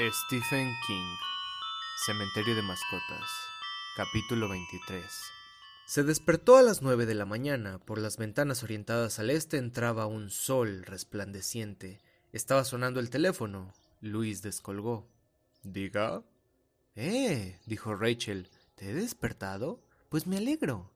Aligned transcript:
Stephen 0.00 0.72
King 0.86 1.16
Cementerio 2.06 2.54
de 2.54 2.62
Mascotas 2.62 3.28
Capítulo 3.96 4.48
23 4.48 5.02
Se 5.86 6.04
despertó 6.04 6.56
a 6.56 6.62
las 6.62 6.82
nueve 6.82 7.04
de 7.04 7.16
la 7.16 7.24
mañana. 7.24 7.80
Por 7.80 7.98
las 7.98 8.16
ventanas 8.16 8.62
orientadas 8.62 9.18
al 9.18 9.28
este 9.30 9.56
entraba 9.56 10.06
un 10.06 10.30
sol 10.30 10.84
resplandeciente. 10.84 12.00
Estaba 12.32 12.62
sonando 12.62 13.00
el 13.00 13.10
teléfono. 13.10 13.72
Luis 14.00 14.40
descolgó. 14.40 15.08
¿Diga? 15.64 16.22
Eh, 16.94 17.58
dijo 17.66 17.96
Rachel. 17.96 18.48
¿Te 18.76 18.90
he 18.90 18.94
despertado? 18.94 19.82
Pues 20.10 20.28
me 20.28 20.36
alegro. 20.36 20.92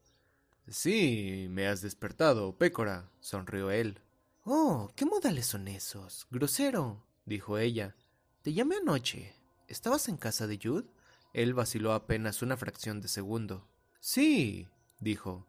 Sí, 0.68 1.48
me 1.50 1.66
has 1.66 1.82
despertado, 1.82 2.56
Pécora, 2.56 3.10
sonrió 3.18 3.72
él. 3.72 3.98
Oh, 4.44 4.92
¿qué 4.94 5.06
modales 5.06 5.46
son 5.46 5.66
esos? 5.66 6.28
Grosero, 6.30 7.04
dijo 7.26 7.58
ella. 7.58 7.96
Te 8.42 8.52
llamé 8.52 8.76
anoche. 8.76 9.32
¿Estabas 9.68 10.08
en 10.08 10.16
casa 10.16 10.48
de 10.48 10.58
Jude? 10.60 10.88
Él 11.32 11.54
vaciló 11.54 11.92
apenas 11.92 12.42
una 12.42 12.56
fracción 12.56 13.00
de 13.00 13.06
segundo. 13.06 13.68
Sí, 14.00 14.66
dijo. 14.98 15.46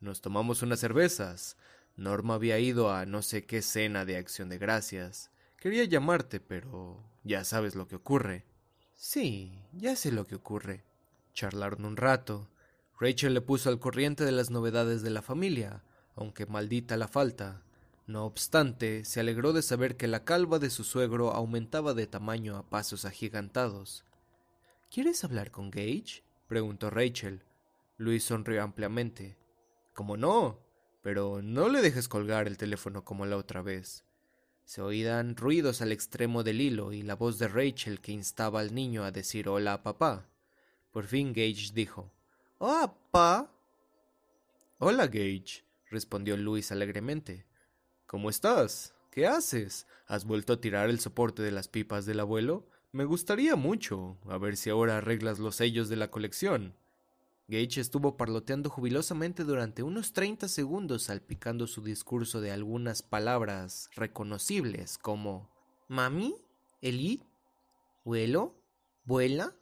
Nos 0.00 0.20
tomamos 0.20 0.60
unas 0.60 0.78
cervezas. 0.78 1.56
Norma 1.96 2.34
había 2.34 2.58
ido 2.58 2.92
a 2.92 3.06
no 3.06 3.22
sé 3.22 3.46
qué 3.46 3.62
cena 3.62 4.04
de 4.04 4.18
acción 4.18 4.50
de 4.50 4.58
gracias. 4.58 5.30
Quería 5.56 5.84
llamarte, 5.84 6.38
pero 6.38 7.02
ya 7.22 7.44
sabes 7.44 7.74
lo 7.76 7.88
que 7.88 7.96
ocurre. 7.96 8.44
Sí, 8.94 9.64
ya 9.72 9.96
sé 9.96 10.12
lo 10.12 10.26
que 10.26 10.34
ocurre. 10.34 10.84
Charlaron 11.32 11.86
un 11.86 11.96
rato. 11.96 12.50
Rachel 13.00 13.32
le 13.32 13.40
puso 13.40 13.70
al 13.70 13.80
corriente 13.80 14.22
de 14.26 14.32
las 14.32 14.50
novedades 14.50 15.00
de 15.00 15.08
la 15.08 15.22
familia, 15.22 15.82
aunque 16.14 16.44
maldita 16.44 16.98
la 16.98 17.08
falta. 17.08 17.62
No 18.06 18.26
obstante, 18.26 19.04
se 19.04 19.20
alegró 19.20 19.54
de 19.54 19.62
saber 19.62 19.96
que 19.96 20.08
la 20.08 20.24
calva 20.24 20.58
de 20.58 20.68
su 20.68 20.84
suegro 20.84 21.32
aumentaba 21.32 21.94
de 21.94 22.06
tamaño 22.06 22.56
a 22.56 22.68
pasos 22.68 23.06
agigantados. 23.06 24.04
¿Quieres 24.90 25.24
hablar 25.24 25.50
con 25.50 25.70
Gage? 25.70 26.22
preguntó 26.46 26.90
Rachel. 26.90 27.42
Luis 27.96 28.24
sonrió 28.24 28.62
ampliamente. 28.62 29.38
¿Cómo 29.94 30.18
no? 30.18 30.58
Pero 31.02 31.40
no 31.40 31.68
le 31.70 31.80
dejes 31.80 32.08
colgar 32.08 32.46
el 32.46 32.58
teléfono 32.58 33.04
como 33.04 33.24
la 33.24 33.38
otra 33.38 33.62
vez. 33.62 34.04
Se 34.64 34.82
oían 34.82 35.36
ruidos 35.36 35.80
al 35.80 35.92
extremo 35.92 36.42
del 36.42 36.60
hilo 36.60 36.92
y 36.92 37.02
la 37.02 37.16
voz 37.16 37.38
de 37.38 37.48
Rachel 37.48 38.00
que 38.00 38.12
instaba 38.12 38.60
al 38.60 38.74
niño 38.74 39.04
a 39.04 39.12
decir 39.12 39.48
hola 39.48 39.74
a 39.74 39.82
papá. 39.82 40.28
Por 40.92 41.06
fin 41.06 41.32
Gage 41.32 41.72
dijo 41.72 42.10
Hola, 42.58 42.94
papá. 43.10 43.50
Hola, 44.78 45.06
Gage, 45.06 45.64
respondió 45.90 46.36
Luis 46.36 46.70
alegremente. 46.70 47.46
¿Cómo 48.14 48.30
estás? 48.30 48.94
¿Qué 49.10 49.26
haces? 49.26 49.88
¿Has 50.06 50.24
vuelto 50.24 50.52
a 50.52 50.60
tirar 50.60 50.88
el 50.88 51.00
soporte 51.00 51.42
de 51.42 51.50
las 51.50 51.66
pipas 51.66 52.06
del 52.06 52.20
abuelo? 52.20 52.64
Me 52.92 53.04
gustaría 53.04 53.56
mucho. 53.56 54.18
A 54.28 54.38
ver 54.38 54.56
si 54.56 54.70
ahora 54.70 54.98
arreglas 54.98 55.40
los 55.40 55.56
sellos 55.56 55.88
de 55.88 55.96
la 55.96 56.12
colección. 56.12 56.76
Gage 57.48 57.80
estuvo 57.80 58.16
parloteando 58.16 58.70
jubilosamente 58.70 59.42
durante 59.42 59.82
unos 59.82 60.12
treinta 60.12 60.46
segundos, 60.46 61.02
salpicando 61.02 61.66
su 61.66 61.82
discurso 61.82 62.40
de 62.40 62.52
algunas 62.52 63.02
palabras 63.02 63.90
reconocibles 63.96 64.96
como 64.96 65.50
Mami, 65.88 66.36
Eli, 66.82 67.20
Vuelo, 68.04 68.54
Vuela, 69.02 69.56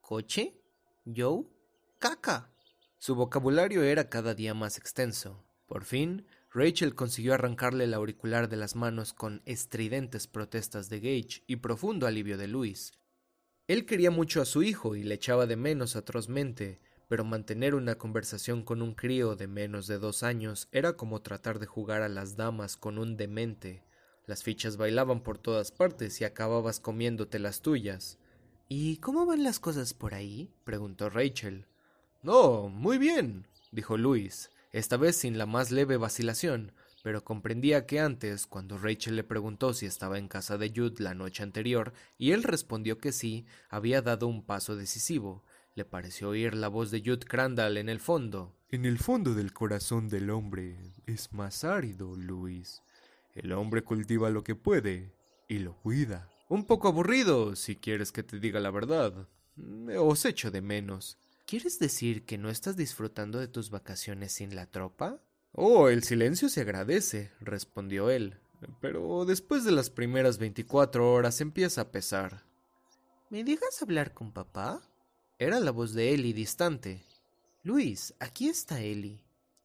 Coche, 0.00 0.58
Joe, 1.04 1.44
Caca. 1.98 2.50
Su 2.96 3.14
vocabulario 3.14 3.82
era 3.82 4.08
cada 4.08 4.34
día 4.34 4.54
más 4.54 4.78
extenso. 4.78 5.44
Por 5.66 5.84
fin, 5.84 6.24
Rachel 6.58 6.96
consiguió 6.96 7.34
arrancarle 7.34 7.84
el 7.84 7.94
auricular 7.94 8.48
de 8.48 8.56
las 8.56 8.74
manos 8.74 9.12
con 9.12 9.42
estridentes 9.44 10.26
protestas 10.26 10.88
de 10.90 10.98
Gage 10.98 11.44
y 11.46 11.56
profundo 11.56 12.08
alivio 12.08 12.36
de 12.36 12.48
Luis. 12.48 12.94
Él 13.68 13.86
quería 13.86 14.10
mucho 14.10 14.42
a 14.42 14.44
su 14.44 14.64
hijo 14.64 14.96
y 14.96 15.04
le 15.04 15.14
echaba 15.14 15.46
de 15.46 15.54
menos 15.54 15.94
atrozmente, 15.94 16.80
pero 17.08 17.24
mantener 17.24 17.76
una 17.76 17.94
conversación 17.94 18.64
con 18.64 18.82
un 18.82 18.94
crío 18.94 19.36
de 19.36 19.46
menos 19.46 19.86
de 19.86 20.00
dos 20.00 20.24
años 20.24 20.66
era 20.72 20.94
como 20.94 21.22
tratar 21.22 21.60
de 21.60 21.66
jugar 21.66 22.02
a 22.02 22.08
las 22.08 22.34
damas 22.34 22.76
con 22.76 22.98
un 22.98 23.16
demente. 23.16 23.84
Las 24.26 24.42
fichas 24.42 24.76
bailaban 24.76 25.22
por 25.22 25.38
todas 25.38 25.70
partes 25.70 26.20
y 26.20 26.24
acababas 26.24 26.80
comiéndote 26.80 27.38
las 27.38 27.62
tuyas. 27.62 28.18
¿Y 28.68 28.96
cómo 28.96 29.26
van 29.26 29.44
las 29.44 29.60
cosas 29.60 29.94
por 29.94 30.12
ahí? 30.12 30.50
preguntó 30.64 31.08
Rachel. 31.08 31.66
No, 32.20 32.68
muy 32.68 32.98
bien, 32.98 33.46
dijo 33.70 33.96
Luis 33.96 34.50
esta 34.72 34.96
vez 34.96 35.16
sin 35.16 35.38
la 35.38 35.46
más 35.46 35.70
leve 35.70 35.96
vacilación, 35.96 36.72
pero 37.02 37.24
comprendía 37.24 37.86
que 37.86 38.00
antes, 38.00 38.46
cuando 38.46 38.76
Rachel 38.76 39.16
le 39.16 39.24
preguntó 39.24 39.72
si 39.72 39.86
estaba 39.86 40.18
en 40.18 40.28
casa 40.28 40.58
de 40.58 40.72
Jude 40.74 41.02
la 41.02 41.14
noche 41.14 41.42
anterior, 41.42 41.92
y 42.18 42.32
él 42.32 42.42
respondió 42.42 42.98
que 42.98 43.12
sí, 43.12 43.46
había 43.70 44.02
dado 44.02 44.26
un 44.26 44.44
paso 44.44 44.76
decisivo. 44.76 45.44
Le 45.74 45.84
pareció 45.84 46.30
oír 46.30 46.54
la 46.54 46.68
voz 46.68 46.90
de 46.90 47.00
Jude 47.00 47.24
Crandall 47.26 47.76
en 47.76 47.88
el 47.88 48.00
fondo. 48.00 48.56
En 48.70 48.84
el 48.84 48.98
fondo 48.98 49.34
del 49.34 49.52
corazón 49.52 50.08
del 50.08 50.28
hombre 50.30 50.92
es 51.06 51.32
más 51.32 51.64
árido, 51.64 52.16
Luis. 52.16 52.82
El 53.34 53.52
hombre 53.52 53.82
cultiva 53.82 54.28
lo 54.30 54.42
que 54.42 54.56
puede 54.56 55.14
y 55.48 55.60
lo 55.60 55.76
cuida. 55.76 56.28
Un 56.48 56.64
poco 56.66 56.88
aburrido, 56.88 57.56
si 57.56 57.76
quieres 57.76 58.10
que 58.10 58.22
te 58.22 58.40
diga 58.40 58.58
la 58.58 58.70
verdad. 58.70 59.28
Os 59.98 60.24
echo 60.24 60.50
de 60.50 60.60
menos. 60.60 61.16
¿Quieres 61.48 61.78
decir 61.78 62.26
que 62.26 62.36
no 62.36 62.50
estás 62.50 62.76
disfrutando 62.76 63.38
de 63.38 63.48
tus 63.48 63.70
vacaciones 63.70 64.32
sin 64.32 64.54
la 64.54 64.66
tropa? 64.66 65.18
Oh, 65.52 65.88
el 65.88 66.04
silencio 66.04 66.50
se 66.50 66.60
agradece, 66.60 67.32
respondió 67.40 68.10
él, 68.10 68.38
pero 68.82 69.24
después 69.24 69.64
de 69.64 69.72
las 69.72 69.88
primeras 69.88 70.36
veinticuatro 70.36 71.10
horas 71.10 71.40
empieza 71.40 71.80
a 71.80 71.90
pesar. 71.90 72.44
¿Me 73.30 73.44
dejas 73.44 73.80
hablar 73.80 74.12
con 74.12 74.30
papá? 74.30 74.82
Era 75.38 75.58
la 75.58 75.70
voz 75.70 75.94
de 75.94 76.12
Eli 76.12 76.34
distante. 76.34 77.02
Luis, 77.62 78.12
aquí 78.20 78.50
está 78.50 78.82
Eli. 78.82 79.24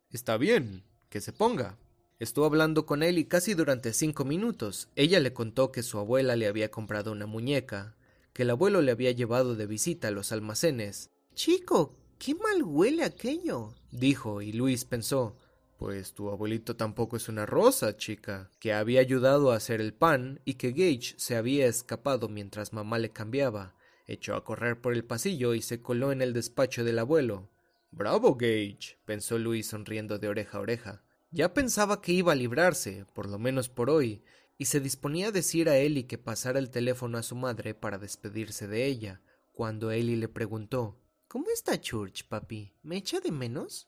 Está 0.10 0.38
bien, 0.38 0.86
que 1.10 1.20
se 1.20 1.34
ponga. 1.34 1.78
Estuvo 2.18 2.46
hablando 2.46 2.86
con 2.86 3.04
Eli 3.04 3.26
casi 3.26 3.56
durante 3.56 3.92
cinco 3.92 4.24
minutos. 4.24 4.88
Ella 4.96 5.20
le 5.20 5.34
contó 5.34 5.74
que 5.74 5.84
su 5.84 6.00
abuela 6.00 6.38
le 6.38 6.48
había 6.48 6.72
comprado 6.72 7.12
una 7.12 7.26
muñeca, 7.26 7.98
que 8.32 8.44
el 8.44 8.52
abuelo 8.52 8.82
le 8.82 8.94
había 8.94 9.12
llevado 9.12 9.58
de 9.58 9.66
visita 9.66 10.08
a 10.08 10.12
los 10.12 10.32
almacenes, 10.32 11.10
Chico, 11.36 11.98
qué 12.20 12.36
mal 12.36 12.62
huele 12.62 13.04
aquello, 13.04 13.74
dijo, 13.92 14.44
y 14.44 14.54
Luis 14.54 14.86
pensó, 14.86 15.36
pues 15.78 16.14
tu 16.14 16.30
abuelito 16.30 16.76
tampoco 16.76 17.18
es 17.18 17.28
una 17.28 17.48
rosa, 17.48 17.98
chica, 17.98 18.52
que 18.60 18.72
había 18.72 19.02
ayudado 19.02 19.52
a 19.52 19.56
hacer 19.56 19.82
el 19.82 19.94
pan 19.94 20.40
y 20.46 20.54
que 20.54 20.72
Gage 20.72 21.16
se 21.18 21.36
había 21.36 21.66
escapado 21.66 22.30
mientras 22.30 22.72
mamá 22.72 23.00
le 23.00 23.10
cambiaba. 23.10 23.76
Echó 24.06 24.36
a 24.36 24.44
correr 24.44 24.80
por 24.80 24.94
el 24.94 25.06
pasillo 25.06 25.56
y 25.56 25.64
se 25.64 25.82
coló 25.82 26.12
en 26.12 26.22
el 26.22 26.34
despacho 26.34 26.84
del 26.84 27.00
abuelo. 27.00 27.50
Bravo, 27.90 28.36
Gage, 28.36 29.00
pensó 29.06 29.40
Luis 29.40 29.68
sonriendo 29.68 30.20
de 30.20 30.28
oreja 30.28 30.60
a 30.60 30.62
oreja. 30.62 31.04
Ya 31.32 31.54
pensaba 31.56 32.00
que 32.00 32.12
iba 32.12 32.34
a 32.34 32.36
librarse, 32.36 33.06
por 33.14 33.28
lo 33.28 33.40
menos 33.40 33.70
por 33.70 33.90
hoy, 33.90 34.24
y 34.60 34.66
se 34.66 34.80
disponía 34.80 35.30
a 35.30 35.32
decir 35.32 35.68
a 35.68 35.78
Ellie 35.78 36.06
que 36.06 36.20
pasara 36.20 36.60
el 36.60 36.70
teléfono 36.70 37.18
a 37.18 37.24
su 37.24 37.36
madre 37.36 37.74
para 37.74 37.98
despedirse 37.98 38.68
de 38.68 38.86
ella, 38.86 39.22
cuando 39.52 39.92
Ellie 39.92 40.16
le 40.16 40.28
preguntó 40.28 41.00
¿Cómo 41.34 41.48
está 41.50 41.82
Church, 41.82 42.28
papi? 42.28 42.72
¿Me 42.84 42.96
echa 42.96 43.20
de 43.20 43.32
menos? 43.32 43.88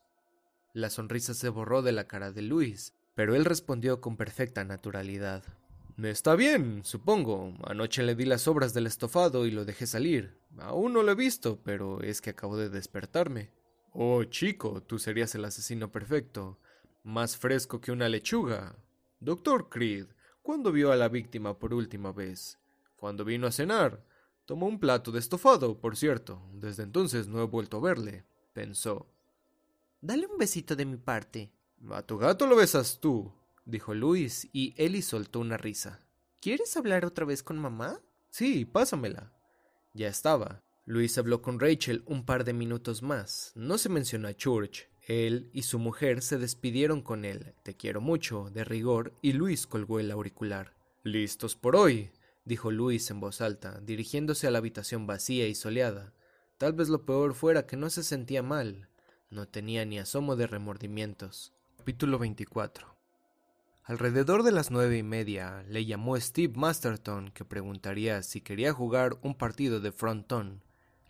La 0.72 0.90
sonrisa 0.90 1.32
se 1.32 1.48
borró 1.48 1.80
de 1.80 1.92
la 1.92 2.08
cara 2.08 2.32
de 2.32 2.42
Luis, 2.42 2.92
pero 3.14 3.36
él 3.36 3.44
respondió 3.44 4.00
con 4.00 4.16
perfecta 4.16 4.64
naturalidad. 4.64 5.44
Está 6.02 6.34
bien, 6.34 6.84
supongo. 6.84 7.54
Anoche 7.62 8.02
le 8.02 8.16
di 8.16 8.24
las 8.24 8.48
obras 8.48 8.74
del 8.74 8.88
estofado 8.88 9.46
y 9.46 9.52
lo 9.52 9.64
dejé 9.64 9.86
salir. 9.86 10.36
Aún 10.58 10.92
no 10.92 11.04
lo 11.04 11.12
he 11.12 11.14
visto, 11.14 11.60
pero 11.62 12.00
es 12.00 12.20
que 12.20 12.30
acabo 12.30 12.56
de 12.56 12.68
despertarme. 12.68 13.52
Oh, 13.92 14.24
chico, 14.24 14.82
tú 14.82 14.98
serías 14.98 15.32
el 15.36 15.44
asesino 15.44 15.92
perfecto. 15.92 16.58
Más 17.04 17.36
fresco 17.36 17.80
que 17.80 17.92
una 17.92 18.08
lechuga. 18.08 18.74
Doctor 19.20 19.68
Creed, 19.68 20.08
¿cuándo 20.42 20.72
vio 20.72 20.90
a 20.90 20.96
la 20.96 21.08
víctima 21.08 21.56
por 21.56 21.74
última 21.74 22.10
vez? 22.10 22.58
¿Cuándo 22.96 23.24
vino 23.24 23.46
a 23.46 23.52
cenar? 23.52 24.02
Tomó 24.46 24.66
un 24.66 24.78
plato 24.78 25.10
de 25.10 25.18
estofado, 25.18 25.80
por 25.80 25.96
cierto. 25.96 26.40
Desde 26.54 26.84
entonces 26.84 27.26
no 27.26 27.42
he 27.42 27.46
vuelto 27.46 27.78
a 27.78 27.80
verle, 27.80 28.24
pensó. 28.52 29.06
Dale 30.00 30.26
un 30.26 30.38
besito 30.38 30.76
de 30.76 30.86
mi 30.86 30.96
parte. 30.96 31.52
A 31.90 32.02
tu 32.02 32.16
gato 32.16 32.46
lo 32.46 32.56
besas 32.56 33.00
tú, 33.00 33.32
dijo 33.64 33.92
Luis, 33.92 34.48
y 34.52 34.72
Ellie 34.76 35.02
soltó 35.02 35.40
una 35.40 35.56
risa. 35.56 36.00
¿Quieres 36.40 36.76
hablar 36.76 37.04
otra 37.04 37.26
vez 37.26 37.42
con 37.42 37.58
mamá? 37.58 38.00
Sí, 38.30 38.64
pásamela. 38.64 39.32
Ya 39.94 40.08
estaba. 40.08 40.62
Luis 40.84 41.18
habló 41.18 41.42
con 41.42 41.58
Rachel 41.58 42.04
un 42.06 42.24
par 42.24 42.44
de 42.44 42.52
minutos 42.52 43.02
más. 43.02 43.50
No 43.56 43.78
se 43.78 43.88
mencionó 43.88 44.28
a 44.28 44.34
Church. 44.34 44.88
Él 45.08 45.50
y 45.52 45.62
su 45.62 45.80
mujer 45.80 46.22
se 46.22 46.38
despidieron 46.38 47.02
con 47.02 47.24
él. 47.24 47.54
Te 47.64 47.76
quiero 47.76 48.00
mucho, 48.00 48.50
de 48.50 48.62
rigor, 48.62 49.12
y 49.22 49.32
Luis 49.32 49.66
colgó 49.66 49.98
el 49.98 50.12
auricular. 50.12 50.76
Listos 51.02 51.56
por 51.56 51.74
hoy, 51.74 52.10
dijo 52.46 52.70
Luis 52.70 53.10
en 53.10 53.20
voz 53.20 53.42
alta, 53.42 53.80
dirigiéndose 53.82 54.46
a 54.46 54.50
la 54.50 54.58
habitación 54.58 55.06
vacía 55.06 55.46
y 55.48 55.54
soleada. 55.54 56.14
Tal 56.56 56.72
vez 56.72 56.88
lo 56.88 57.04
peor 57.04 57.34
fuera 57.34 57.66
que 57.66 57.76
no 57.76 57.90
se 57.90 58.02
sentía 58.02 58.42
mal. 58.42 58.88
No 59.28 59.46
tenía 59.46 59.84
ni 59.84 59.98
asomo 59.98 60.36
de 60.36 60.46
remordimientos. 60.46 61.52
Capítulo 61.76 62.18
24 62.18 62.96
Alrededor 63.82 64.42
de 64.42 64.52
las 64.52 64.70
nueve 64.70 64.96
y 64.96 65.02
media 65.02 65.64
le 65.68 65.84
llamó 65.84 66.18
Steve 66.18 66.52
Masterton 66.56 67.30
que 67.30 67.44
preguntaría 67.44 68.22
si 68.22 68.40
quería 68.40 68.72
jugar 68.72 69.18
un 69.22 69.36
partido 69.36 69.80
de 69.80 69.92
frontón. 69.92 70.62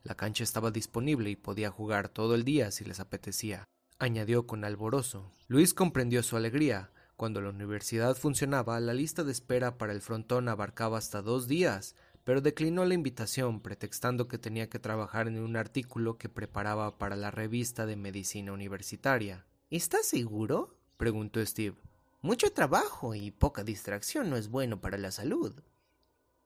La 0.02 0.14
cancha 0.14 0.44
estaba 0.44 0.70
disponible 0.70 1.30
y 1.30 1.36
podía 1.36 1.70
jugar 1.70 2.08
todo 2.08 2.34
el 2.34 2.44
día 2.44 2.70
si 2.70 2.84
les 2.84 3.00
apetecía, 3.00 3.64
añadió 3.98 4.46
con 4.46 4.64
alborozo. 4.64 5.32
Luis 5.48 5.74
comprendió 5.74 6.22
su 6.22 6.36
alegría. 6.36 6.90
Cuando 7.16 7.40
la 7.40 7.48
universidad 7.48 8.14
funcionaba, 8.14 8.78
la 8.78 8.92
lista 8.92 9.24
de 9.24 9.32
espera 9.32 9.78
para 9.78 9.94
el 9.94 10.02
frontón 10.02 10.48
abarcaba 10.48 10.98
hasta 10.98 11.22
dos 11.22 11.48
días, 11.48 11.94
pero 12.24 12.42
declinó 12.42 12.84
la 12.84 12.92
invitación 12.92 13.60
pretextando 13.60 14.28
que 14.28 14.36
tenía 14.36 14.68
que 14.68 14.78
trabajar 14.78 15.26
en 15.26 15.38
un 15.38 15.56
artículo 15.56 16.18
que 16.18 16.28
preparaba 16.28 16.98
para 16.98 17.16
la 17.16 17.30
revista 17.30 17.86
de 17.86 17.96
medicina 17.96 18.52
universitaria. 18.52 19.46
¿Estás 19.70 20.06
seguro? 20.06 20.76
preguntó 20.98 21.44
Steve. 21.44 21.76
Mucho 22.20 22.52
trabajo 22.52 23.14
y 23.14 23.30
poca 23.30 23.64
distracción 23.64 24.28
no 24.28 24.36
es 24.36 24.48
bueno 24.48 24.80
para 24.80 24.98
la 24.98 25.10
salud. 25.10 25.54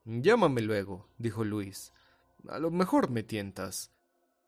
Llámame 0.05 0.61
luego, 0.61 1.09
dijo 1.19 1.43
Luis. 1.43 1.93
A 2.49 2.59
lo 2.59 2.71
mejor 2.71 3.11
me 3.11 3.23
tientas. 3.23 3.91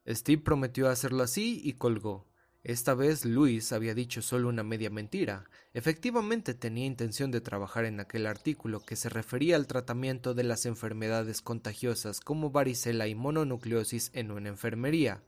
Steve 0.07 0.43
prometió 0.43 0.89
hacerlo 0.89 1.23
así 1.23 1.61
y 1.65 1.73
colgó. 1.75 2.27
Esta 2.65 2.95
vez 2.95 3.25
Luis 3.25 3.73
había 3.73 3.95
dicho 3.95 4.23
solo 4.23 4.49
una 4.49 4.63
media 4.63 4.91
mentira. 4.91 5.45
Efectivamente 5.75 6.55
tenía 6.55 6.87
intención 6.87 7.31
de 7.31 7.41
trabajar 7.41 7.85
en 7.85 8.01
aquel 8.01 8.27
artículo 8.27 8.81
que 8.81 8.97
se 8.97 9.09
refería 9.09 9.57
al 9.57 9.67
tratamiento 9.67 10.35
de 10.35 10.45
las 10.45 10.67
enfermedades 10.67 11.43
contagiosas 11.43 12.21
como 12.21 12.51
varicela 12.51 13.09
y 13.09 13.15
mononucleosis 13.15 14.11
en 14.15 14.31
una 14.31 14.49
enfermería 14.49 15.23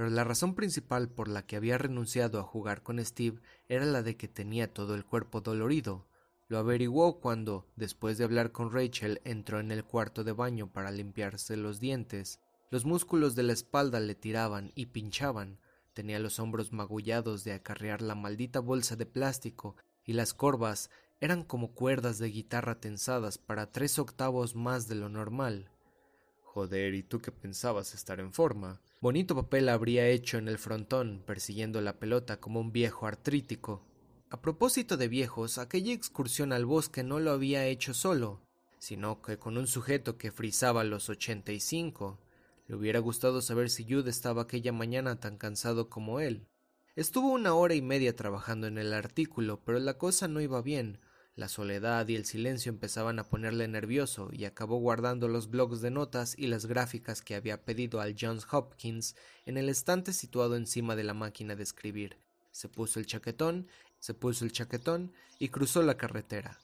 pero 0.00 0.08
la 0.08 0.24
razón 0.24 0.54
principal 0.54 1.10
por 1.10 1.28
la 1.28 1.44
que 1.44 1.56
había 1.56 1.76
renunciado 1.76 2.40
a 2.40 2.42
jugar 2.42 2.82
con 2.82 3.04
Steve 3.04 3.38
era 3.68 3.84
la 3.84 4.02
de 4.02 4.16
que 4.16 4.28
tenía 4.28 4.72
todo 4.72 4.94
el 4.94 5.04
cuerpo 5.04 5.42
dolorido. 5.42 6.06
Lo 6.48 6.56
averiguó 6.56 7.20
cuando, 7.20 7.66
después 7.76 8.16
de 8.16 8.24
hablar 8.24 8.50
con 8.50 8.72
Rachel, 8.72 9.20
entró 9.24 9.60
en 9.60 9.70
el 9.70 9.84
cuarto 9.84 10.24
de 10.24 10.32
baño 10.32 10.72
para 10.72 10.90
limpiarse 10.90 11.54
los 11.58 11.80
dientes. 11.80 12.40
Los 12.70 12.86
músculos 12.86 13.34
de 13.34 13.42
la 13.42 13.52
espalda 13.52 14.00
le 14.00 14.14
tiraban 14.14 14.72
y 14.74 14.86
pinchaban. 14.86 15.58
Tenía 16.00 16.18
los 16.18 16.38
hombros 16.40 16.72
magullados 16.72 17.44
de 17.44 17.52
acarrear 17.52 18.00
la 18.00 18.14
maldita 18.14 18.58
bolsa 18.60 18.96
de 18.96 19.04
plástico 19.04 19.76
y 20.02 20.14
las 20.14 20.32
corvas 20.32 20.88
eran 21.20 21.44
como 21.44 21.74
cuerdas 21.74 22.16
de 22.18 22.30
guitarra 22.30 22.80
tensadas 22.80 23.36
para 23.36 23.70
tres 23.70 23.98
octavos 23.98 24.54
más 24.54 24.88
de 24.88 24.94
lo 24.94 25.10
normal. 25.10 25.68
Joder, 26.40 26.94
¿y 26.94 27.02
tú 27.02 27.20
qué 27.20 27.32
pensabas 27.32 27.92
estar 27.92 28.18
en 28.18 28.32
forma? 28.32 28.80
Bonito 29.02 29.34
papel 29.34 29.68
habría 29.68 30.08
hecho 30.08 30.38
en 30.38 30.48
el 30.48 30.56
frontón, 30.56 31.22
persiguiendo 31.26 31.82
la 31.82 31.98
pelota 31.98 32.40
como 32.40 32.60
un 32.60 32.72
viejo 32.72 33.06
artrítico. 33.06 33.86
A 34.30 34.40
propósito 34.40 34.96
de 34.96 35.08
viejos, 35.08 35.58
aquella 35.58 35.92
excursión 35.92 36.54
al 36.54 36.64
bosque 36.64 37.02
no 37.02 37.20
lo 37.20 37.30
había 37.32 37.66
hecho 37.66 37.92
solo, 37.92 38.40
sino 38.78 39.20
que 39.20 39.36
con 39.38 39.58
un 39.58 39.66
sujeto 39.66 40.16
que 40.16 40.32
frisaba 40.32 40.82
los 40.82 41.10
ochenta 41.10 41.52
y 41.52 41.60
cinco. 41.60 42.18
Le 42.70 42.76
hubiera 42.76 43.00
gustado 43.00 43.42
saber 43.42 43.68
si 43.68 43.82
Jude 43.82 44.10
estaba 44.10 44.42
aquella 44.42 44.70
mañana 44.70 45.18
tan 45.18 45.38
cansado 45.38 45.90
como 45.90 46.20
él. 46.20 46.46
Estuvo 46.94 47.32
una 47.32 47.52
hora 47.52 47.74
y 47.74 47.82
media 47.82 48.14
trabajando 48.14 48.68
en 48.68 48.78
el 48.78 48.92
artículo, 48.92 49.60
pero 49.64 49.80
la 49.80 49.98
cosa 49.98 50.28
no 50.28 50.40
iba 50.40 50.62
bien, 50.62 51.00
la 51.34 51.48
soledad 51.48 52.06
y 52.06 52.14
el 52.14 52.26
silencio 52.26 52.70
empezaban 52.70 53.18
a 53.18 53.24
ponerle 53.24 53.66
nervioso 53.66 54.28
y 54.30 54.44
acabó 54.44 54.76
guardando 54.76 55.26
los 55.26 55.50
blogs 55.50 55.80
de 55.80 55.90
notas 55.90 56.38
y 56.38 56.46
las 56.46 56.66
gráficas 56.66 57.22
que 57.22 57.34
había 57.34 57.64
pedido 57.64 58.00
al 58.00 58.14
Johns 58.16 58.46
Hopkins 58.48 59.16
en 59.46 59.56
el 59.56 59.68
estante 59.68 60.12
situado 60.12 60.54
encima 60.54 60.94
de 60.94 61.02
la 61.02 61.14
máquina 61.14 61.56
de 61.56 61.64
escribir. 61.64 62.18
Se 62.52 62.68
puso 62.68 63.00
el 63.00 63.06
chaquetón, 63.06 63.66
se 63.98 64.14
puso 64.14 64.44
el 64.44 64.52
chaquetón 64.52 65.12
y 65.40 65.48
cruzó 65.48 65.82
la 65.82 65.96
carretera. 65.96 66.60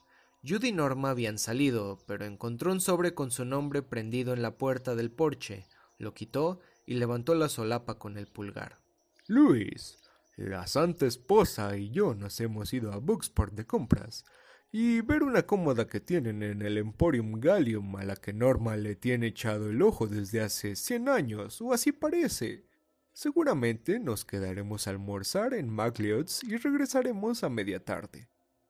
Judy 0.47 0.69
y 0.69 0.71
Norma 0.71 1.09
habían 1.09 1.37
salido, 1.37 1.99
pero 2.07 2.23
encontró 2.23 2.71
un 2.71 2.79
sobre 2.79 3.13
con 3.13 3.29
su 3.29 3.43
nombre 3.43 3.81
prendido 3.81 4.33
en 4.33 4.41
la 4.41 4.57
puerta 4.57 4.95
del 4.95 5.11
porche. 5.11 5.65
Lo 5.97 6.13
quitó 6.13 6.59
y 6.85 6.95
levantó 6.95 7.35
la 7.35 7.49
solapa 7.49 7.97
con 7.99 8.17
el 8.17 8.27
pulgar. 8.27 8.79
Luis, 9.27 9.97
la 10.35 10.67
santa 10.67 11.05
esposa 11.05 11.75
y 11.77 11.89
yo 11.89 12.13
nos 12.13 12.39
hemos 12.39 12.71
ido 12.73 12.93
a 12.93 12.97
Booksport 12.97 13.53
de 13.53 13.65
compras 13.65 14.23
y 14.71 15.01
ver 15.01 15.23
una 15.23 15.43
cómoda 15.43 15.87
que 15.87 15.99
tienen 15.99 16.43
en 16.43 16.61
el 16.61 16.77
Emporium 16.77 17.39
Gallium 17.39 17.95
a 17.95 18.03
la 18.03 18.15
que 18.15 18.33
Norma 18.33 18.75
le 18.75 18.95
tiene 18.95 19.27
echado 19.27 19.69
el 19.69 19.81
ojo 19.81 20.07
desde 20.07 20.41
hace 20.41 20.75
cien 20.75 21.09
años, 21.09 21.61
o 21.61 21.73
así 21.73 21.91
parece. 21.91 22.65
Seguramente 23.13 23.99
nos 23.99 24.25
quedaremos 24.25 24.85
a 24.85 24.91
almorzar 24.91 25.53
en 25.53 25.69
MacLeod's 25.69 26.43
y 26.43 26.57
regresaremos 26.57 27.43
a 27.43 27.49
media 27.49 27.83
tarde. 27.83 28.29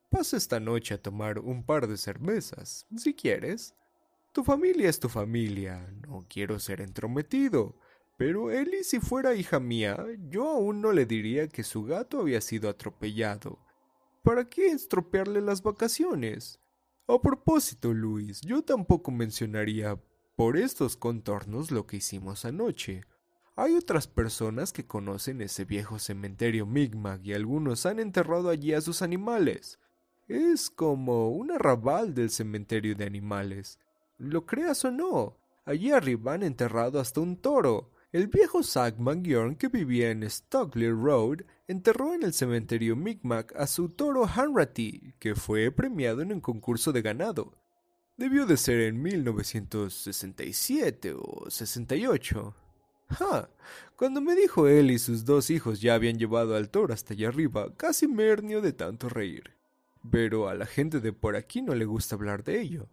Pasa 0.10 0.38
esta 0.38 0.60
noche 0.62 0.94
a 0.94 1.02
tomar 1.02 1.40
un 1.40 1.66
par 1.66 1.88
de 1.88 1.98
cervezas, 1.98 2.86
si 2.96 3.14
quieres. 3.14 3.76
Tu 4.38 4.44
familia 4.44 4.88
es 4.88 5.00
tu 5.00 5.10
familia, 5.10 5.92
no 6.08 6.24
quiero 6.30 6.60
ser 6.60 6.80
entrometido, 6.82 7.76
pero 8.18 8.52
Ellie 8.52 8.84
si 8.84 9.00
fuera 9.00 9.34
hija 9.34 9.60
mía, 9.60 9.98
yo 10.30 10.48
aún 10.48 10.80
no 10.80 10.92
le 10.92 11.08
diría 11.08 11.48
que 11.48 11.64
su 11.64 11.84
gato 11.86 12.20
había 12.20 12.40
sido 12.40 12.70
atropellado 12.70 13.58
¿Para 14.22 14.48
qué 14.48 14.68
estropearle 14.68 15.42
las 15.42 15.64
vacaciones? 15.64 16.60
A 17.08 17.20
propósito, 17.20 17.96
Luis, 17.96 18.42
yo 18.42 18.62
tampoco 18.62 19.10
mencionaría 19.10 20.00
por 20.36 20.56
estos 20.56 20.98
contornos 20.98 21.72
lo 21.72 21.88
que 21.88 21.98
hicimos 21.98 22.46
anoche. 22.46 23.06
Hay 23.56 23.74
otras 23.74 24.06
personas 24.06 24.72
que 24.72 24.86
conocen 24.86 25.42
ese 25.42 25.66
viejo 25.66 25.98
cementerio 25.98 26.68
Migmag 26.68 27.26
y 27.26 27.34
algunos 27.34 27.88
han 27.88 27.98
enterrado 28.00 28.50
allí 28.50 28.76
a 28.76 28.82
sus 28.82 29.02
animales. 29.02 29.80
Es 30.28 30.70
como 30.70 31.32
un 31.32 31.50
arrabal 31.50 32.14
del 32.14 32.30
cementerio 32.30 32.94
de 32.94 33.06
animales. 33.06 33.80
Lo 34.18 34.46
creas 34.46 34.84
o 34.84 34.92
no, 34.92 35.38
allí 35.66 35.92
arriba 35.92 36.34
han 36.34 36.44
enterrado 36.44 37.00
hasta 37.00 37.22
un 37.22 37.38
toro. 37.38 37.92
El 38.12 38.28
viejo 38.28 38.64
Zach 38.64 38.98
McGurn 38.98 39.56
que 39.56 39.68
vivía 39.68 40.10
en 40.10 40.28
Stockley 40.28 40.90
Road 40.90 41.42
enterró 41.68 42.16
en 42.16 42.24
el 42.24 42.34
cementerio 42.34 42.96
Micmac 42.96 43.56
a 43.56 43.68
su 43.68 43.90
toro 43.90 44.26
Hanratty, 44.26 45.14
que 45.20 45.36
fue 45.36 45.70
premiado 45.72 46.22
en 46.22 46.34
un 46.34 46.42
concurso 46.42 46.92
de 46.92 47.04
ganado. 47.04 47.54
Debió 48.16 48.48
de 48.48 48.58
ser 48.58 48.82
en 48.82 49.04
1967 49.04 51.14
o 51.16 51.52
68. 51.52 52.56
¡Ja! 53.10 53.50
Cuando 53.96 54.22
me 54.22 54.36
dijo 54.36 54.68
él 54.68 54.90
y 54.90 54.98
sus 54.98 55.26
dos 55.26 55.52
hijos 55.52 55.80
ya 55.80 55.94
habían 55.94 56.18
llevado 56.18 56.56
al 56.56 56.72
toro 56.72 56.92
hasta 56.94 57.14
allá 57.14 57.28
arriba, 57.28 57.72
casi 57.78 58.08
me 58.08 58.24
hernió 58.24 58.62
de 58.62 58.74
tanto 58.74 59.10
reír. 59.10 59.54
Pero 60.10 60.50
a 60.50 60.56
la 60.56 60.66
gente 60.66 61.02
de 61.02 61.14
por 61.14 61.36
aquí 61.36 61.62
no 61.62 61.76
le 61.76 61.86
gusta 61.86 62.16
hablar 62.16 62.44
de 62.44 62.62
ello. 62.62 62.90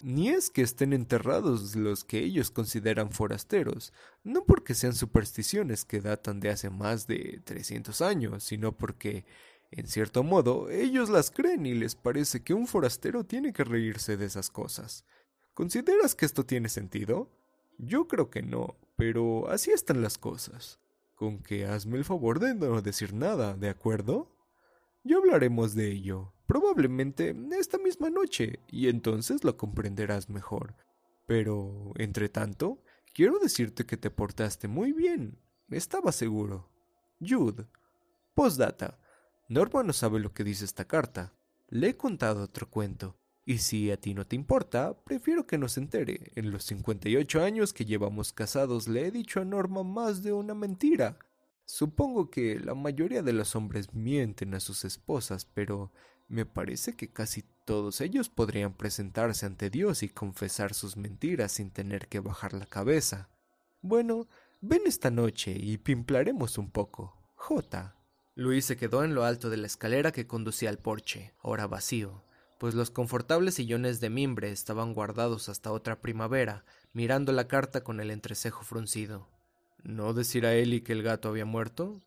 Ni 0.00 0.28
es 0.28 0.48
que 0.48 0.62
estén 0.62 0.92
enterrados 0.92 1.74
los 1.74 2.04
que 2.04 2.20
ellos 2.20 2.52
consideran 2.52 3.10
forasteros, 3.10 3.92
no 4.22 4.44
porque 4.44 4.74
sean 4.74 4.94
supersticiones 4.94 5.84
que 5.84 6.00
datan 6.00 6.38
de 6.38 6.50
hace 6.50 6.70
más 6.70 7.08
de 7.08 7.40
300 7.44 8.00
años, 8.02 8.44
sino 8.44 8.76
porque, 8.76 9.24
en 9.72 9.88
cierto 9.88 10.22
modo, 10.22 10.70
ellos 10.70 11.10
las 11.10 11.32
creen 11.32 11.66
y 11.66 11.74
les 11.74 11.96
parece 11.96 12.44
que 12.44 12.54
un 12.54 12.68
forastero 12.68 13.24
tiene 13.24 13.52
que 13.52 13.64
reírse 13.64 14.16
de 14.16 14.26
esas 14.26 14.50
cosas. 14.50 15.04
¿Consideras 15.52 16.14
que 16.14 16.26
esto 16.26 16.46
tiene 16.46 16.68
sentido? 16.68 17.28
Yo 17.78 18.06
creo 18.06 18.30
que 18.30 18.42
no, 18.42 18.76
pero 18.94 19.50
así 19.50 19.72
están 19.72 20.00
las 20.00 20.16
cosas. 20.16 20.78
Con 21.16 21.42
que 21.42 21.66
hazme 21.66 21.98
el 21.98 22.04
favor 22.04 22.38
de 22.38 22.54
no 22.54 22.80
decir 22.82 23.12
nada, 23.14 23.56
¿de 23.56 23.68
acuerdo? 23.68 24.30
Ya 25.04 25.16
hablaremos 25.16 25.74
de 25.74 25.90
ello, 25.90 26.34
probablemente 26.46 27.34
esta 27.58 27.78
misma 27.78 28.10
noche, 28.10 28.60
y 28.68 28.88
entonces 28.88 29.44
lo 29.44 29.56
comprenderás 29.56 30.28
mejor. 30.28 30.74
Pero, 31.26 31.92
entre 31.96 32.28
tanto, 32.28 32.82
quiero 33.14 33.38
decirte 33.38 33.86
que 33.86 33.96
te 33.96 34.10
portaste 34.10 34.68
muy 34.68 34.92
bien. 34.92 35.38
Estaba 35.70 36.12
seguro. 36.12 36.70
Jude. 37.20 37.66
Postdata. 38.34 38.98
Norma 39.48 39.82
no 39.82 39.92
sabe 39.92 40.20
lo 40.20 40.32
que 40.32 40.44
dice 40.44 40.64
esta 40.64 40.86
carta. 40.86 41.34
Le 41.68 41.88
he 41.88 41.96
contado 41.96 42.42
otro 42.42 42.70
cuento. 42.70 43.18
Y 43.44 43.58
si 43.58 43.90
a 43.90 43.98
ti 43.98 44.14
no 44.14 44.26
te 44.26 44.36
importa, 44.36 45.02
prefiero 45.04 45.46
que 45.46 45.58
nos 45.58 45.76
entere. 45.78 46.32
En 46.34 46.50
los 46.50 46.64
58 46.64 47.42
años 47.42 47.72
que 47.72 47.84
llevamos 47.84 48.32
casados 48.32 48.88
le 48.88 49.06
he 49.06 49.10
dicho 49.10 49.40
a 49.40 49.44
Norma 49.44 49.82
más 49.82 50.22
de 50.22 50.32
una 50.32 50.54
mentira. 50.54 51.18
Supongo 51.70 52.30
que 52.30 52.58
la 52.58 52.74
mayoría 52.74 53.20
de 53.20 53.34
los 53.34 53.54
hombres 53.54 53.92
mienten 53.92 54.54
a 54.54 54.58
sus 54.58 54.86
esposas, 54.86 55.44
pero 55.44 55.92
me 56.26 56.46
parece 56.46 56.96
que 56.96 57.12
casi 57.12 57.44
todos 57.66 58.00
ellos 58.00 58.30
podrían 58.30 58.72
presentarse 58.72 59.44
ante 59.44 59.68
Dios 59.68 60.02
y 60.02 60.08
confesar 60.08 60.72
sus 60.72 60.96
mentiras 60.96 61.52
sin 61.52 61.70
tener 61.70 62.08
que 62.08 62.20
bajar 62.20 62.54
la 62.54 62.64
cabeza. 62.64 63.28
Bueno, 63.82 64.28
ven 64.62 64.80
esta 64.86 65.10
noche 65.10 65.54
y 65.60 65.76
pimplaremos 65.76 66.56
un 66.56 66.70
poco. 66.70 67.14
J. 67.34 67.94
Luis 68.34 68.64
se 68.64 68.78
quedó 68.78 69.04
en 69.04 69.14
lo 69.14 69.24
alto 69.24 69.50
de 69.50 69.58
la 69.58 69.66
escalera 69.66 70.10
que 70.10 70.26
conducía 70.26 70.70
al 70.70 70.78
porche, 70.78 71.34
ahora 71.42 71.66
vacío, 71.66 72.24
pues 72.58 72.74
los 72.74 72.90
confortables 72.90 73.56
sillones 73.56 74.00
de 74.00 74.08
mimbre 74.08 74.52
estaban 74.52 74.94
guardados 74.94 75.50
hasta 75.50 75.70
otra 75.70 76.00
primavera, 76.00 76.64
mirando 76.94 77.30
la 77.32 77.46
carta 77.46 77.84
con 77.84 78.00
el 78.00 78.10
entrecejo 78.10 78.62
fruncido. 78.62 79.28
¿No 79.88 80.12
decir 80.12 80.44
a 80.44 80.54
Eli 80.54 80.82
que 80.82 80.92
el 80.92 81.02
gato 81.02 81.30
había 81.30 81.46
muerto? 81.46 81.98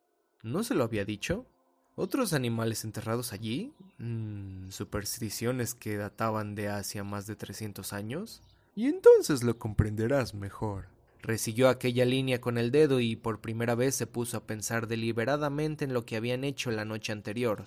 ¿No 0.43 0.63
se 0.63 0.75
lo 0.75 0.83
había 0.83 1.03
dicho? 1.03 1.47
¿Otros 1.95 2.31
animales 2.31 2.83
enterrados 2.83 3.33
allí? 3.33 3.73
Mm, 3.97 4.69
¿Supersticiones 4.69 5.73
que 5.73 5.97
databan 5.97 6.53
de 6.53 6.69
hacia 6.69 7.03
más 7.03 7.25
de 7.25 7.35
300 7.35 7.91
años? 7.91 8.43
Y 8.75 8.85
entonces 8.85 9.41
lo 9.41 9.57
comprenderás 9.57 10.35
mejor. 10.35 10.89
Resiguió 11.23 11.69
aquella 11.69 12.05
línea 12.05 12.39
con 12.39 12.59
el 12.59 12.69
dedo 12.69 12.99
y 12.99 13.15
por 13.15 13.41
primera 13.41 13.73
vez 13.73 13.95
se 13.95 14.05
puso 14.05 14.37
a 14.37 14.45
pensar 14.45 14.85
deliberadamente 14.85 15.83
en 15.83 15.93
lo 15.95 16.05
que 16.05 16.17
habían 16.17 16.43
hecho 16.43 16.69
la 16.69 16.85
noche 16.85 17.11
anterior. 17.11 17.65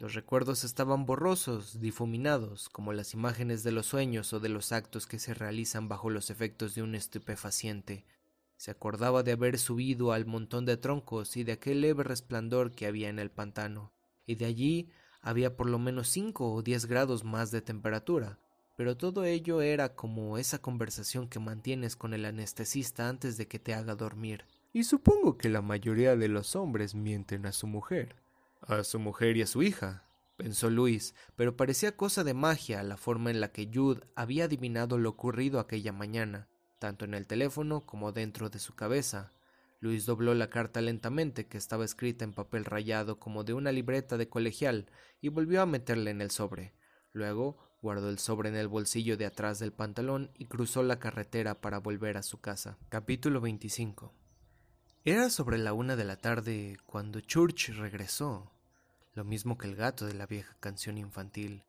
Los 0.00 0.14
recuerdos 0.14 0.64
estaban 0.64 1.04
borrosos, 1.04 1.82
difuminados, 1.82 2.70
como 2.70 2.94
las 2.94 3.12
imágenes 3.12 3.62
de 3.62 3.72
los 3.72 3.84
sueños 3.84 4.32
o 4.32 4.40
de 4.40 4.48
los 4.48 4.72
actos 4.72 5.06
que 5.06 5.18
se 5.18 5.34
realizan 5.34 5.86
bajo 5.86 6.08
los 6.08 6.30
efectos 6.30 6.74
de 6.74 6.82
un 6.82 6.94
estupefaciente. 6.94 8.06
Se 8.56 8.70
acordaba 8.70 9.22
de 9.22 9.32
haber 9.32 9.58
subido 9.58 10.12
al 10.12 10.26
montón 10.26 10.64
de 10.64 10.76
troncos 10.76 11.36
y 11.36 11.44
de 11.44 11.52
aquel 11.52 11.80
leve 11.80 12.04
resplandor 12.04 12.72
que 12.72 12.86
había 12.86 13.08
en 13.08 13.18
el 13.18 13.30
pantano, 13.30 13.92
y 14.26 14.36
de 14.36 14.46
allí 14.46 14.90
había 15.20 15.56
por 15.56 15.68
lo 15.68 15.78
menos 15.78 16.08
cinco 16.08 16.52
o 16.52 16.62
diez 16.62 16.86
grados 16.86 17.24
más 17.24 17.50
de 17.50 17.62
temperatura, 17.62 18.38
pero 18.76 18.96
todo 18.96 19.24
ello 19.24 19.62
era 19.62 19.94
como 19.94 20.38
esa 20.38 20.58
conversación 20.58 21.28
que 21.28 21.38
mantienes 21.38 21.96
con 21.96 22.12
el 22.12 22.24
anestesista 22.24 23.08
antes 23.08 23.36
de 23.36 23.46
que 23.46 23.58
te 23.58 23.74
haga 23.74 23.94
dormir. 23.94 24.44
Y 24.72 24.84
supongo 24.84 25.38
que 25.38 25.48
la 25.48 25.62
mayoría 25.62 26.16
de 26.16 26.28
los 26.28 26.56
hombres 26.56 26.94
mienten 26.94 27.46
a 27.46 27.52
su 27.52 27.66
mujer. 27.66 28.16
A 28.60 28.82
su 28.82 28.98
mujer 28.98 29.36
y 29.36 29.42
a 29.42 29.46
su 29.46 29.62
hija, 29.62 30.04
pensó 30.36 30.68
Luis, 30.70 31.14
pero 31.36 31.56
parecía 31.56 31.96
cosa 31.96 32.24
de 32.24 32.34
magia 32.34 32.82
la 32.82 32.96
forma 32.96 33.30
en 33.30 33.40
la 33.40 33.52
que 33.52 33.70
Jude 33.72 34.02
había 34.16 34.44
adivinado 34.44 34.98
lo 34.98 35.10
ocurrido 35.10 35.60
aquella 35.60 35.92
mañana, 35.92 36.48
tanto 36.84 37.06
en 37.06 37.14
el 37.14 37.26
teléfono 37.26 37.86
como 37.86 38.12
dentro 38.12 38.50
de 38.50 38.58
su 38.58 38.74
cabeza. 38.74 39.32
Luis 39.80 40.04
dobló 40.04 40.34
la 40.34 40.50
carta 40.50 40.82
lentamente, 40.82 41.46
que 41.46 41.56
estaba 41.56 41.86
escrita 41.86 42.26
en 42.26 42.34
papel 42.34 42.66
rayado 42.66 43.18
como 43.18 43.42
de 43.42 43.54
una 43.54 43.72
libreta 43.72 44.18
de 44.18 44.28
colegial, 44.28 44.90
y 45.22 45.30
volvió 45.30 45.62
a 45.62 45.66
meterla 45.66 46.10
en 46.10 46.20
el 46.20 46.30
sobre. 46.30 46.74
Luego 47.14 47.56
Guardó 47.80 48.10
el 48.10 48.18
sobre 48.18 48.50
en 48.50 48.56
el 48.56 48.68
bolsillo 48.68 49.18
de 49.18 49.26
atrás 49.26 49.58
del 49.58 49.70
pantalón 49.70 50.30
y 50.38 50.46
cruzó 50.46 50.82
la 50.82 50.98
carretera 50.98 51.60
para 51.60 51.80
volver 51.80 52.16
a 52.16 52.22
su 52.22 52.40
casa. 52.40 52.78
Capítulo 52.90 53.42
25 53.42 54.10
Era 55.04 55.28
sobre 55.28 55.58
la 55.58 55.74
una 55.74 55.94
de 55.94 56.04
la 56.04 56.16
tarde 56.16 56.78
cuando 56.86 57.20
Church 57.20 57.68
regresó, 57.76 58.50
lo 59.12 59.24
mismo 59.24 59.58
que 59.58 59.68
el 59.68 59.76
gato 59.76 60.06
de 60.06 60.14
la 60.14 60.26
vieja 60.26 60.56
canción 60.60 60.96
infantil. 60.96 61.62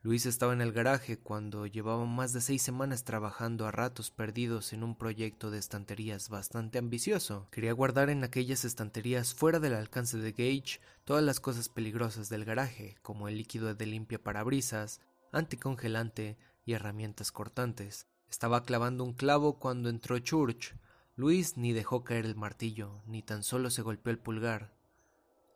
Luis 0.00 0.26
estaba 0.26 0.52
en 0.52 0.60
el 0.60 0.72
garaje 0.72 1.18
cuando 1.18 1.66
llevaba 1.66 2.06
más 2.06 2.32
de 2.32 2.40
seis 2.40 2.62
semanas 2.62 3.02
trabajando 3.02 3.66
a 3.66 3.72
ratos 3.72 4.12
perdidos 4.12 4.72
en 4.72 4.84
un 4.84 4.96
proyecto 4.96 5.50
de 5.50 5.58
estanterías 5.58 6.28
bastante 6.28 6.78
ambicioso. 6.78 7.48
Quería 7.50 7.72
guardar 7.72 8.08
en 8.08 8.22
aquellas 8.22 8.64
estanterías 8.64 9.34
fuera 9.34 9.58
del 9.58 9.74
alcance 9.74 10.16
de 10.18 10.30
Gage 10.30 10.80
todas 11.04 11.24
las 11.24 11.40
cosas 11.40 11.68
peligrosas 11.68 12.28
del 12.28 12.44
garaje, 12.44 12.96
como 13.02 13.26
el 13.26 13.38
líquido 13.38 13.74
de 13.74 13.86
limpia 13.86 14.22
parabrisas, 14.22 15.00
anticongelante 15.32 16.38
y 16.64 16.74
herramientas 16.74 17.32
cortantes. 17.32 18.06
Estaba 18.30 18.62
clavando 18.62 19.02
un 19.02 19.14
clavo 19.14 19.58
cuando 19.58 19.88
entró 19.88 20.16
Church. 20.20 20.76
Luis 21.16 21.56
ni 21.56 21.72
dejó 21.72 22.04
caer 22.04 22.24
el 22.24 22.36
martillo, 22.36 23.02
ni 23.06 23.24
tan 23.24 23.42
solo 23.42 23.68
se 23.68 23.82
golpeó 23.82 24.12
el 24.12 24.20
pulgar. 24.20 24.72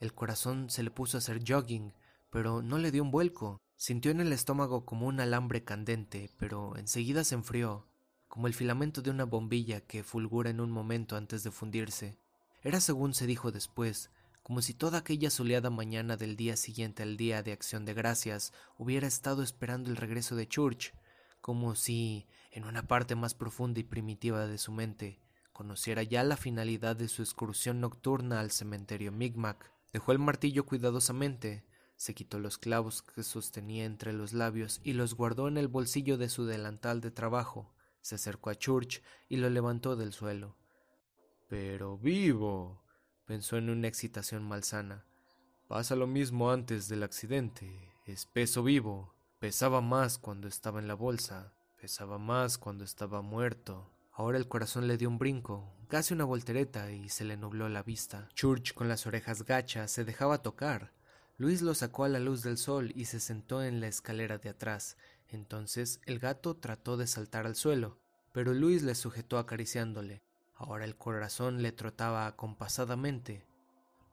El 0.00 0.14
corazón 0.14 0.68
se 0.68 0.82
le 0.82 0.90
puso 0.90 1.16
a 1.16 1.18
hacer 1.18 1.44
jogging, 1.46 1.94
pero 2.30 2.60
no 2.60 2.78
le 2.78 2.90
dio 2.90 3.04
un 3.04 3.12
vuelco. 3.12 3.60
Sintió 3.76 4.10
en 4.10 4.20
el 4.20 4.32
estómago 4.32 4.84
como 4.84 5.06
un 5.06 5.20
alambre 5.20 5.64
candente, 5.64 6.30
pero 6.38 6.76
enseguida 6.76 7.24
se 7.24 7.34
enfrió, 7.34 7.86
como 8.28 8.46
el 8.46 8.54
filamento 8.54 9.02
de 9.02 9.10
una 9.10 9.24
bombilla 9.24 9.80
que 9.80 10.02
fulgura 10.02 10.50
en 10.50 10.60
un 10.60 10.70
momento 10.70 11.16
antes 11.16 11.42
de 11.42 11.50
fundirse. 11.50 12.18
Era 12.62 12.80
según 12.80 13.12
se 13.12 13.26
dijo 13.26 13.50
después, 13.50 14.10
como 14.42 14.62
si 14.62 14.74
toda 14.74 14.98
aquella 14.98 15.30
soleada 15.30 15.70
mañana 15.70 16.16
del 16.16 16.36
día 16.36 16.56
siguiente 16.56 17.02
al 17.02 17.16
día 17.16 17.42
de 17.42 17.52
acción 17.52 17.84
de 17.84 17.94
gracias 17.94 18.52
hubiera 18.76 19.06
estado 19.06 19.42
esperando 19.42 19.90
el 19.90 19.96
regreso 19.96 20.34
de 20.34 20.48
Church, 20.48 20.92
como 21.40 21.74
si, 21.74 22.26
en 22.50 22.64
una 22.64 22.86
parte 22.86 23.14
más 23.14 23.34
profunda 23.34 23.80
y 23.80 23.84
primitiva 23.84 24.46
de 24.46 24.58
su 24.58 24.72
mente, 24.72 25.20
conociera 25.52 26.02
ya 26.02 26.24
la 26.24 26.36
finalidad 26.36 26.96
de 26.96 27.08
su 27.08 27.22
excursión 27.22 27.80
nocturna 27.80 28.40
al 28.40 28.50
cementerio 28.50 29.12
Micmac. 29.12 29.72
Dejó 29.92 30.12
el 30.12 30.18
martillo 30.18 30.64
cuidadosamente, 30.64 31.64
se 32.02 32.14
quitó 32.14 32.40
los 32.40 32.58
clavos 32.58 33.00
que 33.00 33.22
sostenía 33.22 33.84
entre 33.84 34.12
los 34.12 34.32
labios 34.32 34.80
y 34.82 34.94
los 34.94 35.14
guardó 35.14 35.46
en 35.46 35.56
el 35.56 35.68
bolsillo 35.68 36.18
de 36.18 36.28
su 36.28 36.44
delantal 36.46 37.00
de 37.00 37.12
trabajo. 37.12 37.72
Se 38.00 38.16
acercó 38.16 38.50
a 38.50 38.56
Church 38.56 39.00
y 39.28 39.36
lo 39.36 39.48
levantó 39.48 39.94
del 39.94 40.12
suelo. 40.12 40.56
Pero 41.48 41.98
vivo, 41.98 42.82
pensó 43.24 43.56
en 43.56 43.70
una 43.70 43.86
excitación 43.86 44.42
malsana. 44.42 45.06
Pasa 45.68 45.94
lo 45.94 46.08
mismo 46.08 46.50
antes 46.50 46.88
del 46.88 47.04
accidente. 47.04 47.94
Es 48.04 48.26
peso 48.26 48.64
vivo. 48.64 49.14
Pesaba 49.38 49.80
más 49.80 50.18
cuando 50.18 50.48
estaba 50.48 50.80
en 50.80 50.88
la 50.88 50.94
bolsa. 50.94 51.54
Pesaba 51.80 52.18
más 52.18 52.58
cuando 52.58 52.82
estaba 52.82 53.22
muerto. 53.22 53.92
Ahora 54.10 54.38
el 54.38 54.48
corazón 54.48 54.88
le 54.88 54.96
dio 54.96 55.08
un 55.08 55.18
brinco, 55.18 55.72
casi 55.86 56.14
una 56.14 56.24
voltereta, 56.24 56.90
y 56.90 57.10
se 57.10 57.22
le 57.22 57.36
nubló 57.36 57.68
la 57.68 57.84
vista. 57.84 58.28
Church, 58.34 58.74
con 58.74 58.88
las 58.88 59.06
orejas 59.06 59.44
gachas, 59.44 59.92
se 59.92 60.04
dejaba 60.04 60.42
tocar. 60.42 60.90
Luis 61.38 61.62
lo 61.62 61.74
sacó 61.74 62.04
a 62.04 62.08
la 62.08 62.18
luz 62.18 62.42
del 62.42 62.58
sol 62.58 62.92
y 62.94 63.06
se 63.06 63.18
sentó 63.18 63.62
en 63.62 63.80
la 63.80 63.88
escalera 63.88 64.38
de 64.38 64.50
atrás. 64.50 64.96
Entonces 65.28 66.00
el 66.04 66.18
gato 66.18 66.56
trató 66.56 66.96
de 66.96 67.06
saltar 67.06 67.46
al 67.46 67.56
suelo, 67.56 67.98
pero 68.32 68.52
Luis 68.52 68.82
le 68.82 68.94
sujetó 68.94 69.38
acariciándole. 69.38 70.22
Ahora 70.54 70.84
el 70.84 70.96
corazón 70.96 71.62
le 71.62 71.72
trotaba 71.72 72.26
acompasadamente. 72.26 73.46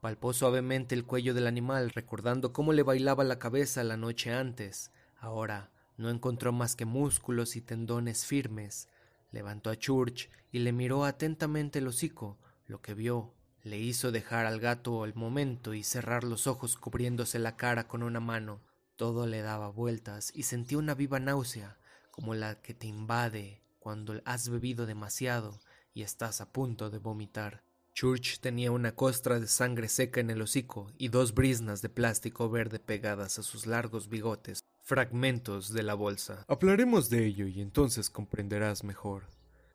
Palpó 0.00 0.32
suavemente 0.32 0.94
el 0.94 1.04
cuello 1.04 1.34
del 1.34 1.46
animal, 1.46 1.90
recordando 1.90 2.52
cómo 2.52 2.72
le 2.72 2.82
bailaba 2.82 3.22
la 3.22 3.38
cabeza 3.38 3.84
la 3.84 3.98
noche 3.98 4.32
antes. 4.32 4.90
Ahora 5.18 5.70
no 5.98 6.08
encontró 6.08 6.52
más 6.52 6.74
que 6.74 6.86
músculos 6.86 7.54
y 7.54 7.60
tendones 7.60 8.24
firmes. 8.24 8.88
Levantó 9.30 9.68
a 9.68 9.76
Church 9.76 10.30
y 10.50 10.60
le 10.60 10.72
miró 10.72 11.04
atentamente 11.04 11.80
el 11.80 11.86
hocico. 11.86 12.38
Lo 12.66 12.80
que 12.80 12.94
vio 12.94 13.34
le 13.62 13.78
hizo 13.78 14.12
dejar 14.12 14.46
al 14.46 14.60
gato 14.60 15.04
el 15.04 15.14
momento 15.14 15.74
y 15.74 15.82
cerrar 15.82 16.24
los 16.24 16.46
ojos 16.46 16.76
cubriéndose 16.76 17.38
la 17.38 17.56
cara 17.56 17.86
con 17.86 18.02
una 18.02 18.20
mano. 18.20 18.60
Todo 18.96 19.26
le 19.26 19.42
daba 19.42 19.68
vueltas 19.68 20.32
y 20.34 20.44
sentía 20.44 20.78
una 20.78 20.94
viva 20.94 21.20
náusea, 21.20 21.78
como 22.10 22.34
la 22.34 22.60
que 22.60 22.74
te 22.74 22.86
invade 22.86 23.60
cuando 23.78 24.20
has 24.24 24.48
bebido 24.48 24.86
demasiado 24.86 25.60
y 25.94 26.02
estás 26.02 26.40
a 26.40 26.52
punto 26.52 26.90
de 26.90 26.98
vomitar. 26.98 27.62
Church 27.94 28.40
tenía 28.40 28.70
una 28.70 28.94
costra 28.94 29.40
de 29.40 29.46
sangre 29.46 29.88
seca 29.88 30.20
en 30.20 30.30
el 30.30 30.40
hocico 30.40 30.90
y 30.96 31.08
dos 31.08 31.34
brisnas 31.34 31.82
de 31.82 31.88
plástico 31.88 32.48
verde 32.48 32.78
pegadas 32.78 33.38
a 33.38 33.42
sus 33.42 33.66
largos 33.66 34.08
bigotes, 34.08 34.60
fragmentos 34.82 35.72
de 35.72 35.82
la 35.82 35.94
bolsa. 35.94 36.44
Hablaremos 36.48 37.10
de 37.10 37.26
ello 37.26 37.46
y 37.46 37.60
entonces 37.60 38.08
comprenderás 38.08 38.84
mejor. 38.84 39.24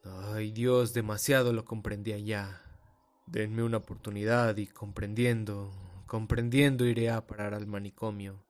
Ay 0.04 0.52
Dios, 0.52 0.94
demasiado 0.94 1.52
lo 1.52 1.66
comprendía 1.66 2.18
ya. 2.18 2.62
Denme 3.28 3.64
una 3.64 3.78
oportunidad 3.78 4.56
y 4.58 4.68
comprendiendo, 4.68 5.72
comprendiendo 6.06 6.86
iré 6.86 7.10
a 7.10 7.26
parar 7.26 7.54
al 7.54 7.66
manicomio. 7.66 8.44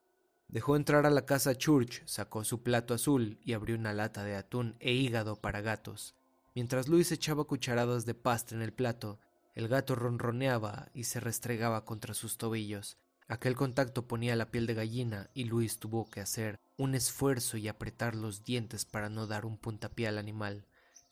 Dejó 0.48 0.75
entrar 0.75 1.05
a 1.05 1.10
la 1.10 1.25
casa 1.25 1.58
Church, 1.58 2.03
sacó 2.05 2.44
su 2.44 2.62
plato 2.62 2.94
azul 2.94 3.39
y 3.44 3.53
abrió 3.53 3.75
una 3.75 3.94
lata 3.94 4.24
de 4.24 4.36
atún 4.36 4.75
e 4.79 4.94
hígado 4.94 5.38
para 5.38 5.62
gatos. 5.62 6.15
Mientras 6.53 6.88
Luis 6.88 7.12
echaba 7.12 7.46
cucharadas 7.46 8.05
de 8.05 8.13
pasta 8.13 8.53
en 8.53 8.62
el 8.62 8.74
plato, 8.74 9.20
el 9.53 9.67
gato 9.67 9.96
ronroneaba 9.96 10.89
y 10.94 11.05
se 11.05 11.20
restregaba 11.20 11.86
contra 11.86 12.13
sus 12.13 12.38
tobillos. 12.38 12.98
Aquel 13.27 13.55
contacto 13.55 14.08
ponía 14.08 14.36
la 14.36 14.51
piel 14.51 14.67
de 14.67 14.75
gallina 14.75 15.29
y 15.34 15.46
Luis 15.46 15.79
tuvo 15.79 16.10
que 16.10 16.22
hacer 16.22 16.60
un 16.77 16.94
esfuerzo 16.94 17.58
y 17.58 17.67
apretar 17.67 18.15
los 18.15 18.44
dientes 18.44 18.86
para 18.86 19.10
no 19.10 19.25
dar 19.25 19.46
un 19.46 19.58
puntapié 19.58 20.08
al 20.08 20.17
animal. 20.17 20.65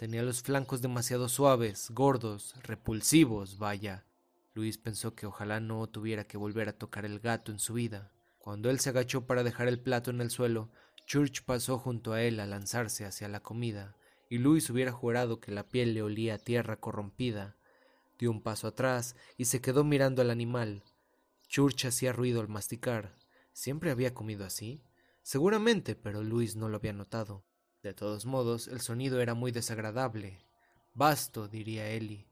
Tenía 0.04 0.22
los 0.22 0.42
flancos 0.42 0.82
demasiado 0.82 1.30
suaves, 1.30 1.90
gordos, 1.92 2.56
repulsivos, 2.62 3.58
vaya. 3.58 4.04
Luis 4.54 4.78
pensó 4.78 5.16
que 5.16 5.26
ojalá 5.26 5.62
no 5.62 5.88
tuviera 5.88 6.26
que 6.26 6.36
volver 6.36 6.68
a 6.68 6.78
tocar 6.78 7.06
el 7.06 7.22
gato 7.22 7.54
en 7.54 7.60
su 7.60 7.76
vida. 7.76 8.12
Cuando 8.38 8.70
él 8.70 8.82
se 8.82 8.90
agachó 8.90 9.26
para 9.26 9.44
dejar 9.44 9.70
el 9.70 9.80
plato 9.80 10.12
en 10.12 10.20
el 10.20 10.30
suelo, 10.30 10.70
Church 11.06 11.46
pasó 11.46 11.80
junto 11.80 12.12
a 12.12 12.22
él 12.22 12.42
a 12.42 12.46
lanzarse 12.46 13.06
hacia 13.06 13.30
la 13.30 13.40
comida 13.40 13.96
y 14.30 14.40
Luis 14.40 14.70
hubiera 14.70 14.92
jurado 14.92 15.40
que 15.40 15.54
la 15.54 15.70
piel 15.70 15.94
le 15.94 16.02
olía 16.02 16.34
a 16.34 16.38
tierra 16.38 16.82
corrompida. 16.82 17.56
Dio 18.20 18.30
un 18.30 18.42
paso 18.42 18.68
atrás 18.68 19.16
y 19.38 19.46
se 19.46 19.62
quedó 19.62 19.86
mirando 19.86 20.22
al 20.22 20.32
animal. 20.32 20.84
Church 21.48 21.86
hacía 21.86 22.12
ruido 22.12 22.42
al 22.42 22.50
masticar. 22.50 23.16
¿Siempre 23.54 23.90
había 23.90 24.14
comido 24.14 24.44
así? 24.44 24.84
Seguramente, 25.22 25.96
pero 25.96 26.24
Luis 26.24 26.58
no 26.58 26.68
lo 26.68 26.76
había 26.76 26.92
notado. 26.92 27.46
De 27.84 27.94
todos 27.94 28.26
modos, 28.26 28.68
el 28.68 28.82
sonido 28.82 29.22
era 29.22 29.36
muy 29.36 29.52
desagradable. 29.52 30.40
Basto, 30.96 31.48
diría 31.48 31.90
Eli. 31.90 32.26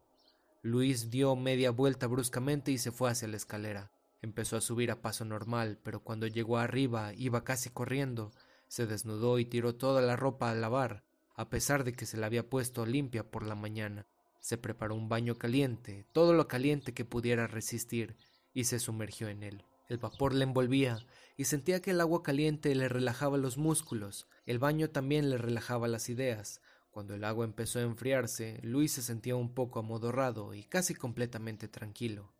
Luis 0.63 1.11
dio 1.11 1.35
media 1.35 1.71
vuelta 1.71 2.07
bruscamente 2.07 2.71
y 2.71 2.77
se 2.77 2.91
fue 2.91 3.11
hacia 3.11 3.27
la 3.27 3.37
escalera. 3.37 3.91
Empezó 4.21 4.57
a 4.57 4.61
subir 4.61 4.89
a 4.89 5.01
paso 5.01 5.25
normal, 5.25 5.77
pero 5.83 5.99
cuando 5.99 6.25
llegó 6.25 6.57
arriba 6.57 7.13
iba 7.15 7.43
casi 7.43 7.69
corriendo. 7.69 8.31
Se 8.67 8.87
desnudó 8.87 9.37
y 9.37 9.45
tiró 9.45 9.75
toda 9.75 10.01
la 10.01 10.15
ropa 10.15 10.49
a 10.49 10.55
lavar 10.55 11.03
a 11.41 11.49
pesar 11.49 11.83
de 11.83 11.93
que 11.93 12.05
se 12.05 12.17
la 12.17 12.27
había 12.27 12.47
puesto 12.47 12.85
limpia 12.85 13.23
por 13.23 13.43
la 13.43 13.55
mañana. 13.55 14.05
Se 14.39 14.57
preparó 14.57 14.95
un 14.95 15.09
baño 15.09 15.39
caliente, 15.39 16.05
todo 16.11 16.33
lo 16.33 16.47
caliente 16.47 16.93
que 16.93 17.05
pudiera 17.05 17.47
resistir, 17.47 18.15
y 18.53 18.65
se 18.65 18.79
sumergió 18.79 19.27
en 19.27 19.43
él. 19.43 19.65
El 19.91 19.97
vapor 19.97 20.33
le 20.33 20.45
envolvía 20.45 21.05
y 21.35 21.43
sentía 21.43 21.81
que 21.81 21.91
el 21.91 21.99
agua 21.99 22.23
caliente 22.23 22.73
le 22.75 22.87
relajaba 22.87 23.37
los 23.37 23.57
músculos. 23.57 24.25
El 24.45 24.57
baño 24.57 24.89
también 24.89 25.29
le 25.29 25.37
relajaba 25.37 25.89
las 25.89 26.07
ideas. 26.07 26.61
Cuando 26.91 27.13
el 27.13 27.25
agua 27.25 27.43
empezó 27.43 27.79
a 27.79 27.81
enfriarse, 27.81 28.61
Luis 28.63 28.93
se 28.93 29.01
sentía 29.01 29.35
un 29.35 29.53
poco 29.53 29.79
amodorrado 29.79 30.53
y 30.53 30.63
casi 30.63 30.95
completamente 30.95 31.67
tranquilo. 31.67 32.31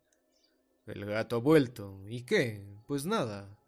El 0.85 1.03
gato 1.03 1.35
ha 1.35 1.39
vuelto. 1.39 1.99
¿Y 2.07 2.21
qué? 2.21 2.65
Pues 2.87 3.05
nada. 3.05 3.59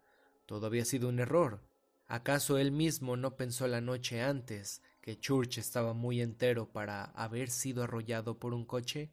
Todo 0.46 0.64
había 0.64 0.86
sido 0.86 1.10
un 1.10 1.20
error. 1.20 1.60
¿Acaso 2.06 2.56
él 2.56 2.72
mismo 2.72 3.18
no 3.18 3.36
pensó 3.36 3.68
la 3.68 3.82
noche 3.82 4.22
antes 4.22 4.80
que 5.02 5.20
Church 5.20 5.58
estaba 5.58 5.92
muy 5.92 6.22
entero 6.22 6.72
para 6.72 7.04
haber 7.04 7.50
sido 7.50 7.82
arrollado 7.82 8.38
por 8.38 8.54
un 8.54 8.64
coche? 8.64 9.12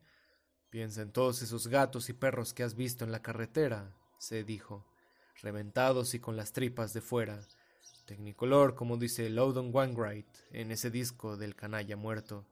Piensa 0.70 1.01
en 1.01 1.12
todos 1.12 1.42
esos 1.42 1.68
gatos 1.68 2.08
y 2.08 2.13
perros 2.13 2.54
que 2.54 2.63
has 2.63 2.75
visto 2.75 3.04
en 3.04 3.12
la 3.12 3.22
carretera, 3.22 3.98
se 4.22 4.44
dijo, 4.44 4.86
reventados 5.42 6.13
y 6.13 6.20
con 6.20 6.38
las 6.38 6.54
tripas 6.54 6.94
de 6.94 7.01
fuera. 7.01 7.42
Tecnicolor, 8.06 8.75
como 8.75 8.98
dice 8.98 9.28
Loudon 9.32 9.72
Wainwright 9.74 10.28
en 10.51 10.72
ese 10.72 10.92
disco 10.92 11.38
del 11.38 11.56
canalla 11.56 11.98
muerto. 11.98 12.46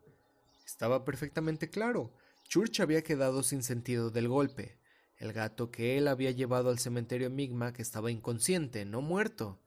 Estaba 0.65 1.05
perfectamente 1.05 1.69
claro. 1.69 2.11
Church 2.47 2.79
había 2.79 3.03
quedado 3.03 3.43
sin 3.43 3.61
sentido 3.61 4.09
del 4.09 4.27
golpe. 4.27 4.79
El 5.17 5.31
gato 5.31 5.69
que 5.69 5.99
él 5.99 6.07
había 6.07 6.31
llevado 6.31 6.69
al 6.71 6.79
cementerio 6.79 7.29
Migmac 7.29 7.79
estaba 7.79 8.09
inconsciente, 8.09 8.83
no 8.85 9.01
muerto. 9.01 9.59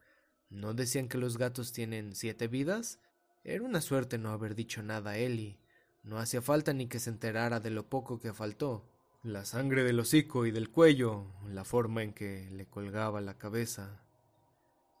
¿No 0.49 0.73
decían 0.73 1.07
que 1.07 1.17
los 1.17 1.37
gatos 1.37 1.71
tienen 1.71 2.15
siete 2.15 2.49
vidas? 2.49 2.99
Era 3.45 3.63
una 3.63 3.79
suerte 3.79 4.17
no 4.17 4.31
haber 4.31 4.55
dicho 4.55 4.83
nada 4.83 5.11
a 5.11 5.17
Ellie. 5.17 5.57
No 6.03 6.19
hacía 6.19 6.41
falta 6.41 6.73
ni 6.73 6.87
que 6.87 6.99
se 6.99 7.11
enterara 7.11 7.61
de 7.61 7.69
lo 7.69 7.87
poco 7.87 8.19
que 8.19 8.33
faltó. 8.33 8.92
La 9.23 9.45
sangre 9.45 9.85
del 9.85 10.01
hocico 10.01 10.45
y 10.45 10.51
del 10.51 10.69
cuello, 10.69 11.27
la 11.47 11.63
forma 11.63 12.03
en 12.03 12.11
que 12.11 12.49
le 12.51 12.65
colgaba 12.65 13.21
la 13.21 13.37
cabeza. 13.37 14.03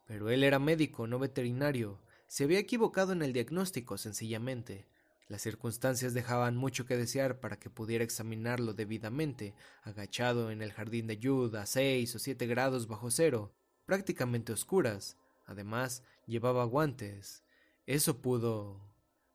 Pero 0.05 0.29
él 0.29 0.45
era 0.45 0.59
médico, 0.59 1.07
no 1.07 1.19
veterinario. 1.19 1.99
Se 2.27 2.45
había 2.45 2.59
equivocado 2.59 3.11
en 3.11 3.21
el 3.21 3.33
diagnóstico, 3.33 3.97
sencillamente. 3.97 4.87
Las 5.27 5.41
circunstancias 5.41 6.13
dejaban 6.13 6.55
mucho 6.55 6.85
que 6.85 6.95
desear 6.95 7.41
para 7.41 7.59
que 7.59 7.69
pudiera 7.69 8.05
examinarlo 8.05 8.73
debidamente, 8.73 9.55
agachado 9.81 10.51
en 10.51 10.61
el 10.61 10.71
jardín 10.71 11.05
de 11.07 11.19
Jude 11.21 11.59
a 11.59 11.65
seis 11.65 12.15
o 12.15 12.19
siete 12.19 12.47
grados 12.47 12.87
bajo 12.87 13.11
cero, 13.11 13.51
prácticamente 13.85 14.53
oscuras. 14.53 15.17
Además, 15.45 16.01
llevaba 16.27 16.63
guantes. 16.63 17.43
Eso 17.85 18.21
pudo 18.21 18.79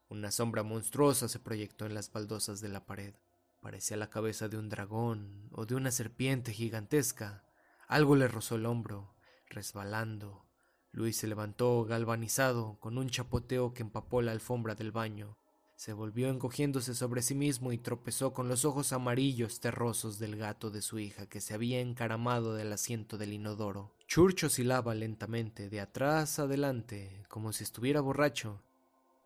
una 0.08 0.30
sombra 0.30 0.62
monstruosa 0.62 1.28
se 1.28 1.40
proyectó 1.40 1.84
en 1.84 1.92
las 1.92 2.10
baldosas 2.10 2.62
de 2.62 2.68
la 2.70 2.86
pared. 2.86 3.12
Parecía 3.60 3.96
la 3.96 4.10
cabeza 4.10 4.48
de 4.48 4.56
un 4.56 4.68
dragón 4.68 5.48
o 5.52 5.66
de 5.66 5.74
una 5.74 5.90
serpiente 5.90 6.52
gigantesca. 6.52 7.44
Algo 7.88 8.14
le 8.16 8.28
rozó 8.28 8.54
el 8.54 8.66
hombro, 8.66 9.14
resbalando. 9.48 10.46
Luis 10.92 11.16
se 11.16 11.26
levantó 11.26 11.84
galvanizado, 11.84 12.78
con 12.80 12.98
un 12.98 13.08
chapoteo 13.08 13.74
que 13.74 13.82
empapó 13.82 14.22
la 14.22 14.32
alfombra 14.32 14.74
del 14.74 14.92
baño. 14.92 15.36
Se 15.78 15.92
volvió 15.92 16.28
encogiéndose 16.28 16.94
sobre 16.94 17.22
sí 17.22 17.36
mismo 17.36 17.72
y 17.72 17.78
tropezó 17.78 18.32
con 18.32 18.48
los 18.48 18.64
ojos 18.64 18.92
amarillos 18.92 19.60
terrosos 19.60 20.18
del 20.18 20.36
gato 20.36 20.70
de 20.70 20.82
su 20.82 20.98
hija 20.98 21.28
que 21.28 21.40
se 21.40 21.54
había 21.54 21.80
encaramado 21.80 22.54
del 22.54 22.72
asiento 22.72 23.16
del 23.16 23.32
inodoro. 23.32 23.94
Church 24.08 24.44
oscilaba 24.44 24.94
lentamente 24.94 25.68
de 25.68 25.80
atrás 25.80 26.40
adelante, 26.40 27.24
como 27.28 27.52
si 27.52 27.62
estuviera 27.62 28.00
borracho, 28.00 28.60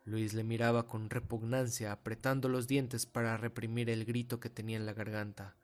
Luis 0.05 0.33
le 0.33 0.43
miraba 0.43 0.85
con 0.85 1.09
repugnancia, 1.09 1.91
apretando 1.91 2.49
los 2.49 2.67
dientes 2.67 3.05
para 3.05 3.37
reprimir 3.37 3.89
el 3.89 4.03
grito 4.03 4.39
que 4.39 4.49
tenía 4.49 4.77
en 4.77 4.85
la 4.85 4.93
garganta. 4.93 5.55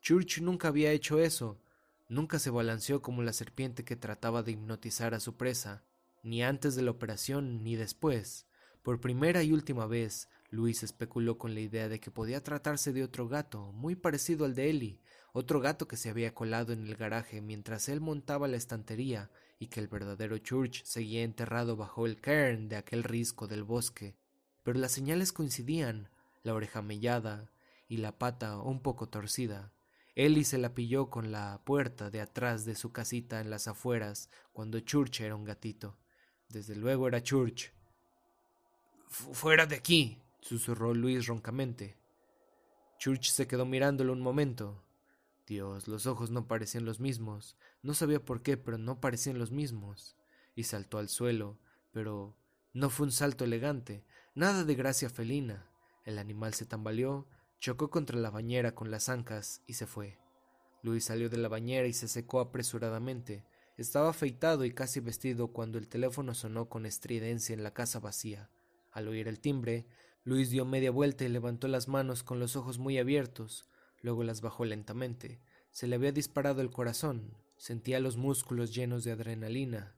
Church 0.00 0.40
nunca 0.40 0.68
había 0.68 0.92
hecho 0.92 1.18
eso. 1.18 1.60
Nunca 2.08 2.38
se 2.38 2.50
balanceó 2.50 3.02
como 3.02 3.22
la 3.22 3.32
serpiente 3.32 3.84
que 3.84 3.96
trataba 3.96 4.42
de 4.42 4.52
hipnotizar 4.52 5.14
a 5.14 5.20
su 5.20 5.36
presa, 5.36 5.82
ni 6.22 6.42
antes 6.42 6.76
de 6.76 6.82
la 6.82 6.92
operación 6.92 7.64
ni 7.64 7.76
después. 7.76 8.46
Por 8.82 9.00
primera 9.00 9.42
y 9.42 9.52
última 9.52 9.86
vez, 9.86 10.28
Luis 10.50 10.82
especuló 10.82 11.36
con 11.36 11.54
la 11.54 11.60
idea 11.60 11.88
de 11.88 12.00
que 12.00 12.10
podía 12.10 12.42
tratarse 12.42 12.92
de 12.92 13.02
otro 13.02 13.28
gato, 13.28 13.72
muy 13.72 13.96
parecido 13.96 14.46
al 14.46 14.54
de 14.54 14.70
Ellie, 14.70 15.00
otro 15.32 15.60
gato 15.60 15.86
que 15.86 15.96
se 15.96 16.10
había 16.10 16.34
colado 16.34 16.72
en 16.72 16.86
el 16.86 16.96
garaje 16.96 17.40
mientras 17.40 17.88
él 17.88 18.00
montaba 18.00 18.48
la 18.48 18.56
estantería 18.56 19.30
y 19.58 19.66
que 19.66 19.80
el 19.80 19.88
verdadero 19.88 20.38
Church 20.38 20.84
seguía 20.84 21.22
enterrado 21.22 21.76
bajo 21.76 22.06
el 22.06 22.20
cairn 22.20 22.68
de 22.68 22.76
aquel 22.76 23.04
risco 23.04 23.46
del 23.46 23.64
bosque. 23.64 24.16
Pero 24.62 24.78
las 24.78 24.92
señales 24.92 25.32
coincidían, 25.32 26.08
la 26.42 26.54
oreja 26.54 26.82
mellada 26.82 27.50
y 27.88 27.98
la 27.98 28.18
pata 28.18 28.58
un 28.58 28.80
poco 28.80 29.08
torcida. 29.08 29.72
Ellie 30.14 30.44
se 30.44 30.58
la 30.58 30.74
pilló 30.74 31.10
con 31.10 31.30
la 31.30 31.60
puerta 31.64 32.10
de 32.10 32.20
atrás 32.20 32.64
de 32.64 32.74
su 32.74 32.90
casita 32.90 33.40
en 33.40 33.50
las 33.50 33.68
afueras 33.68 34.30
cuando 34.52 34.80
Church 34.80 35.20
era 35.20 35.36
un 35.36 35.44
gatito. 35.44 35.96
Desde 36.48 36.74
luego 36.74 37.06
era 37.06 37.22
Church. 37.22 37.72
Fuera 39.08 39.66
de 39.66 39.76
aquí, 39.76 40.18
susurró 40.40 40.92
Luis 40.92 41.26
roncamente. 41.26 41.96
Church 42.98 43.30
se 43.30 43.46
quedó 43.46 43.64
mirándolo 43.64 44.12
un 44.12 44.20
momento. 44.20 44.82
Dios, 45.48 45.88
los 45.88 46.06
ojos 46.06 46.30
no 46.30 46.46
parecían 46.46 46.84
los 46.84 47.00
mismos. 47.00 47.56
No 47.82 47.94
sabía 47.94 48.24
por 48.24 48.42
qué, 48.42 48.56
pero 48.56 48.78
no 48.78 49.00
parecían 49.00 49.38
los 49.38 49.50
mismos. 49.50 50.16
Y 50.54 50.64
saltó 50.64 50.98
al 50.98 51.08
suelo, 51.08 51.58
pero 51.92 52.36
no 52.72 52.90
fue 52.90 53.06
un 53.06 53.12
salto 53.12 53.44
elegante, 53.44 54.04
nada 54.34 54.64
de 54.64 54.74
gracia 54.74 55.10
felina. 55.10 55.70
El 56.04 56.18
animal 56.18 56.54
se 56.54 56.66
tambaleó, 56.66 57.26
chocó 57.58 57.90
contra 57.90 58.18
la 58.18 58.30
bañera 58.30 58.74
con 58.74 58.90
las 58.90 59.08
ancas 59.08 59.62
y 59.66 59.74
se 59.74 59.86
fue. 59.86 60.18
Luis 60.82 61.04
salió 61.04 61.28
de 61.28 61.38
la 61.38 61.48
bañera 61.48 61.88
y 61.88 61.92
se 61.92 62.08
secó 62.08 62.40
apresuradamente. 62.40 63.44
Estaba 63.76 64.10
afeitado 64.10 64.64
y 64.64 64.72
casi 64.72 65.00
vestido 65.00 65.48
cuando 65.48 65.78
el 65.78 65.88
teléfono 65.88 66.34
sonó 66.34 66.68
con 66.68 66.86
estridencia 66.86 67.52
en 67.52 67.62
la 67.62 67.72
casa 67.72 67.98
vacía. 67.98 68.50
Al 68.92 69.08
oír 69.08 69.28
el 69.28 69.40
timbre, 69.40 69.86
Luis 70.24 70.50
dio 70.50 70.64
media 70.64 70.90
vuelta 70.90 71.24
y 71.24 71.28
levantó 71.28 71.68
las 71.68 71.88
manos 71.88 72.22
con 72.22 72.38
los 72.38 72.54
ojos 72.54 72.78
muy 72.78 72.98
abiertos. 72.98 73.66
Luego 74.00 74.24
las 74.24 74.40
bajó 74.40 74.64
lentamente. 74.64 75.40
Se 75.70 75.86
le 75.86 75.96
había 75.96 76.12
disparado 76.12 76.60
el 76.60 76.70
corazón. 76.70 77.34
Sentía 77.56 78.00
los 78.00 78.16
músculos 78.16 78.74
llenos 78.74 79.04
de 79.04 79.12
adrenalina. 79.12 79.94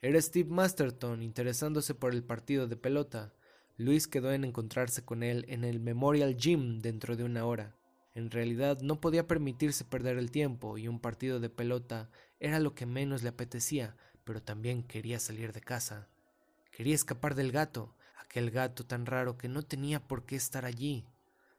Era 0.00 0.20
Steve 0.20 0.48
Masterton 0.50 1.22
interesándose 1.22 1.94
por 1.94 2.12
el 2.12 2.24
partido 2.24 2.66
de 2.66 2.76
pelota. 2.76 3.34
Luis 3.76 4.08
quedó 4.08 4.32
en 4.32 4.44
encontrarse 4.44 5.04
con 5.04 5.22
él 5.22 5.44
en 5.48 5.64
el 5.64 5.80
Memorial 5.80 6.36
Gym 6.36 6.80
dentro 6.80 7.16
de 7.16 7.24
una 7.24 7.44
hora. 7.44 7.76
En 8.14 8.30
realidad 8.30 8.80
no 8.82 9.00
podía 9.00 9.26
permitirse 9.26 9.84
perder 9.84 10.18
el 10.18 10.30
tiempo 10.30 10.76
y 10.76 10.88
un 10.88 11.00
partido 11.00 11.40
de 11.40 11.48
pelota 11.48 12.10
era 12.40 12.58
lo 12.60 12.74
que 12.74 12.84
menos 12.84 13.22
le 13.22 13.30
apetecía, 13.30 13.96
pero 14.24 14.42
también 14.42 14.82
quería 14.82 15.18
salir 15.18 15.52
de 15.52 15.60
casa. 15.60 16.08
Quería 16.70 16.94
escapar 16.94 17.34
del 17.34 17.52
gato, 17.52 17.94
aquel 18.18 18.50
gato 18.50 18.84
tan 18.84 19.06
raro 19.06 19.38
que 19.38 19.48
no 19.48 19.62
tenía 19.62 20.06
por 20.06 20.26
qué 20.26 20.36
estar 20.36 20.64
allí. 20.64 21.06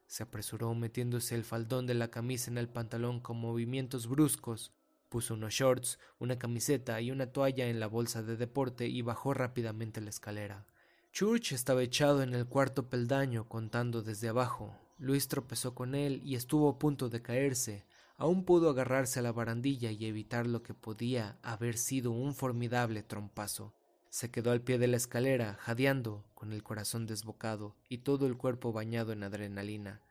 Se 0.06 0.22
apresuró 0.22 0.74
metiéndose 0.74 1.34
el 1.34 1.44
faldón 1.44 1.86
de 1.86 1.94
la 1.94 2.08
camisa 2.08 2.50
en 2.50 2.58
el 2.58 2.68
pantalón 2.68 3.20
con 3.20 3.38
movimientos 3.38 4.06
bruscos. 4.06 4.72
Puso 5.08 5.34
unos 5.34 5.54
shorts, 5.54 5.98
una 6.18 6.38
camiseta 6.38 7.00
y 7.00 7.10
una 7.10 7.32
toalla 7.32 7.66
en 7.68 7.80
la 7.80 7.86
bolsa 7.86 8.22
de 8.22 8.36
deporte 8.36 8.86
y 8.86 9.02
bajó 9.02 9.34
rápidamente 9.34 10.00
la 10.00 10.10
escalera. 10.10 10.66
Church 11.12 11.52
estaba 11.52 11.82
echado 11.82 12.22
en 12.22 12.34
el 12.34 12.46
cuarto 12.46 12.88
peldaño 12.90 13.48
contando 13.48 14.02
desde 14.02 14.28
abajo. 14.28 14.76
Luis 14.98 15.28
tropezó 15.28 15.74
con 15.74 15.94
él 15.94 16.20
y 16.24 16.34
estuvo 16.34 16.68
a 16.68 16.78
punto 16.78 17.08
de 17.08 17.22
caerse. 17.22 17.84
Aún 18.16 18.44
pudo 18.44 18.70
agarrarse 18.70 19.18
a 19.18 19.22
la 19.22 19.32
barandilla 19.32 19.90
y 19.90 20.06
evitar 20.06 20.46
lo 20.46 20.62
que 20.62 20.74
podía 20.74 21.38
haber 21.42 21.76
sido 21.76 22.10
un 22.10 22.34
formidable 22.34 23.02
trompazo. 23.02 23.72
Se 24.14 24.30
quedó 24.30 24.52
al 24.52 24.60
pie 24.60 24.78
de 24.78 24.86
la 24.86 24.96
escalera, 24.96 25.54
jadeando, 25.54 26.24
con 26.36 26.52
el 26.52 26.62
corazón 26.62 27.04
desbocado 27.04 27.74
y 27.88 27.98
todo 27.98 28.28
el 28.28 28.36
cuerpo 28.36 28.72
bañado 28.72 29.10
en 29.10 29.24
adrenalina. 29.24 30.02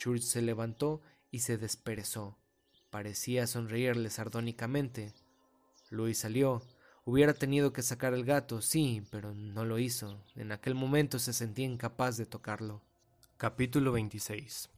Church 0.00 0.22
se 0.22 0.42
levantó 0.42 1.00
y 1.30 1.38
se 1.38 1.58
desperezó. 1.58 2.36
Parecía 2.90 3.46
sonreírle 3.46 4.10
sardónicamente. 4.10 5.14
Luis 5.90 6.18
salió. 6.18 6.60
Hubiera 7.04 7.34
tenido 7.34 7.72
que 7.72 7.82
sacar 7.82 8.14
el 8.14 8.24
gato, 8.24 8.62
sí, 8.62 9.06
pero 9.12 9.32
no 9.32 9.64
lo 9.64 9.78
hizo. 9.78 10.18
En 10.34 10.50
aquel 10.50 10.74
momento 10.74 11.20
se 11.20 11.32
sentía 11.32 11.66
incapaz 11.66 12.16
de 12.16 12.26
tocarlo. 12.26 12.82
Capítulo 13.36 13.92
26 13.92 14.70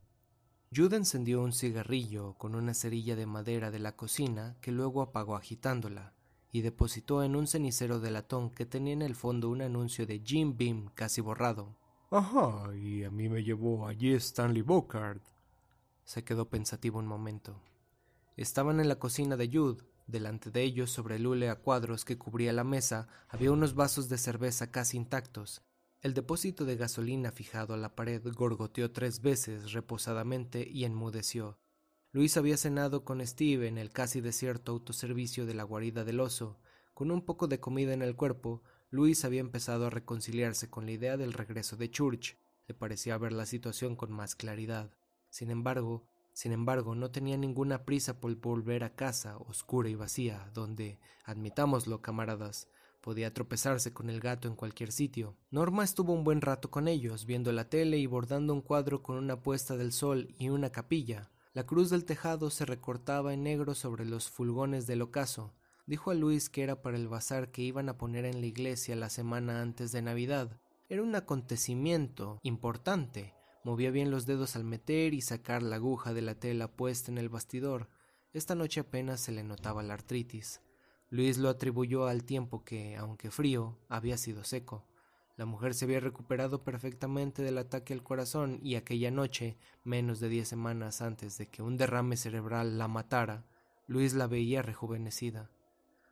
Jude 0.77 0.99
encendió 0.99 1.40
un 1.40 1.55
cigarrillo 1.55 2.35
con 2.35 2.55
una 2.55 2.75
cerilla 2.75 3.16
de 3.16 3.25
madera 3.25 3.70
de 3.70 3.79
la 3.79 3.97
cocina 3.97 4.57
que 4.61 4.73
luego 4.73 5.01
apagó 5.01 5.37
agitándola 5.37 6.13
y 6.55 6.62
depositó 6.62 7.25
en 7.25 7.35
un 7.35 7.49
cenicero 7.49 7.99
de 7.99 8.12
latón 8.12 8.49
que 8.49 8.64
tenía 8.64 8.93
en 8.93 9.03
el 9.03 9.17
fondo 9.17 9.51
un 9.51 9.61
anuncio 9.61 10.07
de 10.07 10.23
Jim 10.25 10.57
Beam 10.57 10.88
casi 10.95 11.21
borrado. 11.21 11.75
Ajá, 12.12 12.73
y 12.77 13.03
a 13.03 13.11
mí 13.11 13.29
me 13.29 13.43
llevó 13.43 13.88
allí 13.88 14.12
Stanley 14.12 14.62
Bocard. 14.62 15.21
Se 16.05 16.23
quedó 16.23 16.49
pensativo 16.49 17.01
un 17.01 17.09
momento. 17.09 17.61
Estaban 18.37 18.79
en 18.79 18.88
la 18.88 19.01
cocina 19.01 19.37
de 19.37 19.51
Jude. 19.53 19.83
Delante 20.07 20.53
de 20.53 20.62
ellos, 20.62 20.93
sobre 20.93 21.17
el 21.17 21.27
hule 21.27 21.51
a 21.51 21.57
cuadros 21.57 22.05
que 22.05 22.19
cubría 22.19 22.53
la 22.53 22.62
mesa, 22.62 23.09
había 23.29 23.51
unos 23.51 23.75
vasos 23.75 24.09
de 24.09 24.17
cerveza 24.17 24.71
casi 24.71 24.97
intactos. 24.97 25.61
El 26.03 26.14
depósito 26.14 26.64
de 26.64 26.77
gasolina 26.77 27.33
fijado 27.33 27.75
a 27.75 27.79
la 27.79 27.97
pared 27.97 28.23
gorgoteó 28.33 28.93
tres 28.93 29.21
veces 29.21 29.73
reposadamente 29.73 30.64
y 30.71 30.85
enmudeció. 30.85 31.59
Luis 32.14 32.37
había 32.37 32.57
cenado 32.57 33.05
con 33.05 33.27
Steve 33.27 33.66
en 33.66 33.77
el 33.77 33.90
casi 33.90 34.20
desierto 34.20 34.70
autoservicio 34.70 35.46
de 35.46 35.55
la 35.55 35.64
guarida 35.64 36.05
del 36.05 36.20
oso. 36.20 36.61
Con 36.94 37.11
un 37.11 37.22
poco 37.22 37.48
de 37.48 37.59
comida 37.59 37.92
en 37.92 38.03
el 38.03 38.14
cuerpo, 38.14 38.62
Luis 38.88 39.24
había 39.24 39.40
empezado 39.40 39.87
a 39.87 39.90
reconciliarse 39.90 40.70
con 40.70 40.87
la 40.87 40.92
idea 40.92 41.16
del 41.16 41.33
regreso 41.33 41.77
de 41.77 41.90
Church. 41.90 42.37
Le 42.68 42.74
parecía 42.74 43.18
ver 43.18 43.33
la 43.33 43.46
situación 43.46 43.96
con 43.96 44.12
más 44.12 44.37
claridad. 44.37 44.94
Sin 45.29 45.50
embargo, 45.50 46.07
sin 46.33 46.53
embargo, 46.53 46.94
no 46.94 47.11
tenía 47.11 47.37
ninguna 47.37 47.85
prisa 47.85 48.20
por 48.20 48.33
volver 48.37 48.85
a 48.85 48.94
casa, 48.94 49.37
oscura 49.38 49.88
y 49.88 49.96
vacía, 49.96 50.48
donde, 50.55 51.00
admitámoslo, 51.24 52.00
camaradas, 52.00 52.68
podía 53.00 53.35
tropezarse 53.35 53.92
con 53.92 54.09
el 54.09 54.20
gato 54.20 54.46
en 54.46 54.55
cualquier 54.55 54.92
sitio. 54.92 55.37
Norma 55.50 55.83
estuvo 55.83 56.12
un 56.12 56.22
buen 56.22 56.42
rato 56.42 56.70
con 56.70 56.87
ellos, 56.87 57.27
viendo 57.27 57.50
la 57.50 57.68
tele 57.68 57.98
y 57.98 58.07
bordando 58.07 58.55
un 58.55 58.62
cuadro 58.62 59.03
con 59.03 59.16
una 59.16 59.42
puesta 59.42 59.77
del 59.77 59.90
sol 59.90 60.33
y 60.38 60.50
una 60.50 60.70
capilla. 60.70 61.33
La 61.55 61.64
cruz 61.64 61.88
del 61.88 62.05
tejado 62.05 62.51
se 62.51 62.64
recortaba 62.64 63.33
en 63.33 63.45
negro 63.45 63.77
sobre 63.77 64.05
los 64.05 64.29
fulgones 64.29 64.88
del 64.88 65.03
ocaso. 65.03 65.55
Dijo 65.87 66.11
a 66.11 66.14
Luis 66.14 66.51
que 66.51 66.64
era 66.64 66.83
para 66.83 66.97
el 66.97 67.07
bazar 67.07 67.53
que 67.53 67.62
iban 67.62 67.88
a 67.88 67.97
poner 67.97 68.25
en 68.25 68.40
la 68.40 68.47
iglesia 68.47 68.97
la 68.97 69.09
semana 69.09 69.62
antes 69.62 69.93
de 69.93 70.03
Navidad. 70.03 70.59
Era 70.88 71.05
un 71.05 71.14
acontecimiento 71.14 72.40
importante. 72.43 73.35
Movía 73.62 73.93
bien 73.93 74.11
los 74.11 74.27
dedos 74.27 74.57
al 74.57 74.64
meter 74.64 75.14
y 75.14 75.21
sacar 75.21 75.62
la 75.62 75.77
aguja 75.77 76.12
de 76.12 76.23
la 76.23 76.35
tela 76.35 76.67
puesta 76.67 77.12
en 77.12 77.19
el 77.19 77.29
bastidor. 77.29 77.88
Esta 78.33 78.57
noche 78.57 78.81
apenas 78.81 79.21
se 79.21 79.31
le 79.31 79.45
notaba 79.45 79.85
la 79.85 79.95
artritis. 79.95 80.61
Luis 81.09 81.38
lo 81.38 81.49
atribuyó 81.49 82.09
al 82.09 82.25
tiempo 82.25 82.64
que, 82.64 82.97
aunque 82.97 83.31
frío, 83.31 83.79
había 83.88 84.19
sido 84.19 84.43
seco. 84.43 84.88
La 85.37 85.47
mujer 85.47 85.75
se 85.75 85.85
había 85.85 85.99
recuperado 85.99 86.62
perfectamente 86.62 87.42
del 87.42 87.59
ataque 87.59 87.92
al 87.92 88.05
corazón 88.05 88.61
y 88.62 88.77
aquella 88.77 89.11
noche, 89.11 89.57
menos 89.83 90.20
de 90.20 90.29
diez 90.29 90.47
semanas 90.47 91.03
antes 91.03 91.38
de 91.38 91.49
que 91.49 91.62
un 91.62 91.77
derrame 91.77 92.16
cerebral 92.16 92.79
la 92.79 92.87
matara, 92.87 93.44
Luis 93.88 94.14
la 94.14 94.29
veía 94.29 94.62
rejuvenecida. 94.62 95.51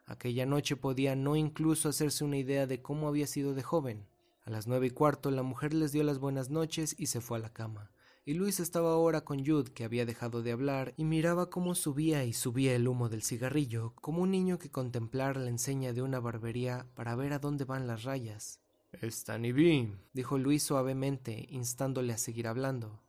Aquella 0.07 0.45
noche 0.45 0.75
podía 0.75 1.15
no 1.15 1.37
incluso 1.37 1.89
hacerse 1.89 2.25
una 2.25 2.37
idea 2.37 2.67
de 2.67 2.83
cómo 2.83 3.07
había 3.07 3.29
sido 3.29 3.55
de 3.55 3.63
joven. 3.63 4.07
A 4.45 4.51
las 4.51 4.67
nueve 4.67 4.89
y 4.89 4.91
cuarto 4.91 5.31
la 5.31 5.45
mujer 5.45 5.73
les 5.73 5.93
dio 5.93 6.03
las 6.03 6.19
buenas 6.19 6.51
noches 6.51 6.97
y 6.99 7.07
se 7.07 7.21
fue 7.21 7.39
a 7.39 7.43
la 7.43 7.53
cama. 7.53 7.93
Y 8.25 8.35
Luis 8.35 8.61
estaba 8.61 8.93
ahora 8.93 9.23
con 9.23 9.45
Jude, 9.45 9.73
que 9.73 9.85
había 9.85 10.05
dejado 10.05 10.43
de 10.43 10.53
hablar, 10.53 10.95
y 10.97 11.05
miraba 11.05 11.49
cómo 11.49 11.75
subía 11.75 12.25
y 12.25 12.33
subía 12.33 12.75
el 12.75 12.87
humo 12.87 13.09
del 13.09 13.23
cigarrillo, 13.23 13.95
como 14.01 14.23
un 14.23 14.33
niño 14.33 14.59
que 14.59 14.71
contemplara 14.71 15.41
la 15.41 15.49
enseña 15.49 15.93
de 15.93 16.03
una 16.03 16.21
barbería 16.21 16.87
para 16.95 17.15
ver 17.15 17.33
a 17.33 17.39
dónde 17.39 17.65
van 17.65 17.87
las 17.87 18.03
rayas. 18.03 18.62
Stanny 19.01 19.53
B, 19.53 19.89
dijo 20.13 20.39
Luis 20.39 20.63
suavemente, 20.63 21.47
instándole 21.51 22.13
a 22.13 22.19
seguir 22.19 22.47
hablando. 22.47 23.01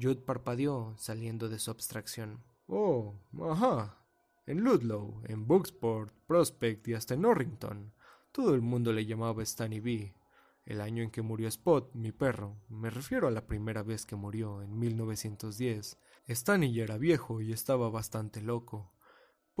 Jude 0.00 0.22
parpadeó, 0.22 0.94
saliendo 0.96 1.48
de 1.48 1.58
su 1.58 1.70
abstracción. 1.70 2.42
Oh, 2.66 3.14
ajá, 3.42 3.98
en 4.46 4.60
Ludlow, 4.60 5.22
en 5.26 5.46
Booksport, 5.46 6.12
Prospect 6.26 6.88
y 6.88 6.94
hasta 6.94 7.14
en 7.14 7.22
Norrington. 7.22 7.92
Todo 8.32 8.54
el 8.54 8.62
mundo 8.62 8.92
le 8.92 9.06
llamaba 9.06 9.44
Stanny 9.44 9.80
B. 9.80 10.14
El 10.64 10.80
año 10.80 11.02
en 11.02 11.10
que 11.10 11.22
murió 11.22 11.48
Spot, 11.48 11.92
mi 11.94 12.12
perro, 12.12 12.56
me 12.68 12.90
refiero 12.90 13.28
a 13.28 13.30
la 13.30 13.46
primera 13.46 13.82
vez 13.82 14.06
que 14.06 14.16
murió, 14.16 14.62
en 14.62 14.78
1910. 14.78 15.98
Stanny 16.28 16.72
ya 16.72 16.84
era 16.84 16.96
viejo 16.96 17.40
y 17.40 17.52
estaba 17.52 17.90
bastante 17.90 18.40
loco. 18.40 18.92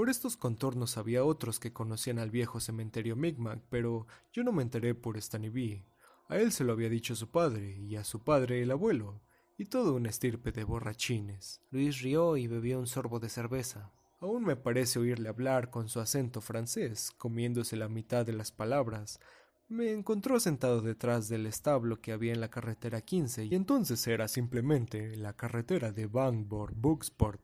Por 0.00 0.08
estos 0.08 0.38
contornos 0.38 0.96
había 0.96 1.24
otros 1.24 1.60
que 1.60 1.74
conocían 1.74 2.18
al 2.18 2.30
viejo 2.30 2.58
cementerio 2.58 3.16
Micmac, 3.16 3.60
pero 3.68 4.06
yo 4.32 4.42
no 4.42 4.50
me 4.50 4.62
enteré 4.62 4.94
por 4.94 5.20
Stanny 5.20 5.50
B. 5.50 5.84
A 6.26 6.38
él 6.38 6.52
se 6.52 6.64
lo 6.64 6.72
había 6.72 6.88
dicho 6.88 7.14
su 7.14 7.30
padre, 7.30 7.76
y 7.76 7.96
a 7.96 8.04
su 8.04 8.24
padre 8.24 8.62
el 8.62 8.70
abuelo, 8.70 9.20
y 9.58 9.66
todo 9.66 9.94
un 9.94 10.06
estirpe 10.06 10.52
de 10.52 10.64
borrachines. 10.64 11.60
Luis 11.70 12.00
rió 12.00 12.38
y 12.38 12.46
bebió 12.46 12.78
un 12.78 12.86
sorbo 12.86 13.20
de 13.20 13.28
cerveza. 13.28 13.92
Aún 14.20 14.42
me 14.42 14.56
parece 14.56 14.98
oírle 14.98 15.28
hablar 15.28 15.68
con 15.68 15.90
su 15.90 16.00
acento 16.00 16.40
francés, 16.40 17.10
comiéndose 17.18 17.76
la 17.76 17.90
mitad 17.90 18.24
de 18.24 18.32
las 18.32 18.52
palabras. 18.52 19.20
Me 19.68 19.92
encontró 19.92 20.40
sentado 20.40 20.80
detrás 20.80 21.28
del 21.28 21.44
establo 21.44 22.00
que 22.00 22.12
había 22.12 22.32
en 22.32 22.40
la 22.40 22.48
carretera 22.48 23.02
15 23.02 23.44
y 23.44 23.54
entonces 23.54 24.06
era 24.06 24.28
simplemente 24.28 25.14
la 25.18 25.34
carretera 25.34 25.92
de 25.92 26.06
Bangor 26.06 26.72
Booksport, 26.74 27.42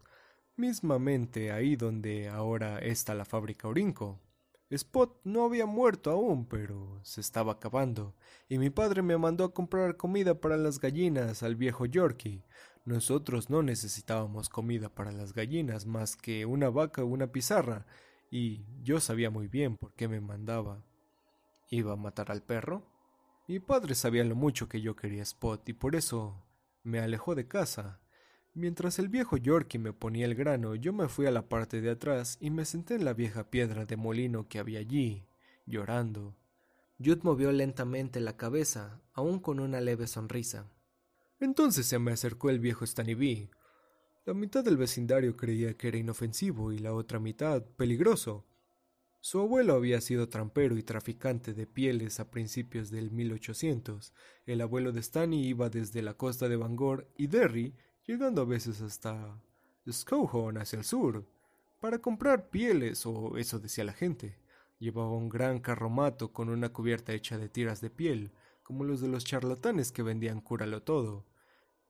mismamente 0.57 1.53
ahí 1.53 1.77
donde 1.77 2.29
ahora 2.29 2.79
está 2.79 3.15
la 3.15 3.25
fábrica 3.25 3.69
Orinco. 3.69 4.21
Spot 4.69 5.21
no 5.23 5.45
había 5.45 5.65
muerto 5.65 6.11
aún, 6.11 6.47
pero 6.47 6.99
se 7.05 7.21
estaba 7.21 7.53
acabando, 7.53 8.17
y 8.49 8.59
mi 8.59 8.71
padre 8.71 9.03
me 9.03 9.17
mandó 9.17 9.45
a 9.45 9.55
comprar 9.55 9.97
comida 9.97 10.41
para 10.41 10.57
las 10.57 10.81
gallinas 10.81 11.45
al 11.45 11.55
viejo 11.55 11.87
Yorkie. 11.87 12.43
Nosotros 12.85 13.49
no 13.49 13.63
necesitábamos 13.63 14.49
comida 14.49 14.89
para 14.89 15.13
las 15.13 15.33
gallinas 15.33 15.87
más 15.87 16.17
que 16.17 16.47
una 16.47 16.69
vaca 16.69 17.05
o 17.05 17.07
una 17.07 17.31
pizarra, 17.31 17.87
y 18.31 18.65
yo 18.83 18.99
sabía 19.01 19.31
muy 19.31 19.47
bien 19.47 19.77
por 19.77 19.93
qué 19.95 20.09
me 20.09 20.21
mandaba. 20.21 20.83
¿Iba 21.69 21.93
a 21.93 21.97
matar 21.97 22.33
al 22.33 22.43
perro? 22.43 22.83
Mi 23.49 23.61
padre 23.61 23.95
sabía 23.95 24.25
lo 24.25 24.35
mucho 24.35 24.69
que 24.69 24.81
yo 24.81 24.97
quería 24.97 25.23
Spot 25.23 25.69
y 25.69 25.73
por 25.73 25.95
eso 25.95 26.45
me 26.83 26.99
alejó 26.99 27.37
de 27.37 27.47
casa. 27.47 28.01
Mientras 28.57 28.99
el 28.99 29.11
viejo 29.11 29.37
Yorkie 29.37 29.79
me 29.79 29.93
ponía 29.93 30.25
el 30.25 30.35
grano, 30.35 30.75
yo 30.77 30.95
me 30.95 31.09
fui 31.09 31.27
a 31.27 31.31
la 31.31 31.47
parte 31.47 31.83
de 31.83 31.91
atrás 31.91 32.39
y 32.41 32.49
me 32.49 32.65
senté 32.65 32.95
en 32.95 33.05
la 33.05 33.13
vieja 33.13 33.51
piedra 33.51 33.85
de 33.85 33.99
molino 33.99 34.49
que 34.49 34.59
había 34.59 34.79
allí, 34.79 35.27
llorando. 35.67 36.35
Jude 36.99 37.21
movió 37.23 37.53
lentamente 37.53 38.19
la 38.19 38.39
cabeza, 38.39 39.03
aún 39.13 39.41
con 39.41 39.61
una 39.61 39.83
leve 39.83 40.07
sonrisa. 40.07 40.71
Entonces 41.39 41.85
se 41.85 41.99
me 41.99 42.13
acercó 42.13 42.49
el 42.49 42.59
viejo 42.59 42.87
B. 42.97 43.51
La 44.25 44.33
mitad 44.33 44.65
del 44.65 44.79
vecindario 44.79 45.37
creía 45.37 45.77
que 45.77 45.89
era 45.89 45.99
inofensivo 45.99 46.73
y 46.73 46.79
la 46.79 46.95
otra 46.95 47.19
mitad 47.19 47.63
peligroso. 47.63 48.47
Su 49.21 49.41
abuelo 49.41 49.75
había 49.75 50.01
sido 50.01 50.31
trampero 50.31 50.79
y 50.79 50.83
traficante 50.83 51.53
de 51.53 51.67
pieles 51.67 52.21
a 52.21 52.31
principios 52.31 52.89
del 52.89 53.11
1800. 53.11 54.15
El 54.47 54.63
abuelo 54.63 54.93
de 54.93 55.01
Stanley 55.01 55.47
iba 55.47 55.69
desde 55.69 56.01
la 56.01 56.15
costa 56.15 56.49
de 56.49 56.57
Bangor 56.57 57.07
y 57.19 57.27
Derry, 57.27 57.75
llegando 58.07 58.43
a 58.43 58.45
veces 58.45 58.81
hasta 58.81 59.41
Scowhorn 59.91 60.59
hacia 60.59 60.79
el 60.79 60.85
sur, 60.85 61.25
para 61.81 61.99
comprar 61.99 62.49
pieles, 62.49 63.05
o 63.07 63.37
eso 63.37 63.59
decía 63.59 63.85
la 63.85 63.93
gente. 63.93 64.39
Llevaba 64.79 65.13
un 65.13 65.29
gran 65.29 65.61
carromato 65.61 66.33
con 66.33 66.49
una 66.49 66.73
cubierta 66.73 67.13
hecha 67.13 67.39
de 67.39 67.49
tiras 67.49 67.81
de 67.81 67.91
piel, 67.91 68.33
como 68.63 68.85
los 68.85 69.01
de 69.01 69.09
los 69.09 69.25
charlatanes 69.25 69.93
que 69.93 70.03
vendían 70.03 70.41
cúralo 70.41 70.83
todo. 70.83 71.25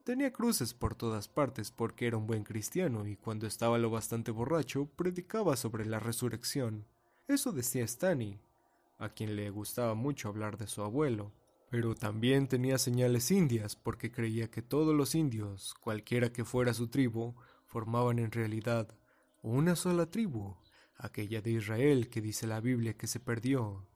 Tenía 0.04 0.32
cruces 0.32 0.72
por 0.72 0.94
todas 0.94 1.26
partes 1.26 1.70
porque 1.70 2.06
era 2.06 2.16
un 2.16 2.26
buen 2.26 2.44
cristiano 2.44 3.06
y 3.08 3.16
cuando 3.16 3.46
estaba 3.46 3.78
lo 3.78 3.90
bastante 3.90 4.30
borracho 4.30 4.86
predicaba 4.94 5.56
sobre 5.56 5.84
la 5.84 5.98
resurrección. 5.98 6.86
Eso 7.26 7.50
decía 7.50 7.86
Stanny, 7.86 8.38
a 8.98 9.08
quien 9.08 9.34
le 9.34 9.50
gustaba 9.50 9.94
mucho 9.94 10.28
hablar 10.28 10.58
de 10.58 10.68
su 10.68 10.82
abuelo. 10.82 11.32
Pero 11.70 11.94
también 11.94 12.46
tenía 12.46 12.78
señales 12.78 13.30
indias 13.30 13.76
porque 13.76 14.12
creía 14.12 14.50
que 14.50 14.62
todos 14.62 14.94
los 14.94 15.14
indios, 15.14 15.74
cualquiera 15.80 16.32
que 16.32 16.44
fuera 16.44 16.74
su 16.74 16.88
tribu, 16.88 17.34
formaban 17.66 18.18
en 18.18 18.30
realidad 18.30 18.96
una 19.42 19.76
sola 19.76 20.06
tribu, 20.06 20.56
aquella 20.96 21.40
de 21.40 21.52
Israel 21.52 22.08
que 22.08 22.20
dice 22.20 22.46
la 22.46 22.60
Biblia 22.60 22.96
que 22.96 23.06
se 23.06 23.20
perdió, 23.20 23.86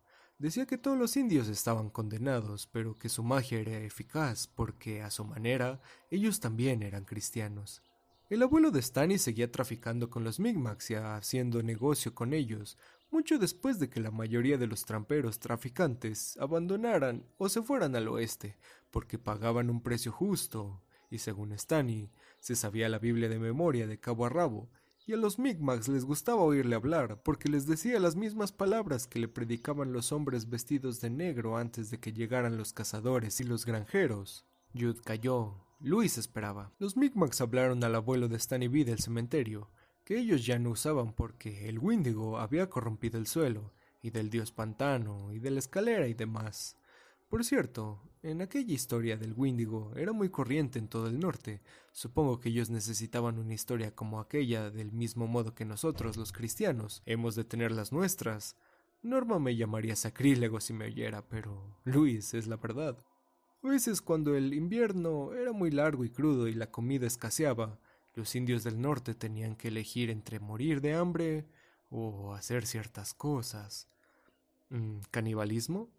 Decía 0.40 0.64
que 0.64 0.78
todos 0.78 0.96
los 0.96 1.18
indios 1.18 1.48
estaban 1.48 1.90
condenados, 1.90 2.66
pero 2.66 2.96
que 2.96 3.10
su 3.10 3.22
magia 3.22 3.60
era 3.60 3.76
eficaz 3.80 4.46
porque, 4.46 5.02
a 5.02 5.10
su 5.10 5.22
manera, 5.22 5.82
ellos 6.08 6.40
también 6.40 6.82
eran 6.82 7.04
cristianos. 7.04 7.82
El 8.30 8.42
abuelo 8.42 8.70
de 8.70 8.80
Stanley 8.80 9.18
seguía 9.18 9.52
traficando 9.52 10.08
con 10.08 10.24
los 10.24 10.40
Mi'kmaq 10.40 10.80
y 10.88 10.94
haciendo 10.94 11.62
negocio 11.62 12.14
con 12.14 12.32
ellos, 12.32 12.78
mucho 13.10 13.38
después 13.38 13.78
de 13.78 13.88
que 13.88 14.00
la 14.00 14.10
mayoría 14.10 14.58
de 14.58 14.66
los 14.66 14.84
tramperos 14.84 15.38
traficantes 15.38 16.36
abandonaran 16.38 17.26
o 17.38 17.48
se 17.48 17.62
fueran 17.62 17.96
al 17.96 18.08
oeste, 18.08 18.56
porque 18.90 19.18
pagaban 19.18 19.70
un 19.70 19.82
precio 19.82 20.12
justo, 20.12 20.82
y 21.10 21.18
según 21.18 21.52
Stanley, 21.52 22.10
se 22.38 22.54
sabía 22.54 22.88
la 22.88 22.98
Biblia 22.98 23.28
de 23.28 23.38
memoria 23.38 23.86
de 23.86 23.98
cabo 23.98 24.26
a 24.26 24.28
rabo, 24.28 24.70
y 25.06 25.12
a 25.12 25.16
los 25.16 25.38
Mi'kmaq 25.38 25.88
les 25.88 26.04
gustaba 26.04 26.42
oírle 26.42 26.76
hablar, 26.76 27.20
porque 27.24 27.48
les 27.48 27.66
decía 27.66 27.98
las 27.98 28.14
mismas 28.14 28.52
palabras 28.52 29.06
que 29.06 29.18
le 29.18 29.28
predicaban 29.28 29.92
los 29.92 30.12
hombres 30.12 30.48
vestidos 30.48 31.00
de 31.00 31.10
negro 31.10 31.56
antes 31.56 31.90
de 31.90 31.98
que 31.98 32.12
llegaran 32.12 32.56
los 32.56 32.72
cazadores 32.72 33.40
y 33.40 33.44
los 33.44 33.66
granjeros. 33.66 34.46
Jude 34.72 35.00
cayó. 35.04 35.66
Luis 35.80 36.18
esperaba. 36.18 36.72
Los 36.78 36.96
Mi'kmaq 36.96 37.40
hablaron 37.40 37.82
al 37.82 37.94
abuelo 37.94 38.28
de 38.28 38.38
Stanny 38.38 38.68
B 38.68 38.84
del 38.84 39.00
cementerio, 39.00 39.70
que 40.04 40.18
ellos 40.18 40.44
ya 40.46 40.58
no 40.58 40.70
usaban 40.70 41.12
porque 41.12 41.68
el 41.68 41.78
Windigo 41.78 42.38
había 42.38 42.70
corrompido 42.70 43.18
el 43.18 43.26
suelo, 43.26 43.72
y 44.02 44.10
del 44.10 44.30
dios 44.30 44.52
pantano, 44.52 45.32
y 45.32 45.38
de 45.38 45.50
la 45.50 45.58
escalera 45.58 46.06
y 46.08 46.14
demás. 46.14 46.76
Por 47.28 47.44
cierto, 47.44 48.02
en 48.22 48.42
aquella 48.42 48.74
historia 48.74 49.16
del 49.16 49.34
Windigo 49.34 49.92
era 49.96 50.12
muy 50.12 50.30
corriente 50.30 50.80
en 50.80 50.88
todo 50.88 51.06
el 51.06 51.20
norte. 51.20 51.62
Supongo 51.92 52.40
que 52.40 52.48
ellos 52.48 52.70
necesitaban 52.70 53.38
una 53.38 53.54
historia 53.54 53.94
como 53.94 54.18
aquella 54.18 54.70
del 54.70 54.90
mismo 54.90 55.28
modo 55.28 55.54
que 55.54 55.64
nosotros, 55.64 56.16
los 56.16 56.32
cristianos, 56.32 57.02
hemos 57.06 57.36
de 57.36 57.44
tener 57.44 57.70
las 57.70 57.92
nuestras. 57.92 58.56
Norma 59.02 59.38
me 59.38 59.54
llamaría 59.54 59.94
sacrílego 59.94 60.60
si 60.60 60.72
me 60.72 60.86
oyera, 60.86 61.28
pero 61.28 61.78
Luis 61.84 62.34
es 62.34 62.48
la 62.48 62.56
verdad. 62.56 62.98
A 63.62 63.68
veces 63.68 64.02
cuando 64.02 64.34
el 64.34 64.52
invierno 64.52 65.32
era 65.32 65.52
muy 65.52 65.70
largo 65.70 66.04
y 66.04 66.10
crudo 66.10 66.48
y 66.48 66.54
la 66.54 66.70
comida 66.72 67.06
escaseaba, 67.06 67.78
Los 68.14 68.34
indios 68.34 68.64
del 68.64 68.80
norte 68.80 69.14
tenían 69.14 69.56
que 69.56 69.68
elegir 69.68 70.10
entre 70.10 70.40
morir 70.40 70.80
de 70.80 70.94
hambre 70.94 71.46
o 71.90 72.34
hacer 72.34 72.66
ciertas 72.66 73.14
cosas. 73.14 73.88
Mm, 74.70 75.00
¿Canibalismo? 75.10 75.90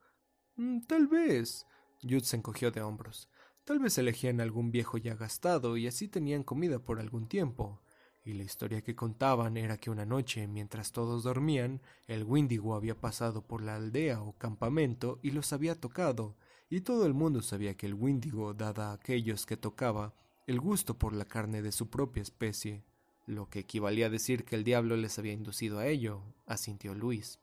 Mm, 0.56 0.82
tal 0.82 1.08
vez. 1.08 1.66
Jude 2.02 2.22
se 2.22 2.38
encogió 2.38 2.72
de 2.72 2.82
hombros. 2.82 3.30
Tal 3.64 3.80
vez 3.80 3.98
elegían 3.98 4.42
algún 4.42 4.72
viejo 4.72 4.98
ya 4.98 5.16
gastado 5.16 5.78
y 5.78 5.88
así 5.88 6.08
tenían 6.08 6.44
comida 6.44 6.80
por 6.80 7.00
algún 7.00 7.28
tiempo. 7.28 7.82
Y 8.24 8.34
la 8.34 8.44
historia 8.44 8.82
que 8.82 8.96
contaban 8.96 9.58
era 9.58 9.78
que 9.78 9.90
una 9.90 10.06
noche, 10.06 10.48
mientras 10.48 10.92
todos 10.92 11.24
dormían, 11.24 11.82
el 12.08 12.24
Windigo 12.24 12.76
había 12.76 13.00
pasado 13.00 13.48
por 13.48 13.62
la 13.62 13.76
aldea 13.76 14.22
o 14.22 14.38
campamento 14.38 15.20
y 15.24 15.32
los 15.32 15.54
había 15.54 15.80
tocado, 15.80 16.36
y 16.70 16.82
todo 16.82 17.06
el 17.06 17.14
mundo 17.14 17.42
sabía 17.42 17.76
que 17.76 17.88
el 17.88 17.96
Windigo 17.96 18.54
daba 18.54 18.92
a 18.92 18.94
aquellos 18.94 19.46
que 19.46 19.58
tocaba 19.58 20.14
el 20.48 20.60
gusto 20.60 20.98
por 20.98 21.14
la 21.14 21.26
carne 21.26 21.62
de 21.62 21.72
su 21.72 21.90
propia 21.90 22.22
especie, 22.22 22.84
lo 23.26 23.50
que 23.50 23.60
equivalía 23.60 24.08
a 24.08 24.10
decir 24.10 24.44
que 24.44 24.56
el 24.56 24.64
diablo 24.64 24.98
les 24.98 25.18
había 25.20 25.34
inducido 25.34 25.80
a 25.80 25.88
ello, 25.88 26.22
asintió 26.46 26.94
Luis. 26.96 27.40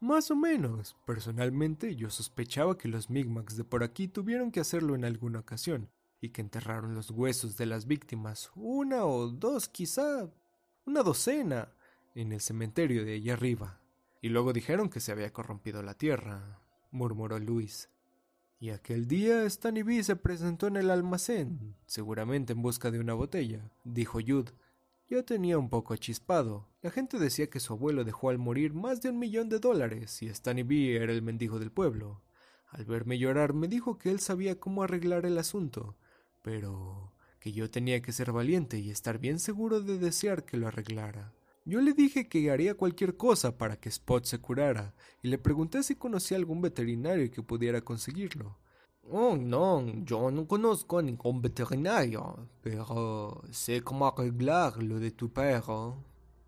Más 0.00 0.30
o 0.30 0.36
menos. 0.36 0.96
Personalmente 1.06 1.94
yo 1.94 2.10
sospechaba 2.10 2.78
que 2.78 2.88
los 2.88 3.10
Migmacs 3.10 3.56
de 3.56 3.64
por 3.64 3.84
aquí 3.84 4.08
tuvieron 4.08 4.50
que 4.50 4.60
hacerlo 4.60 4.94
en 4.94 5.04
alguna 5.04 5.40
ocasión, 5.40 5.90
y 6.20 6.30
que 6.30 6.40
enterraron 6.40 6.94
los 6.94 7.10
huesos 7.10 7.56
de 7.56 7.66
las 7.66 7.86
víctimas, 7.86 8.50
una 8.54 9.04
o 9.04 9.28
dos 9.28 9.68
quizá, 9.68 10.30
una 10.86 11.02
docena, 11.02 11.72
en 12.14 12.32
el 12.32 12.40
cementerio 12.40 13.04
de 13.04 13.14
allá 13.14 13.34
arriba. 13.34 13.78
Y 14.20 14.28
luego 14.28 14.52
dijeron 14.52 14.90
que 14.90 15.00
se 15.00 15.12
había 15.12 15.32
corrompido 15.32 15.82
la 15.82 15.94
tierra, 15.94 16.60
murmuró 16.90 17.38
Luis. 17.38 17.88
Y 18.62 18.68
aquel 18.70 19.08
día 19.08 19.48
Stanny 19.48 19.82
B 19.82 20.02
se 20.04 20.16
presentó 20.16 20.66
en 20.66 20.76
el 20.76 20.90
almacén, 20.90 21.76
seguramente 21.86 22.52
en 22.52 22.60
busca 22.60 22.90
de 22.90 23.00
una 23.00 23.14
botella, 23.14 23.72
dijo 23.84 24.18
Jude. 24.20 24.52
Ya 25.08 25.22
tenía 25.22 25.56
un 25.56 25.70
poco 25.70 25.96
chispado. 25.96 26.68
La 26.82 26.90
gente 26.90 27.18
decía 27.18 27.48
que 27.48 27.58
su 27.58 27.72
abuelo 27.72 28.04
dejó 28.04 28.28
al 28.28 28.36
morir 28.36 28.74
más 28.74 29.00
de 29.00 29.08
un 29.08 29.18
millón 29.18 29.48
de 29.48 29.60
dólares 29.60 30.22
y 30.22 30.28
Stanny 30.28 30.62
B 30.62 30.96
era 30.96 31.10
el 31.10 31.22
mendigo 31.22 31.58
del 31.58 31.72
pueblo. 31.72 32.20
Al 32.68 32.84
verme 32.84 33.18
llorar 33.18 33.54
me 33.54 33.66
dijo 33.66 33.96
que 33.96 34.10
él 34.10 34.20
sabía 34.20 34.60
cómo 34.60 34.82
arreglar 34.82 35.24
el 35.24 35.38
asunto, 35.38 35.96
pero 36.42 37.14
que 37.38 37.52
yo 37.52 37.70
tenía 37.70 38.02
que 38.02 38.12
ser 38.12 38.30
valiente 38.30 38.78
y 38.78 38.90
estar 38.90 39.18
bien 39.18 39.38
seguro 39.38 39.80
de 39.80 39.96
desear 39.96 40.44
que 40.44 40.58
lo 40.58 40.68
arreglara. 40.68 41.32
Yo 41.70 41.80
le 41.80 41.92
dije 41.92 42.28
que 42.28 42.50
haría 42.50 42.74
cualquier 42.74 43.16
cosa 43.16 43.56
para 43.56 43.76
que 43.76 43.90
Spot 43.90 44.24
se 44.24 44.40
curara, 44.40 44.92
y 45.22 45.28
le 45.28 45.38
pregunté 45.38 45.84
si 45.84 45.94
conocía 45.94 46.36
algún 46.36 46.60
veterinario 46.60 47.30
que 47.30 47.44
pudiera 47.44 47.80
conseguirlo. 47.80 48.58
Oh, 49.08 49.36
no, 49.36 49.86
yo 50.02 50.32
no 50.32 50.48
conozco 50.48 50.98
a 50.98 51.02
ningún 51.02 51.40
veterinario, 51.40 52.48
pero 52.60 53.44
sé 53.52 53.82
cómo 53.82 54.08
arreglar 54.08 54.82
lo 54.82 54.98
de 54.98 55.12
tu 55.12 55.32
perro, 55.32 56.02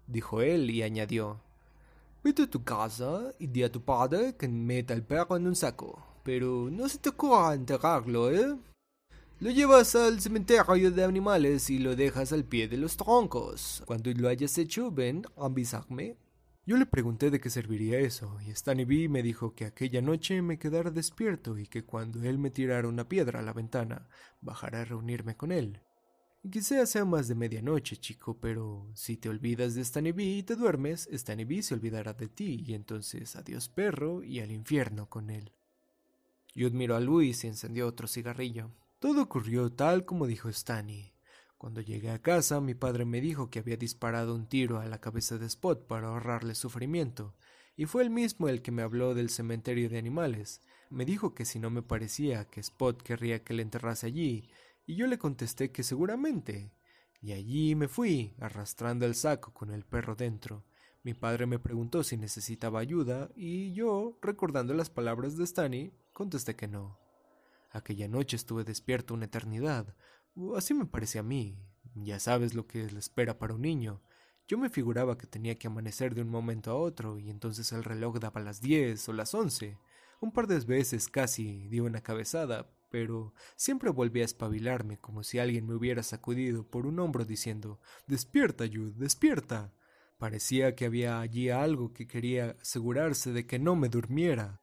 dijo 0.08 0.42
él 0.42 0.68
y 0.70 0.82
añadió. 0.82 1.40
Vete 2.24 2.42
a 2.42 2.50
tu 2.50 2.64
casa 2.64 3.32
y 3.38 3.46
di 3.46 3.62
a 3.62 3.70
tu 3.70 3.80
padre 3.80 4.35
que 4.37 4.48
meta 4.48 4.92
el 4.92 5.04
perro 5.04 5.37
en 5.37 5.46
un 5.46 5.54
saco, 5.54 6.04
pero 6.24 6.68
no 6.68 6.88
se 6.88 6.98
te 6.98 7.11
ocurra 7.11 7.54
enterrarlo, 7.54 8.32
¿eh? 8.32 8.56
Lo 9.42 9.50
llevas 9.50 9.96
al 9.96 10.20
cementerio 10.20 10.92
de 10.92 11.02
animales 11.02 11.68
y 11.68 11.81
lo 11.81 11.96
dejas 11.96 12.33
al 12.33 12.44
pie 12.44 12.68
de 12.68 12.76
los 12.76 12.96
troncos. 12.96 13.83
Cuando 13.87 14.12
lo 14.12 14.28
hayas 14.28 14.57
hecho, 14.57 14.92
ven, 14.92 15.24
avisarme. 15.37 16.16
Yo 16.64 16.76
le 16.76 16.87
pregunté 16.87 17.28
de 17.28 17.40
qué 17.40 17.50
serviría 17.50 17.98
eso, 17.98 18.38
y 18.46 18.55
Stanny 18.55 18.85
B 18.85 19.09
me 19.09 19.20
dijo 19.20 19.52
que 19.57 19.64
aquella 19.64 20.00
noche 20.00 20.40
me 20.42 20.61
quedara 20.61 20.92
despierto 20.92 21.59
y 21.59 21.66
que 21.66 21.85
cuando 21.85 22.22
él 22.22 22.38
me 22.38 22.50
tirara 22.50 22.87
una 22.87 23.09
piedra 23.09 23.40
a 23.40 23.42
la 23.42 23.52
ventana, 23.52 24.07
bajara 24.40 24.83
a 24.83 24.85
reunirme 24.85 25.37
con 25.37 25.50
él. 25.50 25.81
Y 26.44 26.48
quizá 26.48 26.87
sea 26.87 27.05
más 27.05 27.26
de 27.26 27.35
medianoche, 27.35 27.96
chico, 27.96 28.38
pero 28.40 28.92
si 28.94 29.16
te 29.16 29.28
olvidas 29.28 29.74
de 29.74 29.85
Stanny 29.85 30.12
B 30.12 30.22
y 30.22 30.42
te 30.44 30.55
duermes, 30.55 31.09
Stanny 31.12 31.44
B 31.44 31.64
se 31.64 31.74
olvidará 31.74 32.12
de 32.12 32.28
ti, 32.28 32.62
y 32.64 32.74
entonces 32.74 33.35
adiós 33.35 33.68
perro 33.68 34.22
y 34.22 34.38
al 34.38 34.52
infierno 34.52 35.11
con 35.11 35.31
él. 35.31 35.50
Yo 36.55 36.68
admiró 36.68 36.94
a 36.94 37.00
Luis 37.00 37.42
y 37.42 37.48
encendió 37.48 37.88
otro 37.88 38.07
cigarrillo. 38.07 38.70
Todo 39.02 39.20
ocurrió 39.20 39.68
tal 39.68 40.04
como 40.04 40.28
dijo 40.28 40.48
Stanny. 40.48 41.12
Cuando 41.58 41.80
llegué 41.80 42.10
a 42.10 42.22
casa, 42.22 42.60
mi 42.60 42.74
padre 42.74 43.04
me 43.04 43.20
dijo 43.20 43.50
que 43.50 43.58
había 43.58 43.76
disparado 43.76 44.32
un 44.32 44.46
tiro 44.46 44.78
a 44.78 44.86
la 44.86 45.00
cabeza 45.00 45.38
de 45.38 45.46
Spot 45.46 45.88
para 45.88 46.06
ahorrarle 46.06 46.54
sufrimiento, 46.54 47.34
y 47.74 47.86
fue 47.86 48.04
él 48.04 48.10
mismo 48.10 48.48
el 48.48 48.62
que 48.62 48.70
me 48.70 48.82
habló 48.82 49.16
del 49.16 49.28
cementerio 49.28 49.90
de 49.90 49.98
animales. 49.98 50.60
Me 50.88 51.04
dijo 51.04 51.34
que 51.34 51.44
si 51.44 51.58
no 51.58 51.68
me 51.68 51.82
parecía 51.82 52.44
que 52.44 52.60
Spot 52.60 53.02
querría 53.02 53.42
que 53.42 53.54
le 53.54 53.64
enterrase 53.64 54.06
allí, 54.06 54.48
y 54.86 54.94
yo 54.94 55.08
le 55.08 55.18
contesté 55.18 55.72
que 55.72 55.82
seguramente. 55.82 56.70
Y 57.20 57.32
allí 57.32 57.74
me 57.74 57.88
fui, 57.88 58.36
arrastrando 58.38 59.04
el 59.04 59.16
saco 59.16 59.52
con 59.52 59.72
el 59.72 59.84
perro 59.84 60.14
dentro. 60.14 60.64
Mi 61.02 61.14
padre 61.14 61.46
me 61.46 61.58
preguntó 61.58 62.04
si 62.04 62.16
necesitaba 62.16 62.78
ayuda, 62.78 63.32
y 63.34 63.72
yo, 63.72 64.16
recordando 64.22 64.74
las 64.74 64.90
palabras 64.90 65.36
de 65.36 65.44
Stanny, 65.44 65.92
contesté 66.12 66.54
que 66.54 66.68
no. 66.68 67.01
Aquella 67.72 68.08
noche 68.08 68.37
estuve 68.37 68.64
despierto 68.64 69.14
una 69.14 69.24
eternidad. 69.24 69.94
Así 70.56 70.74
me 70.74 70.87
parece 70.87 71.18
a 71.18 71.22
mí. 71.22 71.58
Ya 71.94 72.20
sabes 72.20 72.54
lo 72.54 72.66
que 72.66 72.85
le 72.90 72.98
espera 72.98 73.38
para 73.38 73.54
un 73.54 73.62
niño. 73.62 74.02
Yo 74.46 74.58
me 74.58 74.68
figuraba 74.70 75.16
que 75.16 75.26
tenía 75.26 75.58
que 75.58 75.66
amanecer 75.66 76.14
de 76.14 76.22
un 76.22 76.28
momento 76.28 76.70
a 76.70 76.74
otro, 76.74 77.18
y 77.18 77.30
entonces 77.30 77.72
el 77.72 77.85
reloj 77.85 78.18
daba 78.18 78.40
las 78.40 78.61
diez 78.61 79.08
o 79.08 79.12
las 79.12 79.35
once. 79.35 79.78
Un 80.20 80.32
par 80.32 80.46
de 80.46 80.58
veces 80.61 81.08
casi 81.08 81.68
di 81.68 81.80
una 81.80 82.02
cabezada, 82.02 82.70
pero 82.90 83.35
siempre 83.56 83.90
volví 83.90 84.20
a 84.20 84.24
espabilarme 84.24 84.98
como 84.98 85.22
si 85.22 85.38
alguien 85.38 85.66
me 85.66 85.74
hubiera 85.74 86.02
sacudido 86.02 86.68
por 86.68 86.87
un 86.87 86.98
hombro 86.98 87.24
diciendo 87.24 87.80
Despierta, 88.06 88.66
Jude, 88.66 88.92
despierta. 88.96 89.72
Parecía 90.18 90.76
que 90.76 90.85
había 90.85 91.20
allí 91.20 91.50
algo 91.50 91.92
que 91.92 92.06
quería 92.06 92.56
asegurarse 92.61 93.32
de 93.32 93.46
que 93.46 93.58
no 93.58 93.74
me 93.74 93.88
durmiera. 93.88 94.62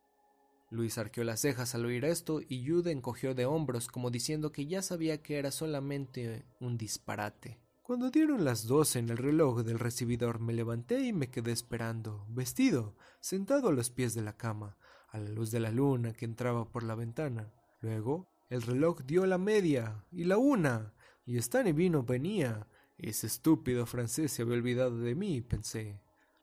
Luis 0.71 0.97
arqueó 0.97 1.23
las 1.23 1.41
cejas 1.41 1.73
al 1.73 1.85
oír 1.85 2.05
esto 2.05 2.41
y 2.47 2.67
Jude 2.67 2.91
encogió 2.91 3.33
de 3.33 3.45
hombros 3.45 3.87
como 3.87 4.11
diciendo 4.11 4.51
que 4.51 4.67
ya 4.67 4.81
sabía 4.81 5.21
que 5.21 5.39
era 5.39 5.51
solamente 5.51 6.45
un 6.59 6.77
disparate. 6.77 7.59
Cuando 7.81 8.11
dieron 8.11 8.45
las 8.45 8.67
doce 8.67 8.99
en 8.99 9.09
el 9.09 9.17
reloj 9.17 9.63
del 9.63 9.79
recibidor 9.79 10.39
me 10.39 10.53
levanté 10.53 11.01
y 11.05 11.11
me 11.11 11.31
quedé 11.31 11.51
esperando, 11.51 12.23
vestido, 12.29 12.95
sentado 13.19 13.69
a 13.69 13.73
los 13.73 13.89
pies 13.89 14.13
de 14.13 14.21
la 14.21 14.37
cama, 14.37 14.77
a 15.07 15.17
la 15.17 15.29
luz 15.29 15.49
de 15.49 15.59
la 15.59 15.71
luna 15.71 16.13
que 16.13 16.25
entraba 16.25 16.69
por 16.69 16.83
la 16.83 16.93
ventana. 16.93 17.51
Luego 17.81 18.29
el 18.49 18.61
reloj 18.61 19.01
dio 19.05 19.25
la 19.25 19.39
media 19.39 20.03
y 20.11 20.25
la 20.25 20.37
una, 20.37 20.93
y 21.25 21.37
Stanley 21.37 21.73
vino 21.73 22.03
venía. 22.03 22.67
Ese 22.97 23.27
estúpido 23.27 23.85
francés 23.85 24.33
se 24.33 24.43
había 24.43 24.55
olvidado 24.55 24.99
de 24.99 25.15
mí, 25.15 25.41
pensé. 25.41 25.99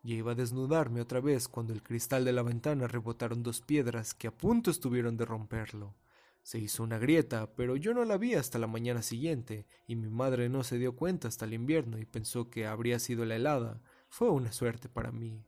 Ya 0.07 0.15
iba 0.15 0.33
a 0.33 0.35
desnudarme 0.37 1.01
otra 1.01 1.19
vez 1.19 1.49
cuando 1.49 1.73
el 1.73 1.83
cristal 1.83 2.25
de 2.25 2.33
la 2.33 2.45
ventana 2.45 2.87
rebotaron 2.87 3.43
dos 3.43 3.61
piedras 3.61 4.15
que 4.15 4.29
a 4.29 4.31
punto 4.31 4.71
estuvieron 4.71 5.17
de 5.17 5.25
romperlo. 5.25 5.97
Se 6.45 6.61
hizo 6.61 6.85
una 6.85 6.97
grieta, 6.97 7.57
pero 7.57 7.75
yo 7.75 7.93
no 7.93 8.05
la 8.05 8.17
vi 8.17 8.35
hasta 8.35 8.61
la 8.61 8.69
mañana 8.69 9.03
siguiente, 9.03 9.67
y 9.89 9.97
mi 9.97 10.09
madre 10.09 10.49
no 10.49 10.63
se 10.63 10.79
dio 10.79 10.95
cuenta 10.95 11.27
hasta 11.27 11.45
el 11.45 11.55
invierno 11.55 11.99
y 11.99 12.05
pensó 12.05 12.51
que 12.51 12.69
habría 12.69 13.01
sido 13.01 13.25
la 13.25 13.35
helada. 13.35 13.83
Fue 14.09 14.31
una 14.31 14.53
suerte 14.53 14.89
para 14.89 15.11
mí. 15.11 15.45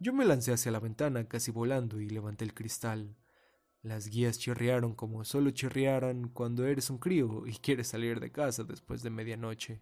Yo 0.00 0.12
me 0.12 0.24
lancé 0.24 0.52
hacia 0.52 0.72
la 0.72 0.80
ventana 0.80 1.28
casi 1.28 1.52
volando 1.52 2.00
y 2.00 2.08
levanté 2.08 2.44
el 2.44 2.54
cristal. 2.54 3.14
Las 3.82 4.08
guías 4.08 4.40
chirriaron 4.40 4.96
como 4.96 5.24
solo 5.24 5.52
chirriaran 5.52 6.30
cuando 6.30 6.66
eres 6.66 6.90
un 6.90 6.98
crío 6.98 7.46
y 7.46 7.52
quieres 7.52 7.86
salir 7.86 8.18
de 8.18 8.32
casa 8.32 8.64
después 8.64 9.04
de 9.04 9.10
medianoche. 9.10 9.80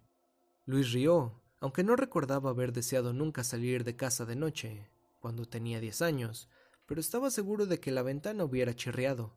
Luis 0.67 0.93
rió, 0.93 1.41
aunque 1.61 1.85
no 1.85 1.97
recordaba 1.97 2.51
haber 2.51 2.73
deseado 2.73 3.13
nunca 3.13 3.45
salir 3.45 3.85
de 3.85 3.97
casa 3.97 4.25
de 4.25 4.37
noche, 4.37 4.89
cuando 5.21 5.47
tenía 5.47 5.81
diez 5.81 6.03
años, 6.03 6.49
pero 6.87 7.01
estaba 7.01 7.31
seguro 7.31 7.67
de 7.67 7.81
que 7.81 7.91
la 7.91 8.03
ventana 8.03 8.45
hubiera 8.45 8.75
chirriado. 8.75 9.33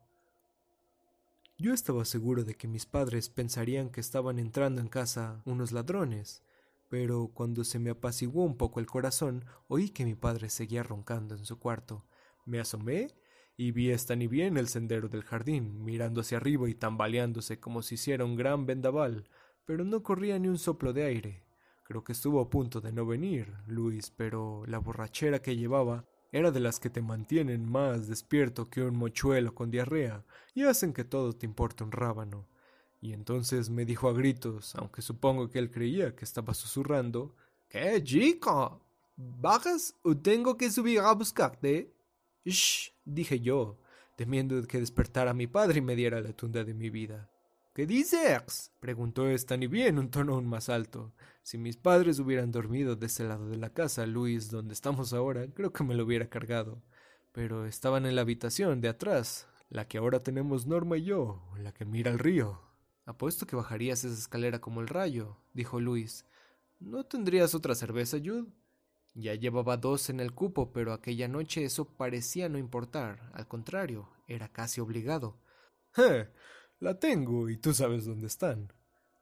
Yo 1.58 1.74
estaba 1.74 2.04
seguro 2.04 2.44
de 2.44 2.54
que 2.54 2.68
mis 2.68 2.86
padres 2.86 3.28
pensarían 3.28 3.90
que 3.90 4.00
estaban 4.00 4.38
entrando 4.38 4.80
en 4.80 4.88
casa 4.88 5.42
unos 5.44 5.72
ladrones, 5.72 6.42
pero 6.88 7.30
cuando 7.34 7.64
se 7.64 7.78
me 7.78 7.90
apaciguó 7.90 8.44
un 8.44 8.56
poco 8.56 8.80
el 8.80 8.86
corazón, 8.86 9.44
oí 9.68 9.90
que 9.90 10.04
mi 10.04 10.14
padre 10.14 10.48
seguía 10.48 10.82
roncando 10.82 11.34
en 11.34 11.44
su 11.44 11.58
cuarto. 11.58 12.04
Me 12.46 12.60
asomé 12.60 13.14
y 13.56 13.72
vi 13.72 13.92
a 13.92 13.94
Stan 13.94 14.22
y 14.22 14.40
en 14.40 14.56
el 14.56 14.68
sendero 14.68 15.08
del 15.08 15.22
jardín, 15.22 15.84
mirando 15.84 16.22
hacia 16.22 16.38
arriba 16.38 16.68
y 16.70 16.74
tambaleándose 16.74 17.60
como 17.60 17.82
si 17.82 17.96
hiciera 17.96 18.24
un 18.24 18.36
gran 18.36 18.64
vendaval, 18.64 19.28
pero 19.66 19.84
no 19.84 20.02
corría 20.02 20.38
ni 20.38 20.48
un 20.48 20.58
soplo 20.58 20.92
de 20.92 21.04
aire. 21.04 21.49
Creo 21.90 22.04
que 22.04 22.12
estuvo 22.12 22.40
a 22.40 22.48
punto 22.48 22.80
de 22.80 22.92
no 22.92 23.04
venir, 23.04 23.52
Luis, 23.66 24.12
pero 24.16 24.62
la 24.68 24.78
borrachera 24.78 25.42
que 25.42 25.56
llevaba 25.56 26.04
era 26.30 26.52
de 26.52 26.60
las 26.60 26.78
que 26.78 26.88
te 26.88 27.02
mantienen 27.02 27.68
más 27.68 28.06
despierto 28.06 28.70
que 28.70 28.84
un 28.84 28.96
mochuelo 28.96 29.56
con 29.56 29.72
diarrea 29.72 30.24
y 30.54 30.62
hacen 30.62 30.92
que 30.92 31.02
todo 31.02 31.32
te 31.32 31.46
importe 31.46 31.82
un 31.82 31.90
rábano. 31.90 32.46
Y 33.00 33.12
entonces 33.12 33.70
me 33.70 33.84
dijo 33.84 34.08
a 34.08 34.12
gritos, 34.12 34.76
aunque 34.76 35.02
supongo 35.02 35.50
que 35.50 35.58
él 35.58 35.72
creía 35.72 36.14
que 36.14 36.24
estaba 36.24 36.54
susurrando, 36.54 37.34
¿Qué, 37.68 38.00
chico? 38.04 38.80
¿Bajas 39.16 39.96
o 40.04 40.16
tengo 40.16 40.56
que 40.56 40.70
subir 40.70 41.00
a 41.00 41.12
buscarte? 41.14 41.92
Shh, 42.44 42.92
dije 43.04 43.40
yo, 43.40 43.80
temiendo 44.14 44.62
que 44.68 44.78
despertara 44.78 45.32
a 45.32 45.34
mi 45.34 45.48
padre 45.48 45.78
y 45.78 45.82
me 45.82 45.96
diera 45.96 46.20
la 46.20 46.32
tunda 46.34 46.62
de 46.62 46.72
mi 46.72 46.88
vida. 46.88 47.28
¿Qué 47.80 47.86
dices? 47.86 48.74
preguntó 48.78 49.26
Stanley 49.30 49.84
en 49.84 49.98
un 49.98 50.10
tono 50.10 50.34
aún 50.34 50.46
más 50.46 50.68
alto. 50.68 51.14
Si 51.42 51.56
mis 51.56 51.78
padres 51.78 52.18
hubieran 52.18 52.52
dormido 52.52 52.94
de 52.94 53.06
ese 53.06 53.24
lado 53.24 53.48
de 53.48 53.56
la 53.56 53.72
casa, 53.72 54.04
Luis, 54.04 54.50
donde 54.50 54.74
estamos 54.74 55.14
ahora, 55.14 55.46
creo 55.54 55.72
que 55.72 55.82
me 55.82 55.94
lo 55.94 56.04
hubiera 56.04 56.28
cargado. 56.28 56.82
Pero 57.32 57.64
estaban 57.64 58.04
en 58.04 58.16
la 58.16 58.20
habitación 58.20 58.82
de 58.82 58.88
atrás, 58.88 59.48
la 59.70 59.88
que 59.88 59.96
ahora 59.96 60.20
tenemos 60.22 60.66
Norma 60.66 60.98
y 60.98 61.04
yo, 61.04 61.42
la 61.56 61.72
que 61.72 61.86
mira 61.86 62.10
al 62.10 62.18
río. 62.18 62.60
Apuesto 63.06 63.46
que 63.46 63.56
bajarías 63.56 64.04
esa 64.04 64.12
escalera 64.12 64.60
como 64.60 64.82
el 64.82 64.86
rayo, 64.86 65.38
dijo 65.54 65.80
Luis. 65.80 66.26
¿No 66.80 67.06
tendrías 67.06 67.54
otra 67.54 67.74
cerveza, 67.74 68.18
Jude? 68.22 68.52
Ya 69.14 69.34
llevaba 69.36 69.78
dos 69.78 70.10
en 70.10 70.20
el 70.20 70.34
cupo, 70.34 70.70
pero 70.70 70.92
aquella 70.92 71.28
noche 71.28 71.64
eso 71.64 71.86
parecía 71.86 72.50
no 72.50 72.58
importar. 72.58 73.30
Al 73.32 73.48
contrario, 73.48 74.10
era 74.26 74.52
casi 74.52 74.82
obligado. 74.82 75.40
¡Je! 75.94 76.28
La 76.80 76.98
tengo 76.98 77.50
y 77.50 77.58
tú 77.58 77.74
sabes 77.74 78.06
dónde 78.06 78.26
están, 78.26 78.72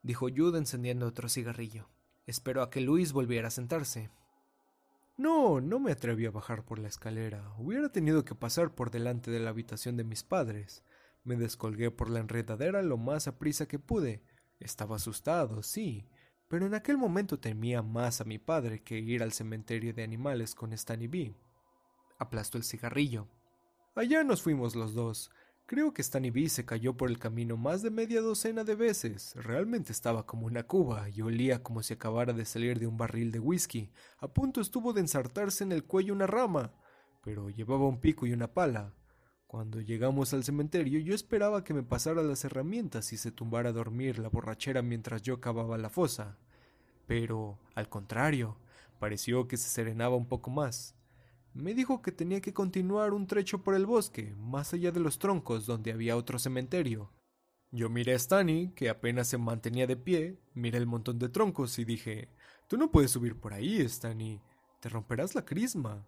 dijo 0.04 0.28
Jude 0.34 0.58
encendiendo 0.58 1.08
otro 1.08 1.28
cigarrillo. 1.28 1.88
Esperó 2.24 2.62
a 2.62 2.70
que 2.70 2.80
Luis 2.80 3.12
volviera 3.12 3.48
a 3.48 3.50
sentarse. 3.50 4.10
No, 5.16 5.60
no 5.60 5.80
me 5.80 5.90
atreví 5.90 6.24
a 6.26 6.30
bajar 6.30 6.64
por 6.64 6.78
la 6.78 6.86
escalera. 6.86 7.52
Hubiera 7.58 7.88
tenido 7.88 8.24
que 8.24 8.36
pasar 8.36 8.76
por 8.76 8.92
delante 8.92 9.32
de 9.32 9.40
la 9.40 9.50
habitación 9.50 9.96
de 9.96 10.04
mis 10.04 10.22
padres. 10.22 10.84
Me 11.24 11.34
descolgué 11.34 11.90
por 11.90 12.10
la 12.10 12.20
enredadera 12.20 12.80
lo 12.82 12.96
más 12.96 13.26
aprisa 13.26 13.66
que 13.66 13.80
pude. 13.80 14.22
Estaba 14.60 14.94
asustado, 14.94 15.64
sí, 15.64 16.06
pero 16.46 16.64
en 16.64 16.74
aquel 16.74 16.96
momento 16.96 17.40
temía 17.40 17.82
más 17.82 18.20
a 18.20 18.24
mi 18.24 18.38
padre 18.38 18.84
que 18.84 18.98
ir 19.00 19.20
al 19.20 19.32
cementerio 19.32 19.92
de 19.92 20.04
animales 20.04 20.54
con 20.54 20.72
Stanley 20.72 21.08
B. 21.08 21.34
Aplastó 22.20 22.56
el 22.56 22.62
cigarrillo. 22.62 23.26
Allá 23.96 24.22
nos 24.22 24.42
fuimos 24.42 24.76
los 24.76 24.94
dos. 24.94 25.32
Creo 25.68 25.92
que 25.92 26.00
Stanley 26.00 26.30
B 26.30 26.48
se 26.48 26.64
cayó 26.64 26.96
por 26.96 27.10
el 27.10 27.18
camino 27.18 27.58
más 27.58 27.82
de 27.82 27.90
media 27.90 28.22
docena 28.22 28.64
de 28.64 28.74
veces. 28.74 29.34
Realmente 29.34 29.92
estaba 29.92 30.24
como 30.24 30.46
una 30.46 30.62
cuba 30.62 31.10
y 31.10 31.20
olía 31.20 31.62
como 31.62 31.82
si 31.82 31.92
acabara 31.92 32.32
de 32.32 32.46
salir 32.46 32.78
de 32.78 32.86
un 32.86 32.96
barril 32.96 33.30
de 33.30 33.38
whisky. 33.38 33.92
A 34.16 34.28
punto 34.28 34.62
estuvo 34.62 34.94
de 34.94 35.02
ensartarse 35.02 35.64
en 35.64 35.72
el 35.72 35.84
cuello 35.84 36.14
una 36.14 36.26
rama, 36.26 36.72
pero 37.22 37.50
llevaba 37.50 37.86
un 37.86 38.00
pico 38.00 38.24
y 38.24 38.32
una 38.32 38.54
pala. 38.54 38.94
Cuando 39.46 39.82
llegamos 39.82 40.32
al 40.32 40.42
cementerio 40.42 41.00
yo 41.00 41.14
esperaba 41.14 41.64
que 41.64 41.74
me 41.74 41.82
pasara 41.82 42.22
las 42.22 42.46
herramientas 42.46 43.12
y 43.12 43.18
se 43.18 43.30
tumbara 43.30 43.68
a 43.68 43.74
dormir 43.74 44.18
la 44.18 44.30
borrachera 44.30 44.80
mientras 44.80 45.20
yo 45.20 45.38
cavaba 45.38 45.76
la 45.76 45.90
fosa. 45.90 46.38
Pero, 47.06 47.58
al 47.74 47.90
contrario, 47.90 48.56
pareció 48.98 49.46
que 49.46 49.58
se 49.58 49.68
serenaba 49.68 50.16
un 50.16 50.28
poco 50.28 50.48
más. 50.48 50.97
Me 51.58 51.74
dijo 51.74 52.02
que 52.02 52.12
tenía 52.12 52.40
que 52.40 52.54
continuar 52.54 53.12
un 53.12 53.26
trecho 53.26 53.64
por 53.64 53.74
el 53.74 53.84
bosque, 53.84 54.32
más 54.38 54.72
allá 54.72 54.92
de 54.92 55.00
los 55.00 55.18
troncos 55.18 55.66
donde 55.66 55.90
había 55.90 56.16
otro 56.16 56.38
cementerio. 56.38 57.10
Yo 57.72 57.90
miré 57.90 58.14
a 58.14 58.18
Stani, 58.18 58.70
que 58.76 58.88
apenas 58.88 59.26
se 59.26 59.38
mantenía 59.38 59.88
de 59.88 59.96
pie, 59.96 60.38
miré 60.54 60.78
el 60.78 60.86
montón 60.86 61.18
de 61.18 61.28
troncos 61.28 61.76
y 61.80 61.84
dije, 61.84 62.28
Tú 62.68 62.76
no 62.76 62.92
puedes 62.92 63.10
subir 63.10 63.40
por 63.40 63.54
ahí, 63.54 63.80
Stani, 63.80 64.40
te 64.78 64.88
romperás 64.88 65.34
la 65.34 65.44
crisma. 65.44 66.06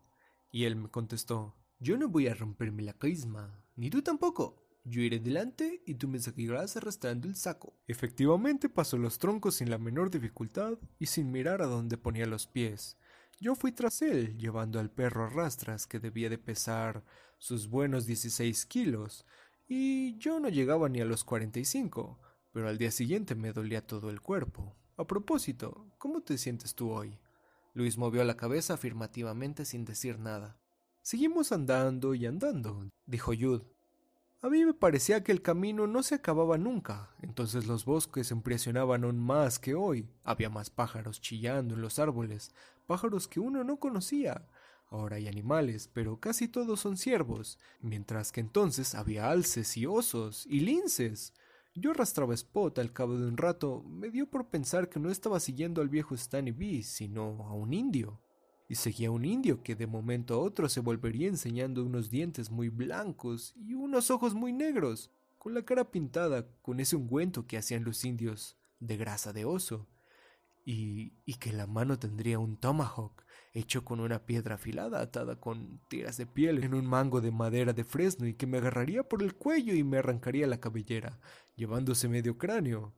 Y 0.53 0.67
él 0.67 0.77
me 0.77 0.89
contestó, 0.89 1.57
Yo 1.81 1.99
no 1.99 2.09
voy 2.09 2.29
a 2.29 2.35
romperme 2.35 2.85
la 2.85 2.93
crisma, 2.93 3.61
ni 3.75 3.91
tú 3.91 4.03
tampoco. 4.03 4.63
Yo 4.85 5.03
iré 5.03 5.19
delante 5.19 5.83
y 5.85 5.95
tú 5.97 6.07
me 6.07 6.21
seguirás 6.21 6.77
arrastrando 6.77 7.27
el 7.27 7.35
saco. 7.35 7.75
Efectivamente 7.89 8.69
pasó 8.69 8.97
los 8.99 9.19
troncos 9.19 9.57
sin 9.57 9.69
la 9.69 9.79
menor 9.79 10.13
dificultad 10.13 10.79
y 11.01 11.07
sin 11.07 11.33
mirar 11.33 11.61
a 11.61 11.67
dónde 11.67 11.99
ponía 11.99 12.27
los 12.27 12.47
pies. 12.47 13.00
Yo 13.42 13.55
fui 13.55 13.72
tras 13.72 14.03
él, 14.03 14.37
llevando 14.37 14.79
al 14.79 14.90
perro 14.90 15.24
a 15.24 15.31
rastras 15.31 15.87
que 15.87 15.98
debía 15.98 16.29
de 16.29 16.37
pesar 16.37 17.03
sus 17.38 17.68
buenos 17.68 18.05
16 18.05 18.66
kilos, 18.66 19.24
y 19.66 20.18
yo 20.18 20.40
no 20.40 20.50
llegaba 20.50 20.90
ni 20.90 21.00
a 21.00 21.07
los 21.07 21.24
45, 21.24 22.20
pero 22.53 22.68
al 22.68 22.76
día 22.76 22.90
siguiente 22.90 23.35
me 23.35 23.55
dolía 23.55 23.87
todo 23.87 24.11
el 24.11 24.20
cuerpo. 24.20 24.76
A 24.98 25.07
propósito, 25.07 25.87
¿cómo 25.96 26.20
te 26.20 26.37
sientes 26.37 26.74
tú 26.74 26.90
hoy? 26.90 27.18
Luis 27.72 27.96
movió 27.96 28.22
la 28.24 28.37
cabeza 28.37 28.74
afirmativamente 28.74 29.64
sin 29.64 29.87
decir 29.87 30.18
nada. 30.18 30.61
Seguimos 31.00 31.50
andando 31.50 32.14
y 32.14 32.26
andando, 32.26 32.90
dijo 33.07 33.33
Jude. 33.33 33.64
A 34.42 34.48
mí 34.48 34.64
me 34.64 34.72
parecía 34.72 35.22
que 35.22 35.33
el 35.33 35.42
camino 35.42 35.87
no 35.87 36.03
se 36.03 36.14
acababa 36.14 36.57
nunca, 36.57 37.11
entonces 37.20 37.66
los 37.66 37.85
bosques 37.85 38.31
impresionaban 38.31 39.05
aún 39.05 39.18
más 39.18 39.59
que 39.59 39.74
hoy. 39.74 40.09
Había 40.24 40.48
más 40.48 40.70
pájaros 40.70 41.20
chillando 41.20 41.74
en 41.74 41.83
los 41.83 41.98
árboles, 41.98 42.55
pájaros 42.87 43.29
que 43.29 43.38
uno 43.38 43.64
no 43.64 43.79
conocía. 43.79 44.48
Ahora 44.88 45.16
hay 45.16 45.29
animales, 45.29 45.90
pero 45.92 46.20
casi 46.20 46.48
todos 46.48 46.81
son 46.81 46.96
ciervos, 46.96 47.59
mientras 47.81 48.33
que 48.33 48.40
entonces 48.40 48.94
había 48.94 49.31
alces 49.31 49.76
y 49.76 49.85
osos 49.85 50.46
y 50.46 50.61
linces. 50.61 51.35
Yo 51.74 51.90
arrastraba 51.90 52.33
Spot 52.33 52.79
al 52.79 52.94
cabo 52.94 53.18
de 53.18 53.26
un 53.26 53.37
rato, 53.37 53.83
me 53.83 54.09
dio 54.09 54.26
por 54.26 54.48
pensar 54.48 54.88
que 54.88 55.00
no 55.00 55.11
estaba 55.11 55.38
siguiendo 55.38 55.83
al 55.83 55.90
viejo 55.90 56.16
Stanny 56.16 56.53
B, 56.53 56.83
sino 56.83 57.46
a 57.46 57.53
un 57.53 57.74
indio 57.74 58.18
y 58.70 58.76
seguía 58.76 59.11
un 59.11 59.24
indio 59.24 59.64
que 59.64 59.74
de 59.74 59.88
momento 59.88 60.35
a 60.35 60.38
otro 60.38 60.68
se 60.68 60.78
volvería 60.78 61.26
enseñando 61.26 61.85
unos 61.85 62.09
dientes 62.09 62.52
muy 62.52 62.68
blancos 62.68 63.52
y 63.56 63.74
unos 63.74 64.12
ojos 64.12 64.33
muy 64.33 64.52
negros, 64.52 65.11
con 65.38 65.54
la 65.54 65.64
cara 65.64 65.90
pintada 65.90 66.46
con 66.62 66.78
ese 66.78 66.94
ungüento 66.94 67.48
que 67.48 67.59
hacían 67.59 67.83
los 67.83 68.04
indios 68.04 68.56
de 68.78 68.96
grasa 68.96 69.33
de 69.33 69.44
oso, 69.44 69.88
y, 70.64 71.14
y 71.24 71.35
que 71.35 71.52
la 71.52 71.66
mano 71.66 71.98
tendría 71.98 72.38
un 72.38 72.56
tomahawk 72.56 73.24
hecho 73.54 73.85
con 73.85 73.98
una 73.98 74.24
piedra 74.24 74.54
afilada 74.54 75.00
atada 75.00 75.40
con 75.40 75.80
tiras 75.88 76.16
de 76.16 76.26
piel 76.26 76.62
en 76.62 76.72
un 76.74 76.87
mango 76.87 77.20
de 77.20 77.33
madera 77.33 77.72
de 77.72 77.83
fresno 77.83 78.28
y 78.28 78.35
que 78.35 78.46
me 78.46 78.59
agarraría 78.59 79.02
por 79.02 79.24
el 79.24 79.35
cuello 79.35 79.74
y 79.74 79.83
me 79.83 79.98
arrancaría 79.98 80.46
la 80.46 80.61
cabellera, 80.61 81.18
llevándose 81.56 82.06
medio 82.09 82.38
cráneo, 82.38 82.94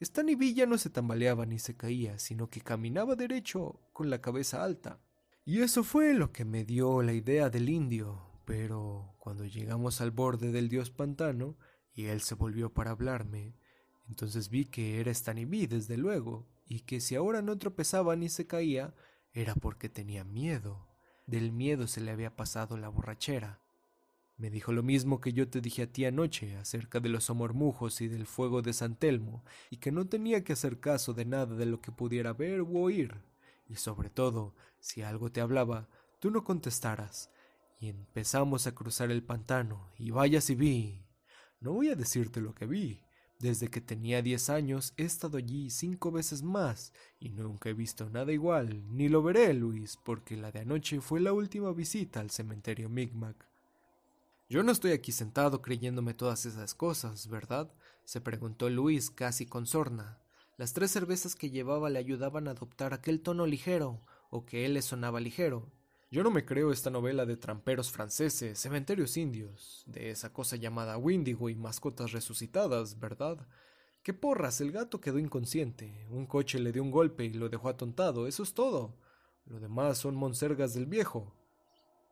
Ya 0.00 0.66
no 0.66 0.78
se 0.78 0.90
tambaleaba 0.90 1.46
ni 1.46 1.58
se 1.58 1.76
caía, 1.76 2.18
sino 2.18 2.48
que 2.48 2.62
caminaba 2.62 3.16
derecho 3.16 3.80
con 3.92 4.08
la 4.08 4.20
cabeza 4.20 4.64
alta. 4.64 4.98
Y 5.44 5.60
eso 5.60 5.84
fue 5.84 6.14
lo 6.14 6.32
que 6.32 6.44
me 6.44 6.64
dio 6.64 7.02
la 7.02 7.12
idea 7.12 7.50
del 7.50 7.68
indio. 7.68 8.22
Pero 8.46 9.14
cuando 9.18 9.44
llegamos 9.44 10.00
al 10.00 10.10
borde 10.10 10.52
del 10.52 10.68
dios 10.68 10.90
pantano, 10.90 11.56
y 11.92 12.06
él 12.06 12.22
se 12.22 12.34
volvió 12.34 12.72
para 12.72 12.92
hablarme, 12.92 13.54
entonces 14.08 14.48
vi 14.48 14.64
que 14.64 15.00
era 15.00 15.10
Stan 15.10 15.38
y 15.38 15.66
desde 15.66 15.96
luego, 15.96 16.46
y 16.66 16.80
que 16.80 17.00
si 17.00 17.14
ahora 17.14 17.42
no 17.42 17.58
tropezaba 17.58 18.16
ni 18.16 18.28
se 18.28 18.46
caía, 18.46 18.94
era 19.32 19.54
porque 19.54 19.88
tenía 19.88 20.24
miedo. 20.24 20.88
Del 21.26 21.52
miedo 21.52 21.86
se 21.86 22.00
le 22.00 22.10
había 22.10 22.34
pasado 22.34 22.76
la 22.76 22.88
borrachera. 22.88 23.60
Me 24.40 24.48
dijo 24.48 24.72
lo 24.72 24.82
mismo 24.82 25.20
que 25.20 25.34
yo 25.34 25.50
te 25.50 25.60
dije 25.60 25.82
a 25.82 25.92
ti 25.92 26.06
anoche 26.06 26.56
acerca 26.56 26.98
de 26.98 27.10
los 27.10 27.28
amormujos 27.28 28.00
y 28.00 28.08
del 28.08 28.24
fuego 28.24 28.62
de 28.62 28.72
San 28.72 28.96
Telmo, 28.96 29.44
y 29.68 29.76
que 29.76 29.92
no 29.92 30.06
tenía 30.06 30.44
que 30.44 30.54
hacer 30.54 30.80
caso 30.80 31.12
de 31.12 31.26
nada 31.26 31.54
de 31.56 31.66
lo 31.66 31.82
que 31.82 31.92
pudiera 31.92 32.32
ver 32.32 32.62
u 32.62 32.78
oír. 32.78 33.20
Y 33.68 33.74
sobre 33.76 34.08
todo, 34.08 34.54
si 34.78 35.02
algo 35.02 35.30
te 35.30 35.42
hablaba, 35.42 35.90
tú 36.20 36.30
no 36.30 36.42
contestaras. 36.42 37.30
Y 37.80 37.90
empezamos 37.90 38.66
a 38.66 38.74
cruzar 38.74 39.10
el 39.10 39.22
pantano, 39.22 39.90
y 39.98 40.10
vaya 40.10 40.40
si 40.40 40.54
vi. 40.54 41.04
No 41.60 41.74
voy 41.74 41.90
a 41.90 41.94
decirte 41.94 42.40
lo 42.40 42.54
que 42.54 42.64
vi. 42.64 43.02
Desde 43.38 43.68
que 43.68 43.82
tenía 43.82 44.22
diez 44.22 44.48
años 44.48 44.94
he 44.96 45.02
estado 45.02 45.36
allí 45.36 45.68
cinco 45.68 46.12
veces 46.12 46.42
más, 46.42 46.94
y 47.18 47.28
nunca 47.28 47.68
he 47.68 47.74
visto 47.74 48.08
nada 48.08 48.32
igual, 48.32 48.86
ni 48.96 49.10
lo 49.10 49.22
veré, 49.22 49.52
Luis, 49.52 49.98
porque 50.02 50.38
la 50.38 50.50
de 50.50 50.60
anoche 50.60 51.02
fue 51.02 51.20
la 51.20 51.34
última 51.34 51.74
visita 51.74 52.20
al 52.20 52.30
cementerio 52.30 52.88
Micmac. 52.88 53.49
Yo 54.50 54.64
no 54.64 54.72
estoy 54.72 54.90
aquí 54.90 55.12
sentado 55.12 55.62
creyéndome 55.62 56.12
todas 56.12 56.44
esas 56.44 56.74
cosas, 56.74 57.28
¿verdad? 57.28 57.72
se 58.04 58.20
preguntó 58.20 58.68
Luis 58.68 59.08
casi 59.08 59.46
con 59.46 59.64
sorna. 59.64 60.18
Las 60.56 60.72
tres 60.72 60.90
cervezas 60.90 61.36
que 61.36 61.50
llevaba 61.50 61.88
le 61.88 62.00
ayudaban 62.00 62.48
a 62.48 62.50
adoptar 62.50 62.92
aquel 62.92 63.20
tono 63.20 63.46
ligero, 63.46 64.04
o 64.28 64.44
que 64.44 64.66
él 64.66 64.74
le 64.74 64.82
sonaba 64.82 65.20
ligero. 65.20 65.70
Yo 66.10 66.24
no 66.24 66.32
me 66.32 66.44
creo 66.44 66.72
esta 66.72 66.90
novela 66.90 67.26
de 67.26 67.36
tramperos 67.36 67.92
franceses, 67.92 68.58
cementerios 68.58 69.16
indios, 69.16 69.84
de 69.86 70.10
esa 70.10 70.32
cosa 70.32 70.56
llamada 70.56 70.98
Windigo 70.98 71.48
y 71.48 71.54
mascotas 71.54 72.10
resucitadas, 72.10 72.98
¿verdad? 72.98 73.46
¡Qué 74.02 74.14
porras! 74.14 74.60
El 74.60 74.72
gato 74.72 75.00
quedó 75.00 75.20
inconsciente. 75.20 76.08
Un 76.10 76.26
coche 76.26 76.58
le 76.58 76.72
dio 76.72 76.82
un 76.82 76.90
golpe 76.90 77.24
y 77.24 77.34
lo 77.34 77.48
dejó 77.48 77.68
atontado. 77.68 78.26
Eso 78.26 78.42
es 78.42 78.52
todo. 78.52 78.96
Lo 79.44 79.60
demás 79.60 79.98
son 79.98 80.16
monsergas 80.16 80.74
del 80.74 80.86
viejo. 80.86 81.36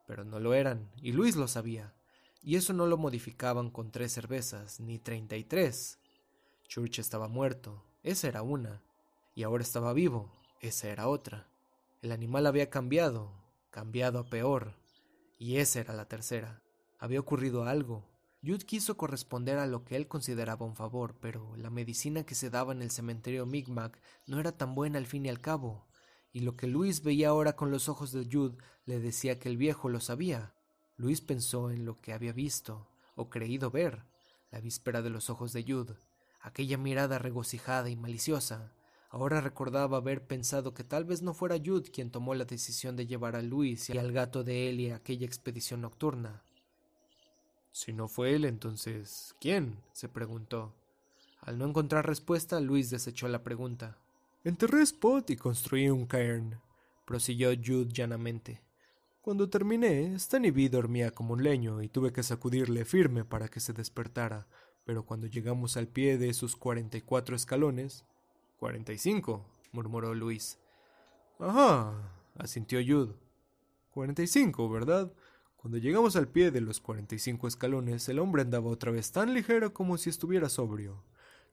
Pero 0.07 0.23
no 0.23 0.39
lo 0.39 0.53
eran, 0.53 0.89
y 1.01 1.11
Luis 1.11 1.35
lo 1.35 1.49
sabía. 1.49 1.98
Y 2.41 2.55
eso 2.55 2.73
no 2.73 2.87
lo 2.87 2.97
modificaban 2.97 3.69
con 3.69 3.91
tres 3.91 4.13
cervezas, 4.13 4.79
ni 4.79 4.99
treinta 4.99 5.35
y 5.35 5.43
tres. 5.43 5.99
Church 6.67 6.99
estaba 6.99 7.27
muerto, 7.27 7.83
esa 8.03 8.27
era 8.27 8.43
una, 8.43 8.81
y 9.35 9.43
ahora 9.43 9.63
estaba 9.63 9.91
vivo, 9.93 10.31
esa 10.61 10.89
era 10.89 11.07
otra. 11.07 11.49
El 12.01 12.11
animal 12.11 12.45
había 12.45 12.69
cambiado, 12.69 13.33
cambiado 13.71 14.19
a 14.19 14.29
peor, 14.29 14.75
y 15.37 15.57
esa 15.57 15.79
era 15.79 15.93
la 15.93 16.07
tercera. 16.07 16.61
Había 16.97 17.19
ocurrido 17.19 17.63
algo. 17.63 18.07
Jude 18.41 18.65
quiso 18.65 18.95
corresponder 18.95 19.57
a 19.57 19.67
lo 19.67 19.83
que 19.83 19.97
él 19.97 20.07
consideraba 20.07 20.65
un 20.65 20.75
favor, 20.75 21.15
pero 21.19 21.55
la 21.57 21.69
medicina 21.69 22.23
que 22.23 22.35
se 22.35 22.49
daba 22.49 22.71
en 22.71 22.81
el 22.81 22.91
cementerio 22.91 23.45
Micmac 23.45 23.99
no 24.27 24.39
era 24.39 24.53
tan 24.53 24.75
buena 24.75 24.97
al 24.97 25.07
fin 25.07 25.25
y 25.25 25.29
al 25.29 25.41
cabo, 25.41 25.87
y 26.31 26.41
lo 26.41 26.55
que 26.55 26.67
Luis 26.67 27.03
veía 27.03 27.29
ahora 27.29 27.55
con 27.55 27.71
los 27.71 27.89
ojos 27.89 28.11
de 28.11 28.27
Jude 28.31 28.57
le 28.85 28.99
decía 28.99 29.39
que 29.39 29.49
el 29.49 29.57
viejo 29.57 29.89
lo 29.89 29.99
sabía. 29.99 30.53
Luis 30.99 31.21
pensó 31.21 31.71
en 31.71 31.85
lo 31.85 32.01
que 32.01 32.11
había 32.11 32.33
visto, 32.33 32.85
o 33.15 33.29
creído 33.29 33.71
ver, 33.71 34.03
la 34.51 34.59
víspera 34.59 35.01
de 35.01 35.09
los 35.09 35.29
ojos 35.29 35.53
de 35.53 35.63
Jude, 35.63 35.95
aquella 36.41 36.77
mirada 36.77 37.17
regocijada 37.17 37.89
y 37.89 37.95
maliciosa. 37.95 38.73
Ahora 39.09 39.39
recordaba 39.39 39.95
haber 39.95 40.27
pensado 40.27 40.73
que 40.73 40.83
tal 40.83 41.05
vez 41.05 41.21
no 41.21 41.33
fuera 41.33 41.55
Jude 41.57 41.89
quien 41.89 42.11
tomó 42.11 42.35
la 42.35 42.43
decisión 42.43 42.97
de 42.97 43.07
llevar 43.07 43.37
a 43.37 43.41
Luis 43.41 43.89
y 43.89 43.97
al 43.97 44.11
gato 44.11 44.43
de 44.43 44.67
Ellie 44.67 44.91
a 44.91 44.97
aquella 44.97 45.25
expedición 45.25 45.79
nocturna. 45.81 46.43
Si 47.71 47.93
no 47.93 48.09
fue 48.09 48.35
él, 48.35 48.43
entonces, 48.43 49.35
¿quién? 49.39 49.81
se 49.93 50.09
preguntó. 50.09 50.75
Al 51.39 51.57
no 51.57 51.65
encontrar 51.65 52.05
respuesta, 52.07 52.59
Luis 52.59 52.89
desechó 52.89 53.29
la 53.29 53.41
pregunta. 53.41 53.97
Enterré 54.43 54.81
Spot 54.81 55.29
y 55.29 55.37
construí 55.37 55.89
un 55.89 56.05
cairn, 56.05 56.59
prosiguió 57.05 57.51
Jude 57.51 57.93
llanamente. 57.93 58.61
Cuando 59.29 59.47
terminé, 59.47 60.17
Stanny 60.17 60.49
B 60.49 60.69
dormía 60.69 61.11
como 61.11 61.35
un 61.35 61.43
leño 61.43 61.83
y 61.83 61.87
tuve 61.87 62.11
que 62.11 62.23
sacudirle 62.23 62.83
firme 62.83 63.25
para 63.25 63.47
que 63.47 63.59
se 63.59 63.73
despertara, 63.73 64.47
pero 64.85 65.05
cuando 65.05 65.27
llegamos 65.27 65.77
al 65.77 65.87
pie 65.87 66.17
de 66.17 66.29
esos 66.29 66.55
cuarenta 66.55 66.97
y 66.97 67.01
cuatro 67.01 67.35
escalones... 67.35 68.05
Cuarenta 68.57 68.91
y 68.91 68.97
cinco, 68.97 69.45
murmuró 69.71 70.15
Luis. 70.15 70.57
Ajá, 71.37 71.93
asintió 72.39 72.79
Jude. 72.79 73.13
Cuarenta 73.91 74.23
y 74.23 74.27
cinco, 74.27 74.67
¿verdad? 74.67 75.13
Cuando 75.57 75.77
llegamos 75.77 76.15
al 76.15 76.27
pie 76.27 76.49
de 76.49 76.61
los 76.61 76.79
cuarenta 76.79 77.13
y 77.13 77.19
cinco 77.19 77.47
escalones, 77.47 78.09
el 78.09 78.17
hombre 78.17 78.41
andaba 78.41 78.71
otra 78.71 78.89
vez 78.89 79.11
tan 79.11 79.35
ligero 79.35 79.75
como 79.75 79.99
si 79.99 80.09
estuviera 80.09 80.49
sobrio. 80.49 81.03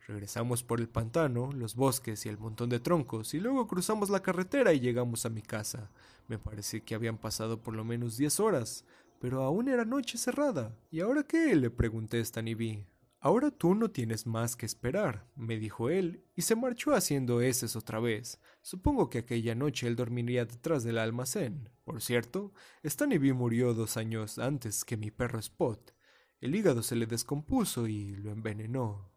Regresamos 0.06 0.62
por 0.62 0.80
el 0.80 0.88
pantano, 0.88 1.50
los 1.52 1.74
bosques 1.74 2.26
y 2.26 2.28
el 2.28 2.38
montón 2.38 2.68
de 2.68 2.78
troncos, 2.78 3.34
y 3.34 3.40
luego 3.40 3.66
cruzamos 3.66 4.08
la 4.08 4.22
carretera 4.22 4.72
y 4.72 4.78
llegamos 4.78 5.26
a 5.26 5.30
mi 5.30 5.42
casa. 5.42 5.90
Me 6.28 6.38
parece 6.38 6.84
que 6.84 6.94
habían 6.94 7.18
pasado 7.18 7.60
por 7.60 7.74
lo 7.74 7.84
menos 7.84 8.16
diez 8.16 8.38
horas, 8.38 8.84
pero 9.20 9.42
aún 9.42 9.68
era 9.68 9.84
noche 9.84 10.16
cerrada. 10.16 10.76
¿Y 10.92 11.00
ahora 11.00 11.24
qué? 11.24 11.56
le 11.56 11.70
pregunté 11.70 12.20
a 12.20 12.24
Staniby. 12.24 12.86
Ahora 13.18 13.50
tú 13.50 13.74
no 13.74 13.90
tienes 13.90 14.26
más 14.26 14.54
que 14.54 14.66
esperar, 14.66 15.26
me 15.34 15.58
dijo 15.58 15.90
él, 15.90 16.22
y 16.36 16.42
se 16.42 16.54
marchó 16.54 16.94
haciendo 16.94 17.40
heces 17.40 17.74
otra 17.74 17.98
vez. 17.98 18.38
Supongo 18.62 19.10
que 19.10 19.18
aquella 19.18 19.56
noche 19.56 19.88
él 19.88 19.96
dormiría 19.96 20.44
detrás 20.44 20.84
del 20.84 20.98
almacén. 20.98 21.68
Por 21.82 22.00
cierto, 22.00 22.52
Staniby 22.84 23.32
murió 23.32 23.74
dos 23.74 23.96
años 23.96 24.38
antes 24.38 24.84
que 24.84 24.96
mi 24.96 25.10
perro 25.10 25.40
Spot. 25.40 25.92
El 26.40 26.54
hígado 26.54 26.84
se 26.84 26.94
le 26.94 27.06
descompuso 27.06 27.88
y 27.88 28.14
lo 28.14 28.30
envenenó. 28.30 29.15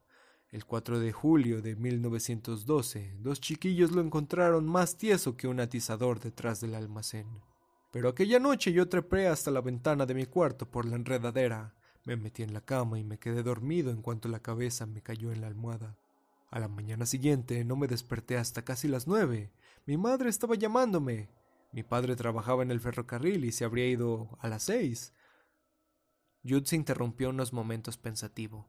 El 0.51 0.65
4 0.65 0.99
de 0.99 1.11
julio 1.11 1.61
de 1.61 1.75
1912, 1.75 3.17
dos 3.19 3.39
chiquillos 3.39 3.91
lo 3.91 4.01
encontraron 4.01 4.65
más 4.65 4.97
tieso 4.97 5.37
que 5.37 5.47
un 5.47 5.59
atizador 5.59 6.19
detrás 6.19 6.59
del 6.59 6.73
almacén. 6.73 7.27
Pero 7.91 8.09
aquella 8.09 8.39
noche 8.39 8.73
yo 8.73 8.89
trepé 8.89 9.27
hasta 9.27 9.51
la 9.51 9.61
ventana 9.61 10.05
de 10.05 10.15
mi 10.15 10.25
cuarto 10.25 10.69
por 10.69 10.85
la 10.85 10.95
enredadera, 10.95 11.75
me 12.03 12.15
metí 12.15 12.41
en 12.41 12.53
la 12.53 12.61
cama 12.61 12.97
y 12.97 13.03
me 13.03 13.19
quedé 13.19 13.43
dormido 13.43 13.91
en 13.91 14.01
cuanto 14.01 14.29
la 14.29 14.39
cabeza 14.39 14.87
me 14.87 15.03
cayó 15.03 15.31
en 15.31 15.41
la 15.41 15.47
almohada. 15.47 15.95
A 16.49 16.59
la 16.59 16.67
mañana 16.67 17.05
siguiente 17.05 17.63
no 17.63 17.75
me 17.75 17.87
desperté 17.87 18.37
hasta 18.37 18.63
casi 18.63 18.87
las 18.87 19.05
nueve. 19.05 19.51
Mi 19.85 19.97
madre 19.97 20.29
estaba 20.29 20.55
llamándome. 20.55 21.29
Mi 21.71 21.83
padre 21.83 22.15
trabajaba 22.15 22.63
en 22.63 22.71
el 22.71 22.79
ferrocarril 22.79 23.45
y 23.45 23.51
se 23.51 23.65
habría 23.65 23.87
ido 23.87 24.35
a 24.39 24.47
las 24.47 24.63
seis. 24.63 25.13
Jude 26.43 26.65
se 26.65 26.77
interrumpió 26.77 27.29
unos 27.29 27.53
momentos 27.53 27.97
pensativo. 27.97 28.67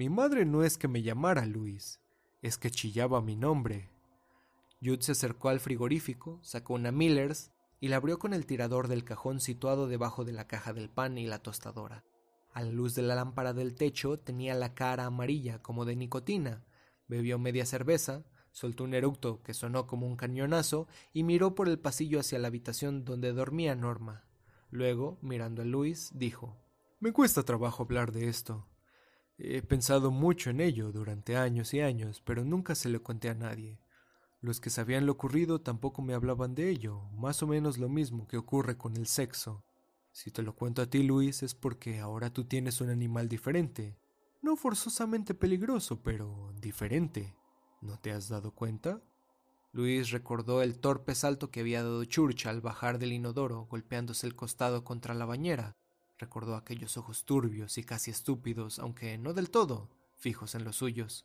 Mi 0.00 0.08
madre 0.08 0.46
no 0.46 0.64
es 0.64 0.78
que 0.78 0.88
me 0.88 1.02
llamara 1.02 1.44
Luis, 1.44 2.00
es 2.40 2.56
que 2.56 2.70
chillaba 2.70 3.20
mi 3.20 3.36
nombre. 3.36 3.90
Jude 4.82 5.02
se 5.02 5.12
acercó 5.12 5.50
al 5.50 5.60
frigorífico, 5.60 6.38
sacó 6.40 6.72
una 6.72 6.90
Millers 6.90 7.52
y 7.80 7.88
la 7.88 7.96
abrió 7.96 8.18
con 8.18 8.32
el 8.32 8.46
tirador 8.46 8.88
del 8.88 9.04
cajón 9.04 9.40
situado 9.40 9.88
debajo 9.88 10.24
de 10.24 10.32
la 10.32 10.46
caja 10.46 10.72
del 10.72 10.88
pan 10.88 11.18
y 11.18 11.26
la 11.26 11.42
tostadora. 11.42 12.02
A 12.54 12.62
la 12.62 12.70
luz 12.70 12.94
de 12.94 13.02
la 13.02 13.14
lámpara 13.14 13.52
del 13.52 13.74
techo 13.74 14.18
tenía 14.18 14.54
la 14.54 14.72
cara 14.72 15.04
amarilla 15.04 15.60
como 15.60 15.84
de 15.84 15.96
nicotina. 15.96 16.64
Bebió 17.06 17.38
media 17.38 17.66
cerveza, 17.66 18.24
soltó 18.52 18.84
un 18.84 18.94
eructo 18.94 19.42
que 19.42 19.52
sonó 19.52 19.86
como 19.86 20.06
un 20.06 20.16
cañonazo 20.16 20.88
y 21.12 21.24
miró 21.24 21.54
por 21.54 21.68
el 21.68 21.78
pasillo 21.78 22.20
hacia 22.20 22.38
la 22.38 22.48
habitación 22.48 23.04
donde 23.04 23.34
dormía 23.34 23.74
Norma. 23.74 24.24
Luego, 24.70 25.18
mirando 25.20 25.60
a 25.60 25.66
Luis, 25.66 26.10
dijo 26.14 26.56
Me 27.00 27.12
cuesta 27.12 27.42
trabajo 27.42 27.82
hablar 27.82 28.12
de 28.12 28.30
esto. 28.30 28.66
He 29.42 29.62
pensado 29.62 30.10
mucho 30.10 30.50
en 30.50 30.60
ello 30.60 30.92
durante 30.92 31.38
años 31.38 31.72
y 31.72 31.80
años, 31.80 32.20
pero 32.20 32.44
nunca 32.44 32.74
se 32.74 32.90
lo 32.90 33.02
conté 33.02 33.30
a 33.30 33.34
nadie. 33.34 33.80
Los 34.42 34.60
que 34.60 34.68
sabían 34.68 35.06
lo 35.06 35.12
ocurrido 35.12 35.62
tampoco 35.62 36.02
me 36.02 36.12
hablaban 36.12 36.54
de 36.54 36.68
ello, 36.68 37.08
más 37.14 37.42
o 37.42 37.46
menos 37.46 37.78
lo 37.78 37.88
mismo 37.88 38.28
que 38.28 38.36
ocurre 38.36 38.76
con 38.76 38.98
el 38.98 39.06
sexo. 39.06 39.64
Si 40.12 40.30
te 40.30 40.42
lo 40.42 40.54
cuento 40.54 40.82
a 40.82 40.86
ti, 40.90 41.02
Luis, 41.02 41.42
es 41.42 41.54
porque 41.54 42.00
ahora 42.00 42.30
tú 42.30 42.44
tienes 42.44 42.82
un 42.82 42.90
animal 42.90 43.30
diferente. 43.30 43.96
No 44.42 44.56
forzosamente 44.56 45.32
peligroso, 45.32 46.02
pero 46.02 46.52
diferente. 46.60 47.34
¿No 47.80 47.98
te 47.98 48.12
has 48.12 48.28
dado 48.28 48.54
cuenta? 48.54 49.00
Luis 49.72 50.10
recordó 50.10 50.60
el 50.60 50.80
torpe 50.80 51.14
salto 51.14 51.50
que 51.50 51.60
había 51.60 51.82
dado 51.82 52.04
Church 52.04 52.44
al 52.44 52.60
bajar 52.60 52.98
del 52.98 53.14
inodoro, 53.14 53.64
golpeándose 53.70 54.26
el 54.26 54.36
costado 54.36 54.84
contra 54.84 55.14
la 55.14 55.24
bañera, 55.24 55.78
Recordó 56.20 56.54
aquellos 56.54 56.98
ojos 56.98 57.24
turbios 57.24 57.78
y 57.78 57.82
casi 57.82 58.10
estúpidos, 58.10 58.78
aunque 58.78 59.16
no 59.16 59.32
del 59.32 59.48
todo, 59.48 59.88
fijos 60.16 60.54
en 60.54 60.64
los 60.64 60.76
suyos. 60.76 61.24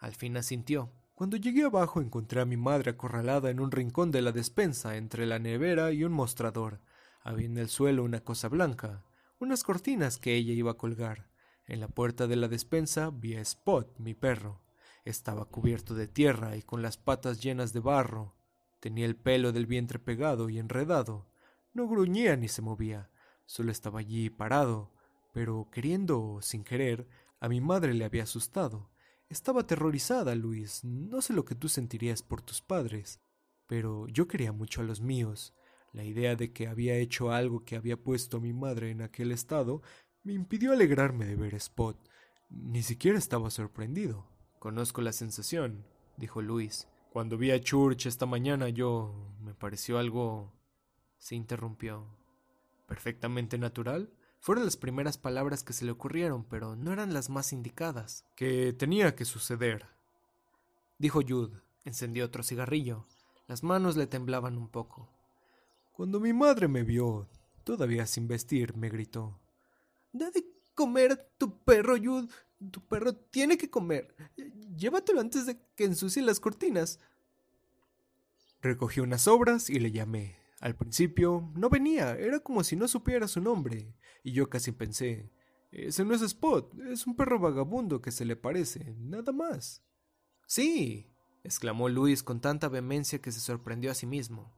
Al 0.00 0.16
fin 0.16 0.36
asintió. 0.36 0.90
Cuando 1.14 1.36
llegué 1.36 1.62
abajo 1.62 2.00
encontré 2.00 2.40
a 2.40 2.44
mi 2.44 2.56
madre 2.56 2.90
acorralada 2.90 3.50
en 3.50 3.60
un 3.60 3.70
rincón 3.70 4.10
de 4.10 4.20
la 4.20 4.32
despensa 4.32 4.96
entre 4.96 5.26
la 5.26 5.38
nevera 5.38 5.92
y 5.92 6.02
un 6.02 6.10
mostrador. 6.10 6.80
Había 7.22 7.46
en 7.46 7.56
el 7.56 7.68
suelo 7.68 8.02
una 8.02 8.18
cosa 8.18 8.48
blanca, 8.48 9.04
unas 9.38 9.62
cortinas 9.62 10.18
que 10.18 10.34
ella 10.34 10.54
iba 10.54 10.72
a 10.72 10.76
colgar. 10.76 11.28
En 11.66 11.78
la 11.78 11.86
puerta 11.86 12.26
de 12.26 12.34
la 12.34 12.48
despensa 12.48 13.10
vi 13.10 13.36
a 13.36 13.40
Spot, 13.40 13.96
mi 14.00 14.14
perro. 14.14 14.60
Estaba 15.04 15.44
cubierto 15.44 15.94
de 15.94 16.08
tierra 16.08 16.56
y 16.56 16.62
con 16.62 16.82
las 16.82 16.96
patas 16.96 17.40
llenas 17.40 17.72
de 17.72 17.78
barro. 17.78 18.34
Tenía 18.80 19.06
el 19.06 19.14
pelo 19.14 19.52
del 19.52 19.66
vientre 19.66 20.00
pegado 20.00 20.48
y 20.48 20.58
enredado. 20.58 21.28
No 21.74 21.86
gruñía 21.86 22.34
ni 22.34 22.48
se 22.48 22.60
movía. 22.60 23.08
Solo 23.50 23.72
estaba 23.72 23.98
allí 23.98 24.30
parado, 24.30 24.92
pero 25.32 25.68
queriendo 25.72 26.22
o 26.22 26.40
sin 26.40 26.62
querer, 26.62 27.08
a 27.40 27.48
mi 27.48 27.60
madre 27.60 27.94
le 27.94 28.04
había 28.04 28.22
asustado. 28.22 28.92
Estaba 29.28 29.62
aterrorizada, 29.62 30.36
Luis. 30.36 30.84
No 30.84 31.20
sé 31.20 31.32
lo 31.32 31.44
que 31.44 31.56
tú 31.56 31.68
sentirías 31.68 32.22
por 32.22 32.42
tus 32.42 32.62
padres, 32.62 33.20
pero 33.66 34.06
yo 34.06 34.28
quería 34.28 34.52
mucho 34.52 34.82
a 34.82 34.84
los 34.84 35.00
míos. 35.00 35.52
La 35.92 36.04
idea 36.04 36.36
de 36.36 36.52
que 36.52 36.68
había 36.68 36.94
hecho 36.94 37.32
algo 37.32 37.64
que 37.64 37.74
había 37.74 38.00
puesto 38.00 38.36
a 38.36 38.40
mi 38.40 38.52
madre 38.52 38.92
en 38.92 39.02
aquel 39.02 39.32
estado 39.32 39.82
me 40.22 40.32
impidió 40.32 40.70
alegrarme 40.70 41.24
de 41.24 41.34
ver 41.34 41.54
a 41.54 41.56
Spot. 41.56 41.98
Ni 42.50 42.84
siquiera 42.84 43.18
estaba 43.18 43.50
sorprendido. 43.50 44.28
Conozco 44.60 45.02
la 45.02 45.12
sensación, 45.12 45.84
dijo 46.16 46.40
Luis. 46.40 46.86
Cuando 47.10 47.36
vi 47.36 47.50
a 47.50 47.60
Church 47.60 48.06
esta 48.06 48.26
mañana 48.26 48.68
yo 48.68 49.34
me 49.40 49.54
pareció 49.54 49.98
algo... 49.98 50.52
se 51.18 51.34
interrumpió 51.34 52.19
perfectamente 52.90 53.56
natural, 53.56 54.10
fueron 54.40 54.64
las 54.64 54.76
primeras 54.76 55.16
palabras 55.16 55.62
que 55.62 55.72
se 55.72 55.84
le 55.84 55.92
ocurrieron, 55.92 56.42
pero 56.42 56.74
no 56.74 56.92
eran 56.92 57.14
las 57.14 57.30
más 57.30 57.52
indicadas. 57.52 58.24
Que 58.34 58.72
tenía 58.72 59.14
que 59.14 59.24
suceder. 59.24 59.86
Dijo 60.98 61.20
Jude. 61.26 61.56
Encendió 61.84 62.24
otro 62.26 62.42
cigarrillo. 62.42 63.06
Las 63.46 63.62
manos 63.62 63.96
le 63.96 64.08
temblaban 64.08 64.58
un 64.58 64.68
poco. 64.68 65.08
Cuando 65.92 66.18
mi 66.18 66.32
madre 66.32 66.66
me 66.66 66.82
vio, 66.82 67.28
todavía 67.62 68.06
sin 68.06 68.26
vestir, 68.26 68.76
me 68.76 68.88
gritó. 68.88 69.38
Da 70.12 70.32
de 70.32 70.44
comer 70.74 71.12
a 71.12 71.16
tu 71.38 71.62
perro, 71.62 71.94
Jude. 71.96 72.28
Tu 72.72 72.80
perro 72.80 73.14
tiene 73.14 73.56
que 73.56 73.70
comer. 73.70 74.16
Llévatelo 74.76 75.20
antes 75.20 75.46
de 75.46 75.60
que 75.76 75.84
ensucie 75.84 76.22
las 76.22 76.40
cortinas. 76.40 76.98
Recogí 78.60 78.98
unas 78.98 79.22
sobras 79.22 79.70
y 79.70 79.78
le 79.78 79.92
llamé. 79.92 80.39
Al 80.60 80.76
principio 80.76 81.50
no 81.56 81.68
venía, 81.68 82.16
era 82.16 82.38
como 82.40 82.62
si 82.62 82.76
no 82.76 82.86
supiera 82.86 83.26
su 83.26 83.40
nombre, 83.40 83.96
y 84.22 84.32
yo 84.32 84.48
casi 84.48 84.72
pensé, 84.72 85.32
ese 85.72 86.04
no 86.04 86.14
es 86.14 86.22
Spot, 86.22 86.74
es 86.90 87.06
un 87.06 87.16
perro 87.16 87.38
vagabundo 87.38 88.02
que 88.02 88.10
se 88.10 88.24
le 88.24 88.36
parece, 88.36 88.94
nada 88.98 89.32
más. 89.32 89.82
Sí, 90.46 91.14
exclamó 91.44 91.88
Luis 91.88 92.22
con 92.22 92.40
tanta 92.40 92.68
vehemencia 92.68 93.20
que 93.20 93.32
se 93.32 93.40
sorprendió 93.40 93.90
a 93.90 93.94
sí 93.94 94.06
mismo. 94.06 94.52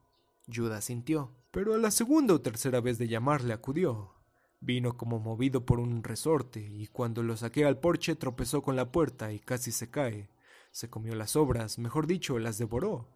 Judas 0.53 0.85
sintió. 0.85 1.35
Pero 1.51 1.75
a 1.75 1.77
la 1.77 1.91
segunda 1.91 2.33
o 2.33 2.41
tercera 2.41 2.81
vez 2.81 2.97
de 2.97 3.07
llamarle 3.07 3.53
acudió. 3.53 4.15
Vino 4.59 4.97
como 4.97 5.19
movido 5.19 5.65
por 5.65 5.79
un 5.79 6.03
resorte, 6.03 6.59
y 6.59 6.87
cuando 6.87 7.21
lo 7.21 7.37
saqué 7.37 7.65
al 7.65 7.79
porche 7.79 8.15
tropezó 8.15 8.63
con 8.63 8.75
la 8.75 8.91
puerta 8.91 9.31
y 9.31 9.39
casi 9.39 9.71
se 9.71 9.91
cae. 9.91 10.29
Se 10.71 10.89
comió 10.89 11.13
las 11.13 11.35
obras, 11.35 11.77
mejor 11.77 12.07
dicho, 12.07 12.39
las 12.39 12.57
devoró. 12.57 13.12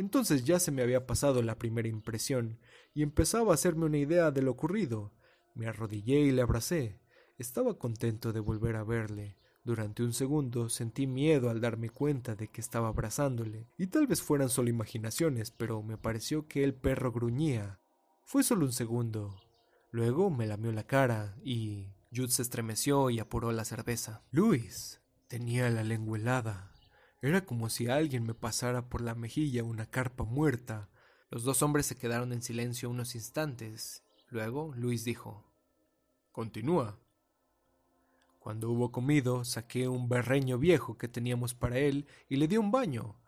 Entonces 0.00 0.44
ya 0.44 0.58
se 0.58 0.70
me 0.70 0.80
había 0.80 1.06
pasado 1.06 1.42
la 1.42 1.58
primera 1.58 1.86
impresión, 1.86 2.58
y 2.94 3.02
empezaba 3.02 3.52
a 3.52 3.54
hacerme 3.54 3.84
una 3.84 3.98
idea 3.98 4.30
de 4.30 4.40
lo 4.40 4.52
ocurrido. 4.52 5.12
Me 5.54 5.66
arrodillé 5.66 6.20
y 6.20 6.30
le 6.30 6.40
abracé. 6.40 7.02
Estaba 7.36 7.78
contento 7.78 8.32
de 8.32 8.40
volver 8.40 8.76
a 8.76 8.82
verle. 8.82 9.36
Durante 9.62 10.02
un 10.02 10.14
segundo 10.14 10.70
sentí 10.70 11.06
miedo 11.06 11.50
al 11.50 11.60
darme 11.60 11.90
cuenta 11.90 12.34
de 12.34 12.48
que 12.48 12.62
estaba 12.62 12.88
abrazándole, 12.88 13.68
y 13.76 13.88
tal 13.88 14.06
vez 14.06 14.22
fueran 14.22 14.48
solo 14.48 14.70
imaginaciones, 14.70 15.50
pero 15.50 15.82
me 15.82 15.98
pareció 15.98 16.48
que 16.48 16.64
el 16.64 16.72
perro 16.72 17.12
gruñía. 17.12 17.78
Fue 18.22 18.42
solo 18.42 18.64
un 18.64 18.72
segundo. 18.72 19.36
Luego 19.90 20.30
me 20.30 20.46
lamió 20.46 20.72
la 20.72 20.86
cara 20.86 21.36
y... 21.44 21.92
Jude 22.10 22.30
se 22.30 22.40
estremeció 22.40 23.10
y 23.10 23.20
apuró 23.20 23.52
la 23.52 23.66
cerveza. 23.66 24.22
Luis, 24.30 25.02
Tenía 25.28 25.68
la 25.68 25.84
lengua 25.84 26.16
helada. 26.16 26.69
Era 27.22 27.44
como 27.44 27.68
si 27.68 27.88
alguien 27.88 28.24
me 28.24 28.34
pasara 28.34 28.88
por 28.88 29.02
la 29.02 29.14
mejilla 29.14 29.62
una 29.62 29.84
carpa 29.86 30.24
muerta. 30.24 30.88
Los 31.28 31.44
dos 31.44 31.60
hombres 31.62 31.84
se 31.84 31.96
quedaron 31.96 32.32
en 32.32 32.40
silencio 32.40 32.88
unos 32.88 33.14
instantes. 33.14 34.02
Luego 34.30 34.72
Luis 34.74 35.04
dijo 35.04 35.44
Continúa. 36.32 36.98
Cuando 38.38 38.70
hubo 38.70 38.90
comido, 38.90 39.44
saqué 39.44 39.86
un 39.86 40.08
berreño 40.08 40.58
viejo 40.58 40.96
que 40.96 41.08
teníamos 41.08 41.52
para 41.52 41.78
él 41.78 42.06
y 42.26 42.36
le 42.36 42.48
di 42.48 42.56
un 42.56 42.70
baño. 42.70 43.19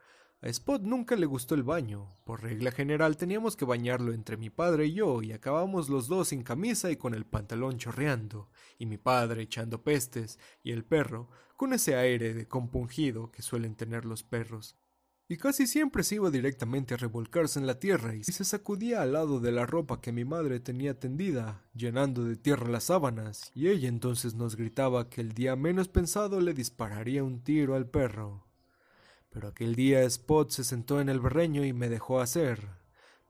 A 0.45 0.49
Spot 0.49 0.83
nunca 0.83 1.15
le 1.15 1.25
gustó 1.25 1.55
el 1.55 1.63
baño. 1.63 2.17
Por 2.25 2.43
regla 2.43 2.73
general 2.73 3.17
teníamos 3.17 3.55
que 3.55 3.65
bañarlo 3.65 4.13
entre 4.13 4.37
mi 4.37 4.51
padre 4.51 4.87
y 4.87 4.95
yo, 4.95 5.23
y 5.23 5.31
acabamos 5.31 5.89
los 5.89 6.09
dos 6.09 6.29
sin 6.29 6.43
camisa 6.43 6.91
y 6.91 6.97
con 6.97 7.15
el 7.15 7.25
pantalón 7.25 7.79
chorreando, 7.79 8.51
y 8.77 8.87
mi 8.87 8.99
padre 8.99 9.43
echando 9.43 9.85
pestes, 9.85 10.41
y 10.65 10.73
el 10.73 10.85
perro, 10.85 11.29
con 11.57 11.73
ese 11.73 11.95
aire 11.95 12.35
de 12.35 12.49
compungido 12.49 13.31
que 13.31 13.41
suelen 13.41 13.77
tener 13.77 14.05
los 14.05 14.25
perros. 14.25 14.77
Y 15.29 15.37
casi 15.37 15.69
siempre 15.69 16.03
se 16.03 16.17
iba 16.17 16.29
directamente 16.29 16.95
a 16.95 16.97
revolcarse 16.97 17.61
en 17.61 17.69
la 17.69 17.79
tierra 17.79 18.17
y 18.17 18.25
se 18.25 18.45
sacudía 18.45 19.01
al 19.01 19.13
lado 19.13 19.39
de 19.39 19.53
la 19.53 19.65
ropa 19.65 20.01
que 20.01 20.11
mi 20.11 20.25
madre 20.25 20.59
tenía 20.59 20.99
tendida, 20.99 21.63
llenando 21.73 22.25
de 22.25 22.35
tierra 22.35 22.67
las 22.69 22.85
sábanas, 22.85 23.53
y 23.55 23.69
ella 23.69 23.89
entonces 23.89 24.35
nos 24.35 24.57
gritaba 24.57 25.09
que 25.09 25.21
el 25.21 25.35
día 25.35 25.55
menos 25.55 25.87
pensado 25.87 26.41
le 26.41 26.53
dispararía 26.53 27.23
un 27.23 27.45
tiro 27.45 27.77
al 27.77 27.89
perro. 27.89 28.52
Pero 29.33 29.49
aquel 29.49 29.75
día 29.75 30.03
Spot 30.03 30.51
se 30.51 30.63
sentó 30.63 31.01
en 31.01 31.09
el 31.09 31.21
berreño 31.21 31.65
y 31.65 31.73
me 31.73 31.89
dejó 31.89 32.21
hacer. 32.21 32.69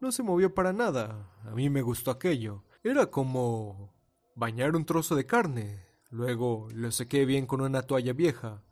No 0.01 0.11
se 0.11 0.25
movió 0.25 0.53
para 0.53 0.73
nada. 0.73 1.31
A 1.45 1.51
mí 1.53 1.71
me 1.71 1.83
gustó 1.83 2.11
aquello. 2.11 2.65
Era 2.83 3.07
como 3.07 3.95
bañar 4.35 4.75
un 4.75 4.85
trozo 4.85 5.15
de 5.15 5.27
carne. 5.27 5.87
Luego 6.11 6.69
lo 6.75 6.91
sequé 6.91 7.25
bien 7.25 7.47
con 7.47 7.61
una 7.61 7.83
toalla 7.83 8.13
vieja. 8.13 8.65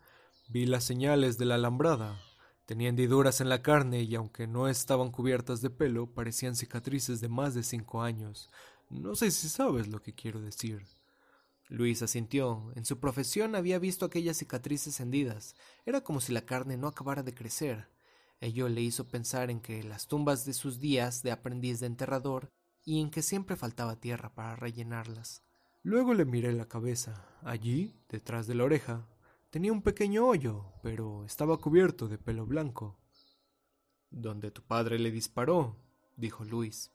Vi 0.48 0.66
las 0.66 0.82
señales 0.82 1.38
de 1.38 1.44
la 1.44 1.54
alambrada. 1.54 2.20
Tenía 2.66 2.88
hendiduras 2.88 3.40
en 3.40 3.48
la 3.48 3.62
carne 3.62 4.02
y 4.02 4.14
aunque 4.16 4.48
no 4.48 4.68
estaban 4.68 5.12
cubiertas 5.12 5.60
de 5.62 5.70
pelo, 5.70 6.12
parecían 6.12 6.56
cicatrices 6.56 7.20
de 7.20 7.28
más 7.28 7.54
de 7.54 7.62
cinco 7.62 8.02
años. 8.02 8.50
No 8.88 9.14
sé 9.14 9.30
si 9.30 9.48
sabes 9.48 9.86
lo 9.86 10.02
que 10.02 10.14
quiero 10.14 10.40
decir. 10.40 10.84
Luis 11.70 12.02
asintió. 12.02 12.72
En 12.74 12.84
su 12.84 12.98
profesión 12.98 13.54
había 13.54 13.78
visto 13.78 14.04
aquellas 14.04 14.36
cicatrices 14.36 14.98
hendidas. 14.98 15.54
Era 15.86 16.02
como 16.02 16.20
si 16.20 16.32
la 16.32 16.44
carne 16.44 16.76
no 16.76 16.88
acabara 16.88 17.22
de 17.22 17.32
crecer. 17.32 17.88
Ello 18.40 18.68
le 18.68 18.80
hizo 18.80 19.06
pensar 19.06 19.50
en 19.50 19.60
que 19.60 19.84
las 19.84 20.08
tumbas 20.08 20.44
de 20.44 20.52
sus 20.52 20.80
días 20.80 21.22
de 21.22 21.30
aprendiz 21.30 21.78
de 21.78 21.86
enterrador 21.86 22.50
y 22.84 23.00
en 23.00 23.08
que 23.08 23.22
siempre 23.22 23.54
faltaba 23.54 24.00
tierra 24.00 24.34
para 24.34 24.56
rellenarlas. 24.56 25.44
Luego 25.84 26.12
le 26.12 26.24
miré 26.24 26.52
la 26.52 26.66
cabeza. 26.66 27.24
Allí, 27.42 27.94
detrás 28.08 28.48
de 28.48 28.56
la 28.56 28.64
oreja, 28.64 29.06
tenía 29.50 29.72
un 29.72 29.82
pequeño 29.82 30.26
hoyo, 30.26 30.72
pero 30.82 31.24
estaba 31.24 31.56
cubierto 31.58 32.08
de 32.08 32.18
pelo 32.18 32.46
blanco. 32.46 32.98
Donde 34.10 34.50
tu 34.50 34.62
padre 34.62 34.98
le 34.98 35.12
disparó, 35.12 35.76
dijo 36.16 36.42
Luis. 36.44 36.90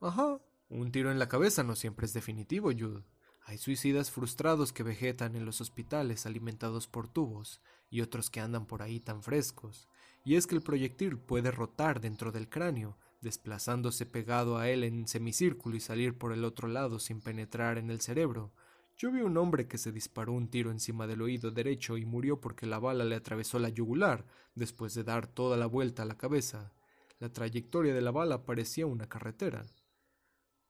Ajá. 0.00 0.40
Un 0.68 0.90
tiro 0.90 1.12
en 1.12 1.20
la 1.20 1.28
cabeza 1.28 1.62
no 1.62 1.76
siempre 1.76 2.06
es 2.06 2.12
definitivo, 2.12 2.72
Jude. 2.76 3.04
Hay 3.48 3.58
suicidas 3.58 4.10
frustrados 4.10 4.72
que 4.72 4.82
vegetan 4.82 5.36
en 5.36 5.44
los 5.44 5.60
hospitales 5.60 6.26
alimentados 6.26 6.88
por 6.88 7.06
tubos 7.06 7.60
y 7.88 8.00
otros 8.00 8.28
que 8.28 8.40
andan 8.40 8.66
por 8.66 8.82
ahí 8.82 8.98
tan 8.98 9.22
frescos. 9.22 9.86
Y 10.24 10.34
es 10.34 10.48
que 10.48 10.56
el 10.56 10.62
proyectil 10.62 11.16
puede 11.16 11.52
rotar 11.52 12.00
dentro 12.00 12.32
del 12.32 12.48
cráneo, 12.48 12.98
desplazándose 13.20 14.04
pegado 14.04 14.58
a 14.58 14.68
él 14.68 14.82
en 14.82 15.06
semicírculo 15.06 15.76
y 15.76 15.80
salir 15.80 16.18
por 16.18 16.32
el 16.32 16.44
otro 16.44 16.66
lado 16.66 16.98
sin 16.98 17.20
penetrar 17.20 17.78
en 17.78 17.88
el 17.88 18.00
cerebro. 18.00 18.52
Yo 18.96 19.12
vi 19.12 19.20
un 19.20 19.36
hombre 19.36 19.68
que 19.68 19.78
se 19.78 19.92
disparó 19.92 20.32
un 20.32 20.48
tiro 20.48 20.72
encima 20.72 21.06
del 21.06 21.22
oído 21.22 21.52
derecho 21.52 21.96
y 21.96 22.04
murió 22.04 22.40
porque 22.40 22.66
la 22.66 22.80
bala 22.80 23.04
le 23.04 23.14
atravesó 23.14 23.60
la 23.60 23.68
yugular 23.68 24.26
después 24.56 24.92
de 24.94 25.04
dar 25.04 25.28
toda 25.28 25.56
la 25.56 25.66
vuelta 25.66 26.02
a 26.02 26.06
la 26.06 26.18
cabeza. 26.18 26.72
La 27.20 27.32
trayectoria 27.32 27.94
de 27.94 28.00
la 28.02 28.10
bala 28.10 28.44
parecía 28.44 28.86
una 28.86 29.08
carretera. 29.08 29.66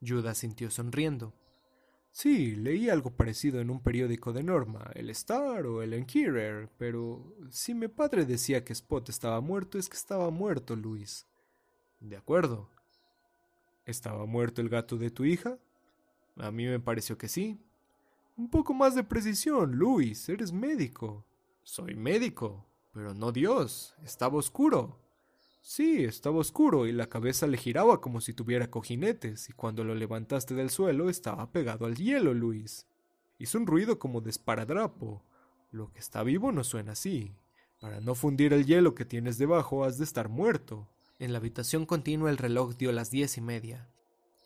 Judas 0.07 0.37
sintió 0.37 0.71
sonriendo. 0.71 1.33
Sí, 2.17 2.57
leí 2.57 2.89
algo 2.89 3.11
parecido 3.11 3.61
en 3.61 3.69
un 3.69 3.79
periódico 3.79 4.33
de 4.33 4.43
Norma, 4.43 4.91
el 4.95 5.11
Star 5.11 5.67
o 5.67 5.83
el 5.83 5.93
Enquirer, 5.93 6.71
pero 6.79 7.37
si 7.51 7.75
mi 7.75 7.89
padre 7.89 8.25
decía 8.25 8.65
que 8.65 8.73
Spot 8.73 9.07
estaba 9.11 9.43
muerto, 9.43 9.77
es 9.77 9.91
que 9.91 9.99
estaba 9.99 10.31
muerto, 10.31 10.77
Luis. 10.77 11.27
De 12.01 12.17
acuerdo. 12.17 12.71
¿Estaba 13.85 14.25
muerto 14.25 14.63
el 14.63 14.71
gato 14.71 14.97
de 14.97 15.11
tu 15.11 15.27
hija? 15.27 15.59
A 16.39 16.51
mí 16.51 16.65
me 16.65 16.81
pareció 16.81 17.19
que 17.19 17.29
sí. 17.29 17.61
Un 18.39 18.49
poco 18.49 18.73
más 18.73 18.95
de 18.95 19.05
precisión, 19.05 19.73
Luis, 19.73 20.27
eres 20.31 20.53
médico. 20.53 21.23
Soy 21.65 21.95
médico, 21.97 22.65
pero 22.95 23.13
no 23.13 23.31
Dios. 23.31 23.95
Estaba 24.03 24.39
oscuro. 24.39 24.99
Sí, 25.69 26.05
estaba 26.05 26.37
oscuro 26.39 26.87
y 26.87 26.93
la 26.93 27.09
cabeza 27.09 27.49
le 27.49 27.57
giraba 27.57 28.01
como 28.01 28.21
si 28.21 28.33
tuviera 28.33 28.71
cojinetes, 28.71 29.51
y 29.51 29.53
cuando 29.53 29.83
lo 29.83 29.97
levantaste 29.97 30.55
del 30.55 30.71
suelo 30.71 31.11
estaba 31.11 31.51
pegado 31.51 31.87
al 31.87 31.97
hielo, 31.97 32.35
Luis. 32.35 32.87
Hizo 33.41 33.59
un 33.59 33.67
ruido 33.67 33.99
como 33.99 34.21
de 34.21 34.31
esparadrapo. 34.31 35.25
Lo 35.73 35.93
que 35.93 35.99
está 35.99 36.23
vivo 36.23 36.53
no 36.53 36.63
suena 36.63 36.93
así. 36.93 37.35
Para 37.81 38.01
no 38.01 38.15
fundir 38.15 38.53
el 38.53 38.65
hielo 38.65 38.95
que 38.95 39.05
tienes 39.05 39.39
debajo 39.39 39.83
has 39.83 39.99
de 39.99 40.05
estar 40.05 40.29
muerto. 40.29 40.89
En 41.19 41.33
la 41.33 41.39
habitación 41.39 41.85
continua 41.85 42.31
el 42.31 42.39
reloj 42.39 42.77
dio 42.77 42.93
las 42.93 43.11
diez 43.11 43.37
y 43.37 43.41
media. 43.41 43.89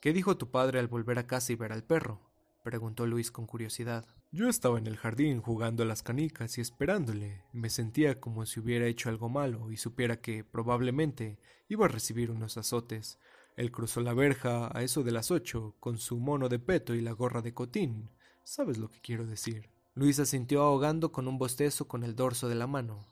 ¿Qué 0.01 0.15
dijo 0.15 0.39
tu 0.39 0.51
padre 0.51 0.79
al 0.79 0.89
volver 0.89 1.19
a 1.19 1.27
casa 1.27 1.53
y 1.53 1.55
ver 1.55 1.73
al 1.73 1.85
perro? 1.85 2.19
preguntó 2.65 3.05
Luis 3.05 3.31
con 3.31 3.45
curiosidad. 3.45 4.07
Yo 4.33 4.49
estaba 4.49 4.79
en 4.79 4.87
el 4.87 4.97
jardín 4.97 5.41
jugando 5.41 5.83
a 5.83 5.87
las 5.87 6.05
canicas 6.05 6.57
y 6.57 6.61
esperándole. 6.61 7.43
Me 7.53 7.69
sentía 7.69 8.21
como 8.21 8.47
si 8.47 8.61
hubiera 8.61 8.87
hecho 8.87 9.09
algo 9.09 9.29
malo 9.29 9.73
y 9.73 9.77
supiera 9.77 10.21
que, 10.21 10.45
probablemente, 10.45 11.41
iba 11.69 11.87
a 11.87 11.89
recibir 11.89 12.31
unos 12.31 12.57
azotes. 12.57 13.19
Él 13.57 13.73
cruzó 13.73 14.01
la 14.03 14.15
verja 14.15 14.71
a 14.73 14.85
eso 14.85 15.03
de 15.03 15.11
las 15.11 15.33
ocho, 15.33 15.75
con 15.81 15.99
su 15.99 16.21
mono 16.21 16.49
de 16.49 16.61
peto 16.61 16.95
y 16.95 17.01
la 17.01 17.11
gorra 17.11 17.43
de 17.43 17.55
cotín. 17.55 18.09
¿Sabes 18.45 18.79
lo 18.79 18.89
que 18.89 19.01
quiero 19.01 19.27
decir? 19.27 19.69
Luis 19.95 20.21
asintió 20.21 20.63
ahogando 20.63 21.11
con 21.11 21.27
un 21.27 21.37
bostezo 21.37 21.89
con 21.89 22.05
el 22.05 22.15
dorso 22.15 22.49
de 22.49 22.55
la 22.55 22.69
mano. 22.69 23.05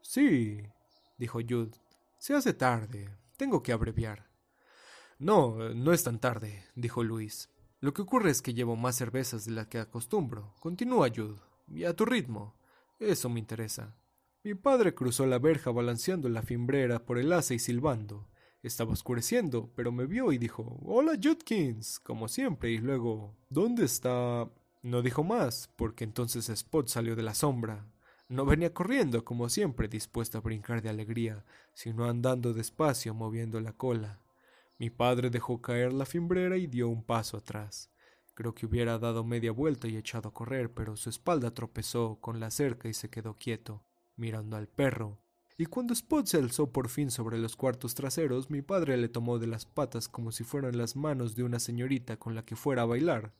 Sí, 0.00 0.60
dijo 1.18 1.38
Jude. 1.48 1.70
Se 2.18 2.34
hace 2.34 2.52
tarde. 2.52 3.16
Tengo 3.36 3.62
que 3.62 3.70
abreviar. 3.70 4.28
No, 5.20 5.72
no 5.72 5.92
es 5.92 6.02
tan 6.02 6.18
tarde, 6.18 6.64
dijo 6.74 7.04
Luis. 7.04 7.48
Lo 7.82 7.92
que 7.92 8.02
ocurre 8.02 8.30
es 8.30 8.42
que 8.42 8.54
llevo 8.54 8.76
más 8.76 8.94
cervezas 8.94 9.44
de 9.44 9.50
las 9.50 9.66
que 9.66 9.80
acostumbro. 9.80 10.54
Continúa, 10.60 11.08
Jude. 11.08 11.40
Y 11.66 11.82
a 11.82 11.96
tu 11.96 12.04
ritmo. 12.04 12.54
Eso 13.00 13.28
me 13.28 13.40
interesa. 13.40 13.96
Mi 14.44 14.54
padre 14.54 14.94
cruzó 14.94 15.26
la 15.26 15.40
verja 15.40 15.72
balanceando 15.72 16.28
la 16.28 16.42
fimbrera 16.42 17.04
por 17.04 17.18
el 17.18 17.32
asa 17.32 17.54
y 17.54 17.58
silbando. 17.58 18.28
Estaba 18.62 18.92
oscureciendo, 18.92 19.72
pero 19.74 19.90
me 19.90 20.06
vio 20.06 20.30
y 20.30 20.38
dijo 20.38 20.78
Hola, 20.84 21.18
Judkins, 21.20 21.98
como 21.98 22.28
siempre, 22.28 22.70
y 22.70 22.78
luego 22.78 23.34
¿Dónde 23.50 23.84
está? 23.84 24.48
No 24.82 25.02
dijo 25.02 25.24
más, 25.24 25.68
porque 25.74 26.04
entonces 26.04 26.50
Spot 26.50 26.86
salió 26.86 27.16
de 27.16 27.24
la 27.24 27.34
sombra. 27.34 27.84
No 28.28 28.44
venía 28.44 28.72
corriendo, 28.72 29.24
como 29.24 29.48
siempre, 29.48 29.88
dispuesto 29.88 30.38
a 30.38 30.40
brincar 30.40 30.82
de 30.82 30.88
alegría, 30.88 31.44
sino 31.74 32.04
andando 32.04 32.54
despacio, 32.54 33.12
moviendo 33.12 33.60
la 33.60 33.72
cola. 33.72 34.21
Mi 34.82 34.90
padre 34.90 35.30
dejó 35.30 35.62
caer 35.62 35.92
la 35.92 36.04
fimbrera 36.04 36.56
y 36.56 36.66
dio 36.66 36.88
un 36.88 37.04
paso 37.04 37.36
atrás. 37.36 37.88
Creo 38.34 38.52
que 38.52 38.66
hubiera 38.66 38.98
dado 38.98 39.22
media 39.22 39.52
vuelta 39.52 39.86
y 39.86 39.96
echado 39.96 40.30
a 40.30 40.34
correr, 40.34 40.74
pero 40.74 40.96
su 40.96 41.08
espalda 41.08 41.54
tropezó 41.54 42.18
con 42.20 42.40
la 42.40 42.50
cerca 42.50 42.88
y 42.88 42.92
se 42.92 43.08
quedó 43.08 43.36
quieto, 43.36 43.84
mirando 44.16 44.56
al 44.56 44.66
perro. 44.66 45.20
Y 45.56 45.66
cuando 45.66 45.92
Spot 45.92 46.26
se 46.26 46.38
alzó 46.38 46.72
por 46.72 46.88
fin 46.88 47.12
sobre 47.12 47.38
los 47.38 47.54
cuartos 47.54 47.94
traseros, 47.94 48.50
mi 48.50 48.60
padre 48.60 48.96
le 48.96 49.08
tomó 49.08 49.38
de 49.38 49.46
las 49.46 49.66
patas 49.66 50.08
como 50.08 50.32
si 50.32 50.42
fueran 50.42 50.76
las 50.76 50.96
manos 50.96 51.36
de 51.36 51.44
una 51.44 51.60
señorita 51.60 52.16
con 52.16 52.34
la 52.34 52.44
que 52.44 52.56
fuera 52.56 52.82
a 52.82 52.86
bailar. 52.86 53.32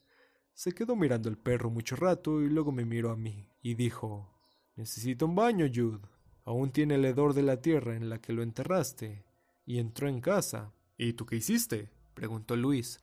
Se 0.54 0.70
quedó 0.70 0.94
mirando 0.94 1.28
al 1.28 1.38
perro 1.38 1.70
mucho 1.70 1.96
rato 1.96 2.40
y 2.40 2.48
luego 2.48 2.70
me 2.70 2.84
miró 2.84 3.10
a 3.10 3.16
mí 3.16 3.48
y 3.60 3.74
dijo 3.74 4.32
Necesito 4.76 5.26
un 5.26 5.34
baño, 5.34 5.66
Jude. 5.66 6.06
Aún 6.44 6.70
tiene 6.70 6.94
el 6.94 7.04
hedor 7.04 7.34
de 7.34 7.42
la 7.42 7.60
tierra 7.60 7.96
en 7.96 8.08
la 8.10 8.20
que 8.20 8.32
lo 8.32 8.44
enterraste. 8.44 9.24
Y 9.66 9.80
entró 9.80 10.06
en 10.06 10.20
casa. 10.20 10.72
¿Y 11.02 11.14
tú 11.14 11.26
qué 11.26 11.34
hiciste? 11.34 11.90
preguntó 12.14 12.54
Luis. 12.54 13.00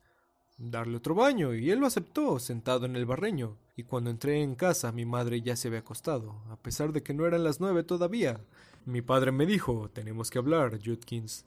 Darle 0.57 0.95
otro 0.95 1.15
baño, 1.15 1.53
y 1.53 1.69
él 1.69 1.79
lo 1.79 1.85
aceptó, 1.85 2.39
sentado 2.39 2.85
en 2.85 2.95
el 2.95 3.05
barreño. 3.05 3.57
Y 3.75 3.83
cuando 3.83 4.09
entré 4.09 4.41
en 4.41 4.55
casa, 4.55 4.93
mi 4.93 5.05
madre 5.05 5.41
ya 5.41 5.57
se 5.57 5.67
había 5.67 5.81
acostado, 5.81 6.41
a 6.49 6.55
pesar 6.55 6.93
de 6.93 7.03
que 7.03 7.13
no 7.13 7.25
eran 7.25 7.43
las 7.43 7.59
nueve 7.59 7.83
todavía. 7.83 8.39
Mi 8.85 9.01
padre 9.01 9.33
me 9.33 9.45
dijo, 9.45 9.89
tenemos 9.89 10.29
que 10.29 10.37
hablar, 10.37 10.79
Judkins. 10.81 11.45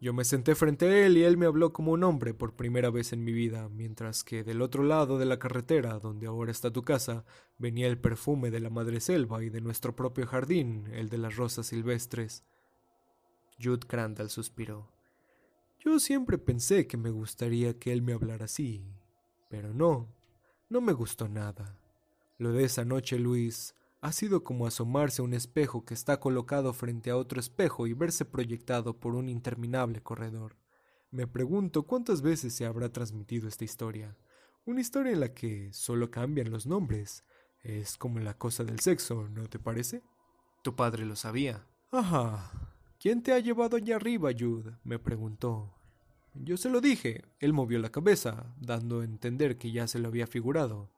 Yo 0.00 0.12
me 0.12 0.24
senté 0.24 0.54
frente 0.54 0.86
a 0.86 1.04
él 1.04 1.16
y 1.16 1.24
él 1.24 1.36
me 1.36 1.46
habló 1.46 1.72
como 1.72 1.90
un 1.90 2.04
hombre 2.04 2.32
por 2.32 2.54
primera 2.54 2.90
vez 2.90 3.12
en 3.12 3.24
mi 3.24 3.32
vida, 3.32 3.68
mientras 3.68 4.22
que 4.22 4.44
del 4.44 4.62
otro 4.62 4.84
lado 4.84 5.18
de 5.18 5.26
la 5.26 5.40
carretera, 5.40 5.98
donde 5.98 6.28
ahora 6.28 6.52
está 6.52 6.72
tu 6.72 6.84
casa, 6.84 7.24
venía 7.58 7.88
el 7.88 7.98
perfume 7.98 8.52
de 8.52 8.60
la 8.60 8.70
madre 8.70 9.00
selva 9.00 9.42
y 9.42 9.50
de 9.50 9.60
nuestro 9.60 9.96
propio 9.96 10.28
jardín, 10.28 10.86
el 10.92 11.08
de 11.08 11.18
las 11.18 11.34
rosas 11.34 11.66
silvestres. 11.66 12.44
Jude 13.60 13.84
Crandall 13.88 14.30
suspiró. 14.30 14.97
Yo 15.88 15.98
siempre 15.98 16.36
pensé 16.36 16.86
que 16.86 16.98
me 16.98 17.08
gustaría 17.08 17.78
que 17.78 17.94
él 17.94 18.02
me 18.02 18.12
hablara 18.12 18.44
así, 18.44 18.84
pero 19.48 19.72
no, 19.72 20.14
no 20.68 20.82
me 20.82 20.92
gustó 20.92 21.28
nada. 21.28 21.78
Lo 22.36 22.52
de 22.52 22.64
esa 22.64 22.84
noche, 22.84 23.18
Luis, 23.18 23.74
Ha 24.02 24.12
sido 24.12 24.44
como 24.44 24.66
asomarse 24.66 25.22
a 25.22 25.24
un 25.24 25.32
espejo 25.32 25.86
que 25.86 25.94
está 25.94 26.20
colocado 26.20 26.74
frente 26.74 27.08
a 27.08 27.16
otro 27.16 27.40
espejo 27.40 27.86
y 27.86 27.94
verse 27.94 28.26
proyectado 28.26 29.00
por 29.00 29.14
un 29.14 29.30
interminable 29.30 30.02
corredor. 30.02 30.58
Me 31.10 31.26
pregunto 31.26 31.84
cuántas 31.84 32.20
veces 32.20 32.52
se 32.52 32.66
habrá 32.66 32.92
transmitido 32.92 33.48
esta 33.48 33.64
historia. 33.64 34.14
Una 34.66 34.82
historia 34.82 35.12
en 35.12 35.20
la 35.20 35.32
que 35.32 35.72
solo 35.72 36.10
cambian 36.10 36.50
los 36.50 36.66
nombres. 36.66 37.24
Es 37.62 37.96
como 37.96 38.18
la 38.18 38.36
cosa 38.36 38.62
del 38.62 38.80
sexo, 38.80 39.26
¿no 39.30 39.48
te 39.48 39.58
parece? 39.58 40.02
Tu 40.62 40.76
padre 40.76 41.06
lo 41.06 41.16
sabía. 41.16 41.66
Ajá. 41.90 42.76
¿Quién 43.00 43.22
te 43.22 43.32
ha 43.32 43.38
llevado 43.38 43.78
allá 43.78 43.96
arriba, 43.96 44.32
Jude? 44.38 44.76
me 44.84 44.98
preguntó. 44.98 45.77
Yo 46.34 46.56
se 46.56 46.70
lo 46.70 46.80
dije. 46.80 47.24
Él 47.40 47.52
movió 47.52 47.78
la 47.78 47.90
cabeza, 47.90 48.54
dando 48.60 49.00
a 49.00 49.04
entender 49.04 49.58
que 49.58 49.72
ya 49.72 49.86
se 49.86 49.98
lo 49.98 50.08
había 50.08 50.26
figurado. 50.26 50.90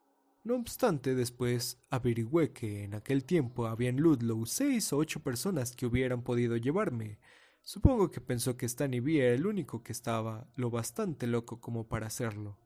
No 0.43 0.57
obstante, 0.57 1.15
después 1.15 1.79
averigüé 1.91 2.53
que 2.53 2.85
en 2.85 2.95
aquel 2.95 3.25
tiempo 3.25 3.67
había 3.67 3.91
en 3.91 3.99
Ludlow 3.99 4.47
seis 4.47 4.93
o 4.93 4.97
ocho 4.97 5.21
personas 5.21 5.77
que 5.77 5.87
hubieran 5.87 6.23
podido 6.23 6.57
llevarme. 6.57 7.19
Supongo 7.63 8.11
que 8.11 8.23
pensó 8.23 8.57
que 8.57 8.67
Stanley 8.67 9.01
B 9.01 9.19
era 9.19 9.35
el 9.35 9.47
único 9.47 9.83
que 9.83 9.93
estaba 9.93 10.47
lo 10.57 10.71
bastante 10.71 11.27
loco 11.27 11.61
como 11.61 11.89
para 11.89 12.07
hacerlo. 12.07 12.59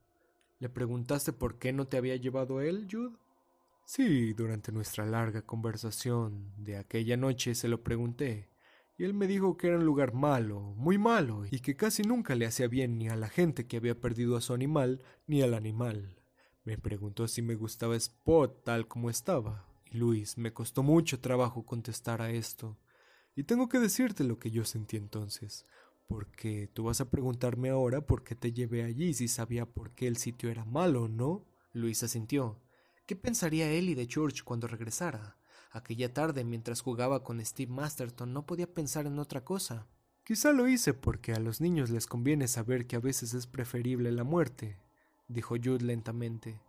¿Le 0.59 0.69
preguntaste 0.69 1.33
por 1.33 1.59
qué 1.59 1.73
no 1.73 1.87
te 1.87 1.97
había 1.97 2.15
llevado 2.15 2.61
él, 2.61 2.87
Jude? 2.89 3.17
Sí, 3.85 4.33
durante 4.33 4.71
nuestra 4.71 5.05
larga 5.05 5.41
conversación 5.41 6.53
de 6.57 6.77
aquella 6.77 7.17
noche 7.17 7.53
se 7.55 7.67
lo 7.67 7.83
pregunté, 7.83 8.49
y 8.97 9.03
él 9.03 9.13
me 9.13 9.27
dijo 9.27 9.57
que 9.57 9.67
era 9.67 9.77
un 9.77 9.85
lugar 9.85 10.13
malo, 10.13 10.61
muy 10.77 10.97
malo, 10.97 11.43
y 11.51 11.59
que 11.59 11.75
casi 11.75 12.03
nunca 12.03 12.35
le 12.35 12.45
hacía 12.45 12.67
bien 12.67 12.97
ni 12.97 13.09
a 13.09 13.15
la 13.15 13.27
gente 13.27 13.67
que 13.67 13.77
había 13.77 13.99
perdido 13.99 14.37
a 14.37 14.41
su 14.41 14.53
animal, 14.53 15.03
ni 15.27 15.41
al 15.41 15.53
animal. 15.53 16.15
Me 16.63 16.77
preguntó 16.77 17.27
si 17.27 17.41
me 17.41 17.55
gustaba 17.55 17.95
Spot 17.95 18.63
tal 18.63 18.87
como 18.87 19.09
estaba, 19.09 19.67
y 19.91 19.97
Luis, 19.97 20.37
me 20.37 20.53
costó 20.53 20.81
mucho 20.81 21.19
trabajo 21.19 21.65
contestar 21.65 22.21
a 22.21 22.31
esto. 22.31 22.77
Y 23.35 23.43
tengo 23.43 23.67
que 23.67 23.79
decirte 23.79 24.23
lo 24.23 24.39
que 24.39 24.49
yo 24.49 24.63
sentí 24.63 24.95
entonces, 24.95 25.65
porque 26.07 26.69
tú 26.73 26.85
vas 26.85 27.01
a 27.01 27.09
preguntarme 27.09 27.69
ahora 27.69 28.05
por 28.05 28.23
qué 28.23 28.35
te 28.35 28.53
llevé 28.53 28.83
allí 28.83 29.13
si 29.13 29.27
sabía 29.27 29.65
por 29.65 29.93
qué 29.93 30.07
el 30.07 30.15
sitio 30.17 30.49
era 30.49 30.63
malo, 30.63 31.09
¿no? 31.09 31.45
Luis 31.73 32.01
asintió. 32.03 32.61
¿Qué 33.05 33.17
pensaría 33.17 33.69
Ellie 33.69 33.95
de 33.95 34.07
Church 34.07 34.43
cuando 34.43 34.67
regresara? 34.67 35.37
Aquella 35.75 36.13
tarde, 36.13 36.45
mientras 36.45 36.79
jugaba 36.79 37.21
con 37.21 37.45
Steve 37.45 37.69
Masterton, 37.69 38.31
no 38.31 38.45
podía 38.45 38.73
pensar 38.73 39.07
en 39.07 39.19
otra 39.19 39.43
cosa. 39.43 39.85
Quizá 40.23 40.53
lo 40.53 40.69
hice 40.69 40.93
porque 40.93 41.33
a 41.33 41.39
los 41.39 41.59
niños 41.59 41.89
les 41.89 42.07
conviene 42.07 42.47
saber 42.47 42.87
que 42.87 42.95
a 42.95 43.01
veces 43.01 43.33
es 43.33 43.45
preferible 43.45 44.13
la 44.13 44.23
muerte, 44.23 44.79
dijo 45.27 45.55
Jude 45.61 45.83
lentamente. 45.83 46.61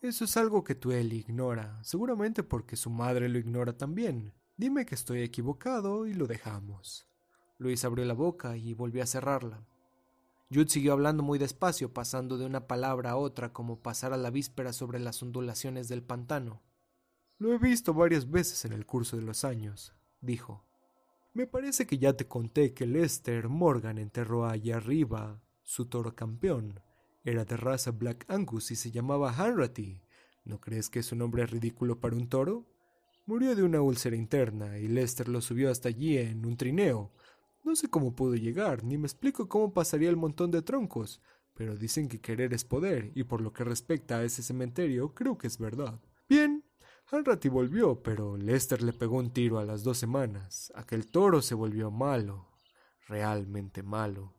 Eso 0.00 0.24
es 0.24 0.36
algo 0.36 0.62
que 0.62 0.76
tú 0.76 0.92
él 0.92 1.12
ignora, 1.12 1.80
seguramente 1.82 2.44
porque 2.44 2.76
su 2.76 2.90
madre 2.90 3.28
lo 3.28 3.40
ignora 3.40 3.76
también. 3.76 4.32
Dime 4.56 4.86
que 4.86 4.94
estoy 4.94 5.22
equivocado 5.22 6.06
y 6.06 6.14
lo 6.14 6.28
dejamos. 6.28 7.08
Luis 7.58 7.84
abrió 7.84 8.04
la 8.04 8.14
boca 8.14 8.56
y 8.56 8.72
volvió 8.72 9.02
a 9.02 9.06
cerrarla. 9.06 9.66
Jude 10.48 10.68
siguió 10.68 10.92
hablando 10.92 11.24
muy 11.24 11.40
despacio, 11.40 11.92
pasando 11.92 12.38
de 12.38 12.46
una 12.46 12.68
palabra 12.68 13.10
a 13.10 13.16
otra 13.16 13.52
como 13.52 13.80
pasar 13.80 14.12
a 14.12 14.16
la 14.16 14.30
víspera 14.30 14.72
sobre 14.72 15.00
las 15.00 15.20
ondulaciones 15.24 15.88
del 15.88 16.04
pantano. 16.04 16.62
Lo 17.42 17.52
he 17.52 17.58
visto 17.58 17.92
varias 17.92 18.30
veces 18.30 18.64
en 18.66 18.72
el 18.72 18.86
curso 18.86 19.16
de 19.16 19.24
los 19.24 19.44
años, 19.44 19.92
dijo. 20.20 20.64
Me 21.34 21.48
parece 21.48 21.88
que 21.88 21.98
ya 21.98 22.12
te 22.12 22.28
conté 22.28 22.72
que 22.72 22.86
Lester 22.86 23.48
Morgan 23.48 23.98
enterró 23.98 24.46
allá 24.46 24.76
arriba 24.76 25.42
su 25.64 25.86
toro 25.86 26.14
campeón, 26.14 26.78
era 27.24 27.44
de 27.44 27.56
raza 27.56 27.90
Black 27.90 28.26
Angus 28.28 28.70
y 28.70 28.76
se 28.76 28.92
llamaba 28.92 29.32
Hanratty. 29.32 30.00
¿No 30.44 30.60
crees 30.60 30.88
que 30.88 31.00
es 31.00 31.10
un 31.10 31.18
nombre 31.18 31.44
ridículo 31.44 31.98
para 31.98 32.14
un 32.14 32.28
toro? 32.28 32.64
Murió 33.26 33.56
de 33.56 33.64
una 33.64 33.82
úlcera 33.82 34.14
interna 34.14 34.78
y 34.78 34.86
Lester 34.86 35.28
lo 35.28 35.40
subió 35.40 35.68
hasta 35.68 35.88
allí 35.88 36.18
en 36.18 36.46
un 36.46 36.56
trineo. 36.56 37.10
No 37.64 37.74
sé 37.74 37.88
cómo 37.88 38.14
pudo 38.14 38.36
llegar, 38.36 38.84
ni 38.84 38.98
me 38.98 39.08
explico 39.08 39.48
cómo 39.48 39.72
pasaría 39.72 40.10
el 40.10 40.16
montón 40.16 40.52
de 40.52 40.62
troncos, 40.62 41.20
pero 41.54 41.74
dicen 41.74 42.06
que 42.06 42.20
querer 42.20 42.54
es 42.54 42.62
poder, 42.64 43.10
y 43.16 43.24
por 43.24 43.40
lo 43.40 43.52
que 43.52 43.64
respecta 43.64 44.18
a 44.18 44.22
ese 44.22 44.44
cementerio, 44.44 45.12
creo 45.12 45.36
que 45.36 45.48
es 45.48 45.58
verdad. 45.58 46.00
Bien, 46.28 46.62
Hanratty 47.12 47.48
volvió, 47.48 48.02
pero 48.02 48.36
Lester 48.36 48.82
le 48.82 48.92
pegó 48.92 49.18
un 49.18 49.30
tiro 49.30 49.60
a 49.60 49.64
las 49.64 49.84
dos 49.84 49.98
semanas. 49.98 50.72
Aquel 50.74 51.06
toro 51.06 51.42
se 51.42 51.54
volvió 51.54 51.92
malo, 51.92 52.48
realmente 53.06 53.84
malo 53.84 54.34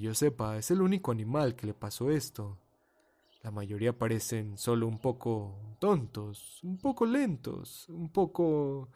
yo 0.00 0.14
sepa, 0.14 0.56
es 0.58 0.70
el 0.70 0.82
único 0.82 1.12
animal 1.12 1.54
que 1.54 1.66
le 1.66 1.74
pasó 1.74 2.10
esto. 2.10 2.58
La 3.42 3.50
mayoría 3.50 3.96
parecen 3.96 4.56
solo 4.56 4.86
un 4.86 4.98
poco 4.98 5.76
tontos, 5.78 6.62
un 6.62 6.78
poco 6.78 7.04
lentos, 7.06 7.88
un 7.88 8.10
poco... 8.10 8.88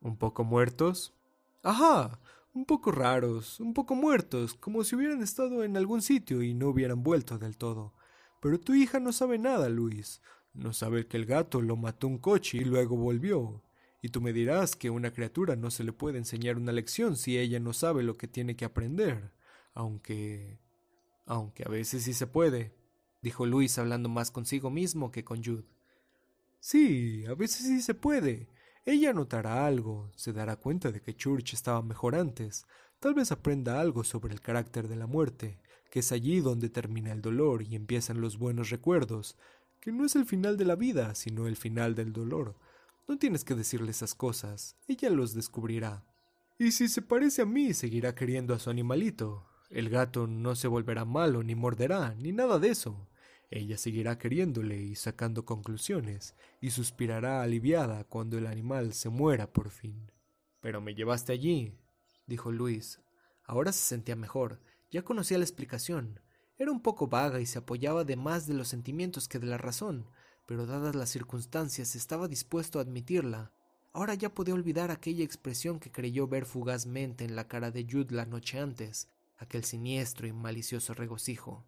un 0.00 0.16
poco 0.16 0.44
muertos. 0.44 1.14
Ajá, 1.62 2.18
un 2.54 2.64
poco 2.64 2.90
raros, 2.90 3.60
un 3.60 3.74
poco 3.74 3.94
muertos, 3.94 4.54
como 4.54 4.84
si 4.84 4.96
hubieran 4.96 5.22
estado 5.22 5.62
en 5.62 5.76
algún 5.76 6.02
sitio 6.02 6.42
y 6.42 6.54
no 6.54 6.68
hubieran 6.68 7.02
vuelto 7.02 7.38
del 7.38 7.56
todo. 7.56 7.94
Pero 8.40 8.60
tu 8.60 8.74
hija 8.74 9.00
no 9.00 9.12
sabe 9.12 9.38
nada, 9.38 9.68
Luis. 9.68 10.20
No 10.58 10.72
sabe 10.72 11.06
que 11.06 11.16
el 11.16 11.26
gato 11.26 11.62
lo 11.62 11.76
mató 11.76 12.06
un 12.08 12.18
coche 12.18 12.58
y 12.58 12.64
luego 12.64 12.96
volvió. 12.96 13.62
Y 14.02 14.10
tú 14.10 14.20
me 14.20 14.32
dirás 14.32 14.76
que 14.76 14.88
a 14.88 14.92
una 14.92 15.12
criatura 15.12 15.56
no 15.56 15.70
se 15.70 15.84
le 15.84 15.92
puede 15.92 16.18
enseñar 16.18 16.56
una 16.56 16.72
lección 16.72 17.16
si 17.16 17.38
ella 17.38 17.58
no 17.60 17.72
sabe 17.72 18.02
lo 18.02 18.16
que 18.16 18.28
tiene 18.28 18.56
que 18.56 18.64
aprender 18.64 19.32
aunque... 19.78 20.58
aunque 21.24 21.62
a 21.64 21.70
veces 21.70 22.02
sí 22.02 22.12
se 22.12 22.26
puede, 22.26 22.74
dijo 23.22 23.46
Luis 23.46 23.78
hablando 23.78 24.08
más 24.08 24.30
consigo 24.32 24.70
mismo 24.70 25.12
que 25.12 25.24
con 25.24 25.42
Jude. 25.42 25.64
Sí, 26.60 27.24
a 27.26 27.34
veces 27.34 27.66
sí 27.66 27.80
se 27.80 27.94
puede. 27.94 28.48
Ella 28.84 29.12
notará 29.12 29.66
algo, 29.66 30.10
se 30.16 30.32
dará 30.32 30.56
cuenta 30.56 30.90
de 30.90 31.00
que 31.00 31.14
Church 31.14 31.54
estaba 31.54 31.80
mejor 31.82 32.16
antes, 32.16 32.66
tal 32.98 33.14
vez 33.14 33.30
aprenda 33.30 33.80
algo 33.80 34.02
sobre 34.02 34.34
el 34.34 34.40
carácter 34.40 34.88
de 34.88 34.96
la 34.96 35.06
muerte, 35.06 35.60
que 35.90 36.00
es 36.00 36.10
allí 36.10 36.40
donde 36.40 36.70
termina 36.70 37.12
el 37.12 37.22
dolor 37.22 37.62
y 37.62 37.76
empiezan 37.76 38.20
los 38.20 38.36
buenos 38.36 38.70
recuerdos, 38.70 39.36
que 39.80 39.92
no 39.92 40.04
es 40.04 40.16
el 40.16 40.26
final 40.26 40.56
de 40.56 40.64
la 40.64 40.76
vida, 40.76 41.14
sino 41.14 41.46
el 41.46 41.56
final 41.56 41.94
del 41.94 42.12
dolor. 42.12 42.56
No 43.06 43.18
tienes 43.18 43.44
que 43.44 43.54
decirle 43.54 43.90
esas 43.90 44.14
cosas, 44.14 44.76
ella 44.86 45.10
los 45.10 45.34
descubrirá. 45.34 46.04
Y 46.58 46.72
si 46.72 46.88
se 46.88 47.02
parece 47.02 47.42
a 47.42 47.46
mí, 47.46 47.72
seguirá 47.72 48.14
queriendo 48.14 48.54
a 48.54 48.58
su 48.58 48.70
animalito, 48.70 49.46
el 49.70 49.90
gato 49.90 50.26
no 50.26 50.56
se 50.56 50.66
volverá 50.66 51.04
malo, 51.04 51.42
ni 51.42 51.54
morderá, 51.54 52.14
ni 52.14 52.32
nada 52.32 52.58
de 52.58 52.70
eso. 52.70 53.08
Ella 53.50 53.78
seguirá 53.78 54.18
queriéndole 54.18 54.80
y 54.80 54.94
sacando 54.94 55.44
conclusiones, 55.44 56.34
y 56.60 56.70
suspirará 56.70 57.42
aliviada 57.42 58.04
cuando 58.04 58.38
el 58.38 58.46
animal 58.46 58.92
se 58.92 59.08
muera 59.08 59.52
por 59.52 59.70
fin. 59.70 60.10
Pero 60.60 60.80
me 60.80 60.94
llevaste 60.94 61.32
allí, 61.32 61.78
dijo 62.26 62.50
Luis. 62.50 63.00
Ahora 63.44 63.72
se 63.72 63.80
sentía 63.80 64.16
mejor, 64.16 64.60
ya 64.90 65.02
conocía 65.02 65.38
la 65.38 65.44
explicación. 65.44 66.20
Era 66.58 66.72
un 66.72 66.80
poco 66.80 67.06
vaga 67.06 67.40
y 67.40 67.46
se 67.46 67.58
apoyaba 67.58 68.02
de 68.02 68.16
más 68.16 68.48
de 68.48 68.54
los 68.54 68.66
sentimientos 68.66 69.28
que 69.28 69.38
de 69.38 69.46
la 69.46 69.58
razón, 69.58 70.06
pero 70.44 70.66
dadas 70.66 70.96
las 70.96 71.08
circunstancias 71.08 71.94
estaba 71.94 72.26
dispuesto 72.26 72.78
a 72.78 72.82
admitirla. 72.82 73.52
Ahora 73.92 74.14
ya 74.14 74.34
podía 74.34 74.54
olvidar 74.54 74.90
aquella 74.90 75.24
expresión 75.24 75.78
que 75.78 75.92
creyó 75.92 76.26
ver 76.26 76.46
fugazmente 76.46 77.24
en 77.24 77.36
la 77.36 77.46
cara 77.46 77.70
de 77.70 77.86
Jude 77.88 78.14
la 78.14 78.26
noche 78.26 78.58
antes, 78.58 79.08
aquel 79.36 79.64
siniestro 79.64 80.26
y 80.26 80.32
malicioso 80.32 80.94
regocijo. 80.94 81.64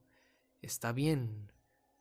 Está 0.60 0.92
bien. 0.92 1.52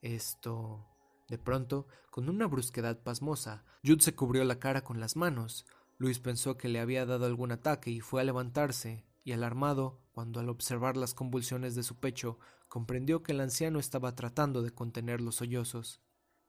Esto. 0.01 0.85
De 1.27 1.37
pronto, 1.37 1.87
con 2.09 2.27
una 2.27 2.47
brusquedad 2.47 2.97
pasmosa, 3.03 3.63
Jude 3.85 4.01
se 4.01 4.15
cubrió 4.15 4.43
la 4.45 4.57
cara 4.57 4.83
con 4.83 4.99
las 4.99 5.15
manos. 5.15 5.67
Luis 5.99 6.19
pensó 6.19 6.57
que 6.57 6.69
le 6.69 6.79
había 6.79 7.05
dado 7.05 7.25
algún 7.25 7.51
ataque 7.51 7.91
y 7.91 7.99
fue 7.99 8.21
a 8.21 8.23
levantarse, 8.23 9.05
y 9.23 9.31
alarmado, 9.31 9.99
cuando 10.11 10.39
al 10.39 10.49
observar 10.49 10.97
las 10.97 11.13
convulsiones 11.13 11.75
de 11.75 11.83
su 11.83 11.95
pecho, 11.95 12.39
comprendió 12.67 13.23
que 13.23 13.33
el 13.33 13.41
anciano 13.41 13.79
estaba 13.79 14.15
tratando 14.15 14.61
de 14.61 14.71
contener 14.71 15.21
los 15.21 15.35
sollozos. 15.35 16.01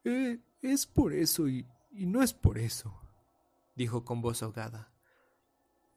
Eh, 0.05 0.39
es 0.63 0.87
por 0.87 1.13
eso 1.13 1.49
y, 1.49 1.67
no 1.93 2.23
es 2.23 2.33
por 2.33 2.59
eso, 2.59 3.01
dijo 3.75 4.05
con 4.05 4.21
voz 4.21 4.43
ahogada. 4.43 4.93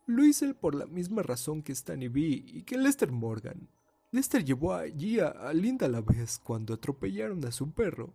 Lo 0.05 0.26
hice 0.26 0.53
por 0.53 0.76
la 0.76 0.86
misma 0.86 1.21
razón 1.21 1.61
que 1.61 1.71
Stanley 1.71 2.09
B 2.09 2.19
y 2.21 2.63
que 2.63 2.78
Lester 2.78 3.11
Morgan. 3.11 3.69
Lester 4.11 4.43
llevó 4.43 4.74
allí 4.74 5.19
a, 5.19 5.53
Linda 5.53 5.86
a 5.86 5.89
la 5.89 6.01
vez 6.01 6.39
cuando 6.39 6.74
atropellaron 6.74 7.45
a 7.45 7.51
su 7.51 7.71
perro, 7.71 8.13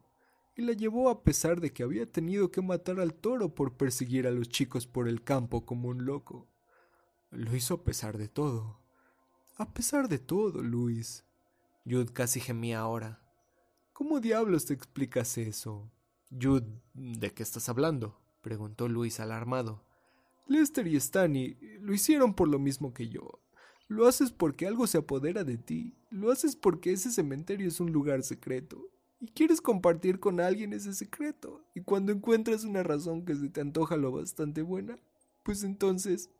y 0.57 0.63
la 0.63 0.73
llevó 0.73 1.09
a 1.09 1.23
pesar 1.23 1.61
de 1.61 1.73
que 1.73 1.85
había 1.85 2.11
tenido 2.11 2.51
que 2.51 2.61
matar 2.61 2.99
al 2.99 3.15
toro 3.15 3.55
por 3.55 3.77
perseguir 3.77 4.27
a 4.27 4.31
los 4.31 4.49
chicos 4.49 4.87
por 4.87 5.09
el 5.09 5.23
campo 5.23 5.65
como 5.65 5.89
un 5.89 6.05
loco. 6.05 6.48
Lo 7.31 7.55
hizo 7.55 7.75
a 7.75 7.85
pesar 7.85 8.17
de 8.17 8.29
todo. 8.29 8.79
A 9.57 9.73
pesar 9.73 10.09
de 10.09 10.19
todo, 10.19 10.63
Luis. 10.63 11.25
Jude 11.85 12.13
casi 12.13 12.41
gemía 12.41 12.81
ahora. 12.81 13.21
¿Cómo 13.93 14.21
diablos 14.21 14.67
te 14.67 14.75
explicas 14.75 15.37
eso? 15.37 15.91
Jude, 16.31 16.67
¿de 16.95 17.33
qué 17.33 17.43
estás 17.43 17.69
hablando? 17.69 18.19
preguntó 18.41 18.89
Luis 18.89 19.21
alarmado. 19.21 19.85
Lester 20.47 20.87
y 20.87 20.99
Stanny 20.99 21.57
lo 21.81 21.93
hicieron 21.93 22.35
por 22.35 22.49
lo 22.49 22.59
mismo 22.59 22.95
que 22.95 23.09
yo. 23.09 23.41
Lo 23.89 24.07
haces 24.07 24.33
porque 24.33 24.67
algo 24.67 24.87
se 24.87 24.99
apodera 24.99 25.45
de 25.45 25.59
ti. 25.59 25.95
Lo 26.11 26.31
haces 26.31 26.57
porque 26.57 26.93
ese 26.93 27.11
cementerio 27.11 27.69
es 27.69 27.81
un 27.81 27.93
lugar 27.93 28.23
secreto. 28.23 28.89
y 29.21 29.27
quieres 29.33 29.61
compartir 29.61 30.21
con 30.21 30.39
alguien 30.41 30.73
ese 30.73 30.95
secreto. 30.95 31.65
Y 31.75 31.81
cuando 31.81 32.13
encuentras 32.13 32.65
una 32.65 32.85
razón 32.85 33.25
que 33.25 33.35
se 33.35 33.49
te 33.49 33.61
antoja 33.61 33.97
lo 33.97 34.13
bastante 34.13 34.63
buena, 34.63 34.99
pues 35.43 35.65
entonces... 35.65 36.31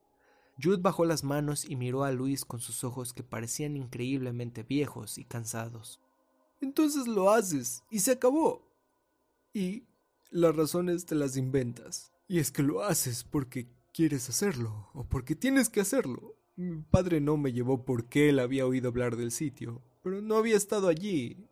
Jude 0.61 0.79
bajó 0.83 1.05
las 1.05 1.23
manos 1.23 1.65
y 1.65 1.77
miró 1.77 2.05
a 2.05 2.13
Luis 2.13 2.45
con 2.45 2.61
sus 2.61 2.83
ojos 2.83 3.13
que 3.13 3.23
parecían 3.23 3.77
increíblemente 3.77 4.65
viejos 4.65 5.19
y 5.19 5.25
cansados. 5.25 6.01
Entonces 6.61 7.07
lo 7.07 7.31
haces 7.31 7.85
y 7.91 8.01
se 8.01 8.13
acabó. 8.13 8.69
Y 9.53 9.85
las 10.31 10.55
razones 10.57 11.07
te 11.07 11.15
las 11.15 11.37
inventas. 11.37 12.13
Y 12.27 12.41
es 12.41 12.51
que 12.51 12.63
lo 12.63 12.83
haces 12.83 13.25
porque 13.25 13.69
quieres 13.95 14.29
hacerlo 14.29 14.91
o 14.95 15.05
porque 15.05 15.37
tienes 15.37 15.69
que 15.69 15.81
hacerlo. 15.81 16.37
Mi 16.57 16.83
padre 16.83 17.21
no 17.21 17.37
me 17.37 17.53
llevó 17.53 17.85
porque 17.85 18.29
él 18.29 18.41
había 18.41 18.67
oído 18.67 18.89
hablar 18.89 19.17
del 19.17 19.31
sitio, 19.31 19.83
pero 20.03 20.21
no 20.21 20.37
había 20.37 20.57
estado 20.57 20.89
allí. 20.89 21.49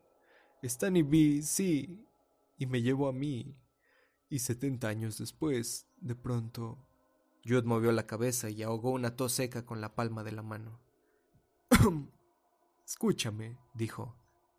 Stan 0.61 0.97
y 0.97 1.03
B, 1.03 1.41
sí, 1.43 2.05
y 2.57 2.65
me 2.65 2.81
llevó 2.81 3.07
a 3.07 3.13
mí. 3.13 3.55
Y 4.29 4.39
setenta 4.39 4.89
años 4.89 5.17
después, 5.17 5.87
de 5.97 6.15
pronto... 6.15 6.86
Jude 7.47 7.63
movió 7.63 7.91
la 7.91 8.05
cabeza 8.05 8.49
y 8.49 8.63
ahogó 8.63 8.91
una 8.91 9.15
tos 9.15 9.31
seca 9.31 9.65
con 9.65 9.79
la 9.79 9.95
palma 9.95 10.23
de 10.23 10.31
la 10.33 10.43
mano. 10.43 10.81
Escúchame, 12.85 13.57
dijo. 13.73 14.15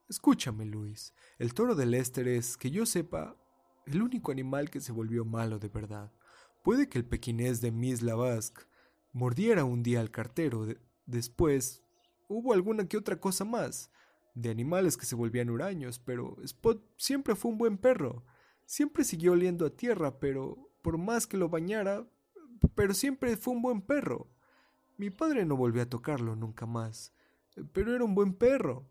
Escúchame, 0.09 0.65
Luis. 0.65 1.13
El 1.39 1.53
toro 1.53 1.75
de 1.75 1.85
Lester 1.85 2.27
es, 2.29 2.57
que 2.57 2.71
yo 2.71 2.87
sepa, 2.87 3.37
el 3.87 4.03
único 4.03 4.33
animal 4.33 4.71
que 4.71 4.81
se 4.81 4.93
volvió 4.93 5.25
malo 5.25 5.59
de 5.59 5.69
verdad. 5.69 6.13
Puede 6.63 6.89
que 6.89 6.99
el 6.99 7.05
pequinés 7.05 7.61
de 7.61 7.73
Miss 7.73 8.03
Lavasque 8.03 8.63
mordiera 9.13 9.65
un 9.65 9.83
día 9.83 10.01
al 10.01 10.11
cartero. 10.11 10.67
después 11.07 11.83
hubo 12.29 12.53
alguna 12.53 12.87
que 12.89 12.97
otra 12.97 13.21
cosa 13.21 13.45
más, 13.45 13.91
de 14.35 14.51
animales 14.51 14.97
que 14.97 15.07
se 15.07 15.15
volvían 15.15 15.51
huraños, 15.51 15.99
pero 15.99 16.37
Spot 16.43 16.83
siempre 16.97 17.35
fue 17.35 17.51
un 17.51 17.59
buen 17.59 17.77
perro. 17.77 18.25
Siempre 18.65 19.05
siguió 19.05 19.33
oliendo 19.33 19.67
a 19.67 19.77
tierra, 19.77 20.21
pero 20.21 20.71
por 20.83 20.99
más 20.99 21.27
que 21.27 21.37
lo 21.37 21.49
bañara, 21.49 22.07
pero 22.75 22.95
siempre 22.95 23.37
fue 23.37 23.55
un 23.55 23.63
buen 23.63 23.81
perro. 23.81 24.29
Mi 24.97 25.11
padre 25.11 25.45
no 25.45 25.57
volvió 25.57 25.83
a 25.83 25.89
tocarlo 25.89 26.37
nunca 26.37 26.67
más, 26.67 27.13
pero 27.73 27.95
era 27.95 28.05
un 28.05 28.15
buen 28.15 28.35
perro. 28.35 28.91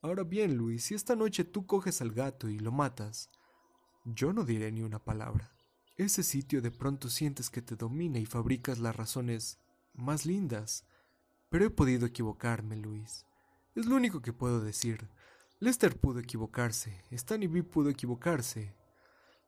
Ahora 0.00 0.24
bien, 0.24 0.56
Luis, 0.56 0.84
si 0.84 0.94
esta 0.94 1.14
noche 1.14 1.44
tú 1.44 1.66
coges 1.66 2.00
al 2.00 2.12
gato 2.12 2.48
y 2.48 2.58
lo 2.58 2.72
matas, 2.72 3.30
yo 4.04 4.32
no 4.32 4.44
diré 4.44 4.72
ni 4.72 4.82
una 4.82 4.98
palabra. 4.98 5.52
Ese 5.96 6.22
sitio 6.22 6.62
de 6.62 6.70
pronto 6.70 7.10
sientes 7.10 7.50
que 7.50 7.62
te 7.62 7.76
domina 7.76 8.18
y 8.18 8.26
fabricas 8.26 8.78
las 8.78 8.96
razones 8.96 9.60
más 9.92 10.24
lindas. 10.24 10.86
Pero 11.50 11.66
he 11.66 11.70
podido 11.70 12.06
equivocarme, 12.06 12.76
Luis. 12.76 13.26
Es 13.74 13.86
lo 13.86 13.96
único 13.96 14.22
que 14.22 14.32
puedo 14.32 14.60
decir. 14.60 15.10
Lester 15.60 16.00
pudo 16.00 16.18
equivocarse, 16.18 17.04
Stan 17.10 17.42
y 17.42 17.46
B 17.46 17.62
pudo 17.62 17.90
equivocarse. 17.90 18.74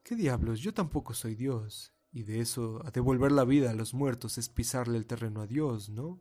¿Qué 0.03 0.15
diablos? 0.15 0.61
Yo 0.61 0.75
tampoco 0.75 1.15
soy 1.15 1.35
Dios. 1.35 1.94
Y 2.15 2.23
de 2.23 2.39
eso, 2.39 2.81
a 2.85 2.93
devolver 2.93 3.33
la 3.33 3.45
vida 3.45 3.71
a 3.71 3.75
los 3.75 3.93
muertos 3.93 4.39
es 4.39 4.49
pisarle 4.49 4.97
el 4.97 5.05
terreno 5.05 5.41
a 5.41 5.49
Dios, 5.49 5.89
¿no? 5.89 6.21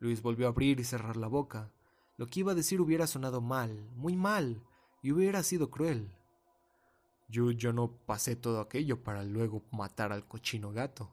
Luis 0.00 0.20
volvió 0.22 0.46
a 0.46 0.48
abrir 0.48 0.80
y 0.80 0.84
cerrar 0.84 1.16
la 1.16 1.28
boca. 1.28 1.70
Lo 2.16 2.26
que 2.26 2.40
iba 2.40 2.50
a 2.50 2.56
decir 2.56 2.80
hubiera 2.80 3.06
sonado 3.06 3.40
mal, 3.40 3.88
muy 3.94 4.16
mal, 4.16 4.60
y 5.04 5.12
hubiera 5.12 5.44
sido 5.44 5.70
cruel. 5.70 6.10
Yo, 7.28 7.52
yo 7.52 7.72
no 7.72 7.92
pasé 8.06 8.34
todo 8.34 8.60
aquello 8.60 9.04
para 9.04 9.22
luego 9.22 9.62
matar 9.70 10.12
al 10.12 10.26
cochino 10.26 10.72
gato. 10.72 11.12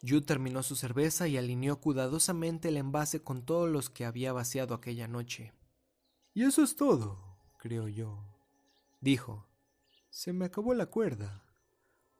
Jude 0.00 0.22
terminó 0.22 0.62
su 0.62 0.74
cerveza 0.74 1.28
y 1.28 1.36
alineó 1.36 1.80
cuidadosamente 1.80 2.68
el 2.68 2.78
envase 2.78 3.22
con 3.22 3.44
todos 3.44 3.68
los 3.68 3.90
que 3.90 4.06
había 4.06 4.32
vaciado 4.32 4.74
aquella 4.74 5.06
noche. 5.06 5.52
Y 6.32 6.44
eso 6.44 6.62
es 6.62 6.76
todo, 6.76 7.36
creo 7.58 7.88
yo, 7.88 8.24
dijo. 9.02 9.46
Se 10.08 10.32
me 10.32 10.46
acabó 10.46 10.72
la 10.72 10.86
cuerda. 10.86 11.44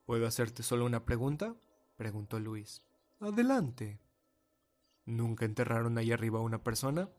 ¿Puedo 0.09 0.27
hacerte 0.27 0.63
solo 0.63 0.87
una 0.87 1.05
pregunta? 1.05 1.55
preguntó 1.99 2.41
Luis. 2.41 2.83
Adelante. 3.21 4.01
¿Nunca 5.05 5.45
enterraron 5.45 5.99
ahí 5.99 6.13
arriba 6.13 6.39
a 6.39 6.43
una 6.43 6.65
persona? 6.65 7.11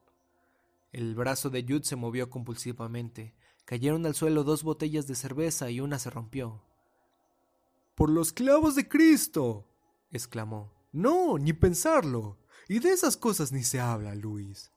El 0.92 1.14
brazo 1.14 1.52
de 1.52 1.62
Jude 1.62 1.84
se 1.84 1.96
movió 1.96 2.32
compulsivamente. 2.32 3.36
Cayeron 3.66 4.08
al 4.08 4.16
suelo 4.16 4.44
dos 4.44 4.64
botellas 4.64 5.06
de 5.06 5.14
cerveza 5.14 5.70
y 5.70 5.82
una 5.82 6.00
se 6.00 6.10
rompió. 6.10 6.64
¡Por 7.94 8.10
los 8.10 8.34
clavos 8.34 8.74
de 8.74 8.88
Cristo! 8.88 9.68
exclamó. 10.10 10.74
No, 10.92 11.38
ni 11.38 11.54
pensarlo. 11.54 12.40
Y 12.68 12.80
de 12.80 12.90
esas 12.90 13.18
cosas 13.18 13.52
ni 13.52 13.62
se 13.62 13.80
habla, 13.80 14.16
Luis. 14.16 14.72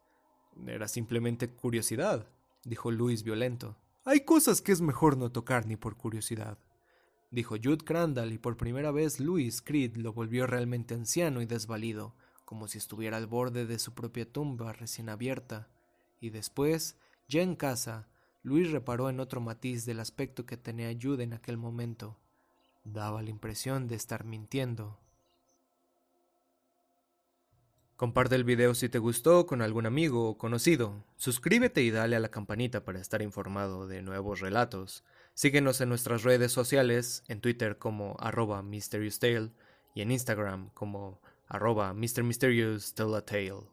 Era 0.66 0.86
simplemente 0.86 1.48
curiosidad, 1.48 2.28
dijo 2.62 2.90
Luis 2.90 3.22
violento. 3.22 3.78
Hay 4.04 4.26
cosas 4.26 4.60
que 4.60 4.72
es 4.72 4.82
mejor 4.82 5.16
no 5.16 5.32
tocar 5.32 5.64
ni 5.64 5.76
por 5.76 5.96
curiosidad, 5.96 6.58
dijo 7.32 7.56
Jude 7.56 7.84
Crandall, 7.84 8.32
y 8.32 8.38
por 8.38 8.56
primera 8.56 8.92
vez 8.92 9.18
Luis 9.18 9.62
Creed 9.62 9.96
lo 9.96 10.12
volvió 10.12 10.46
realmente 10.46 10.94
anciano 10.94 11.42
y 11.42 11.46
desvalido, 11.46 12.14
como 12.44 12.68
si 12.68 12.78
estuviera 12.78 13.16
al 13.16 13.26
borde 13.26 13.66
de 13.66 13.80
su 13.80 13.94
propia 13.94 14.30
tumba 14.30 14.72
recién 14.72 15.08
abierta. 15.08 15.68
Y 16.20 16.30
después, 16.30 16.96
ya 17.26 17.42
en 17.42 17.56
casa, 17.56 18.06
Luis 18.42 18.70
reparó 18.70 19.08
en 19.08 19.18
otro 19.18 19.40
matiz 19.40 19.86
del 19.86 19.98
aspecto 19.98 20.46
que 20.46 20.56
tenía 20.56 20.96
Jude 21.00 21.24
en 21.24 21.32
aquel 21.32 21.56
momento. 21.56 22.18
Daba 22.84 23.22
la 23.22 23.30
impresión 23.30 23.88
de 23.88 23.96
estar 23.96 24.24
mintiendo. 24.24 24.98
Comparte 27.96 28.34
el 28.34 28.42
video 28.42 28.74
si 28.74 28.88
te 28.88 28.98
gustó 28.98 29.46
con 29.46 29.62
algún 29.62 29.86
amigo 29.86 30.28
o 30.28 30.36
conocido. 30.36 31.04
Suscríbete 31.16 31.82
y 31.82 31.90
dale 31.90 32.16
a 32.16 32.20
la 32.20 32.30
campanita 32.30 32.84
para 32.84 33.00
estar 33.00 33.22
informado 33.22 33.86
de 33.86 34.02
nuevos 34.02 34.40
relatos. 34.40 35.04
Síguenos 35.34 35.80
en 35.80 35.88
nuestras 35.88 36.24
redes 36.24 36.52
sociales, 36.52 37.24
en 37.26 37.40
Twitter 37.40 37.78
como 37.78 38.16
arroba 38.20 38.62
Mysterious 38.62 39.18
Tale 39.18 39.50
y 39.94 40.02
en 40.02 40.10
Instagram 40.10 40.70
como 40.74 41.20
arroba 41.46 41.94
Mr. 41.94 42.22
Mysterious 42.22 42.94
Tale 43.22 43.66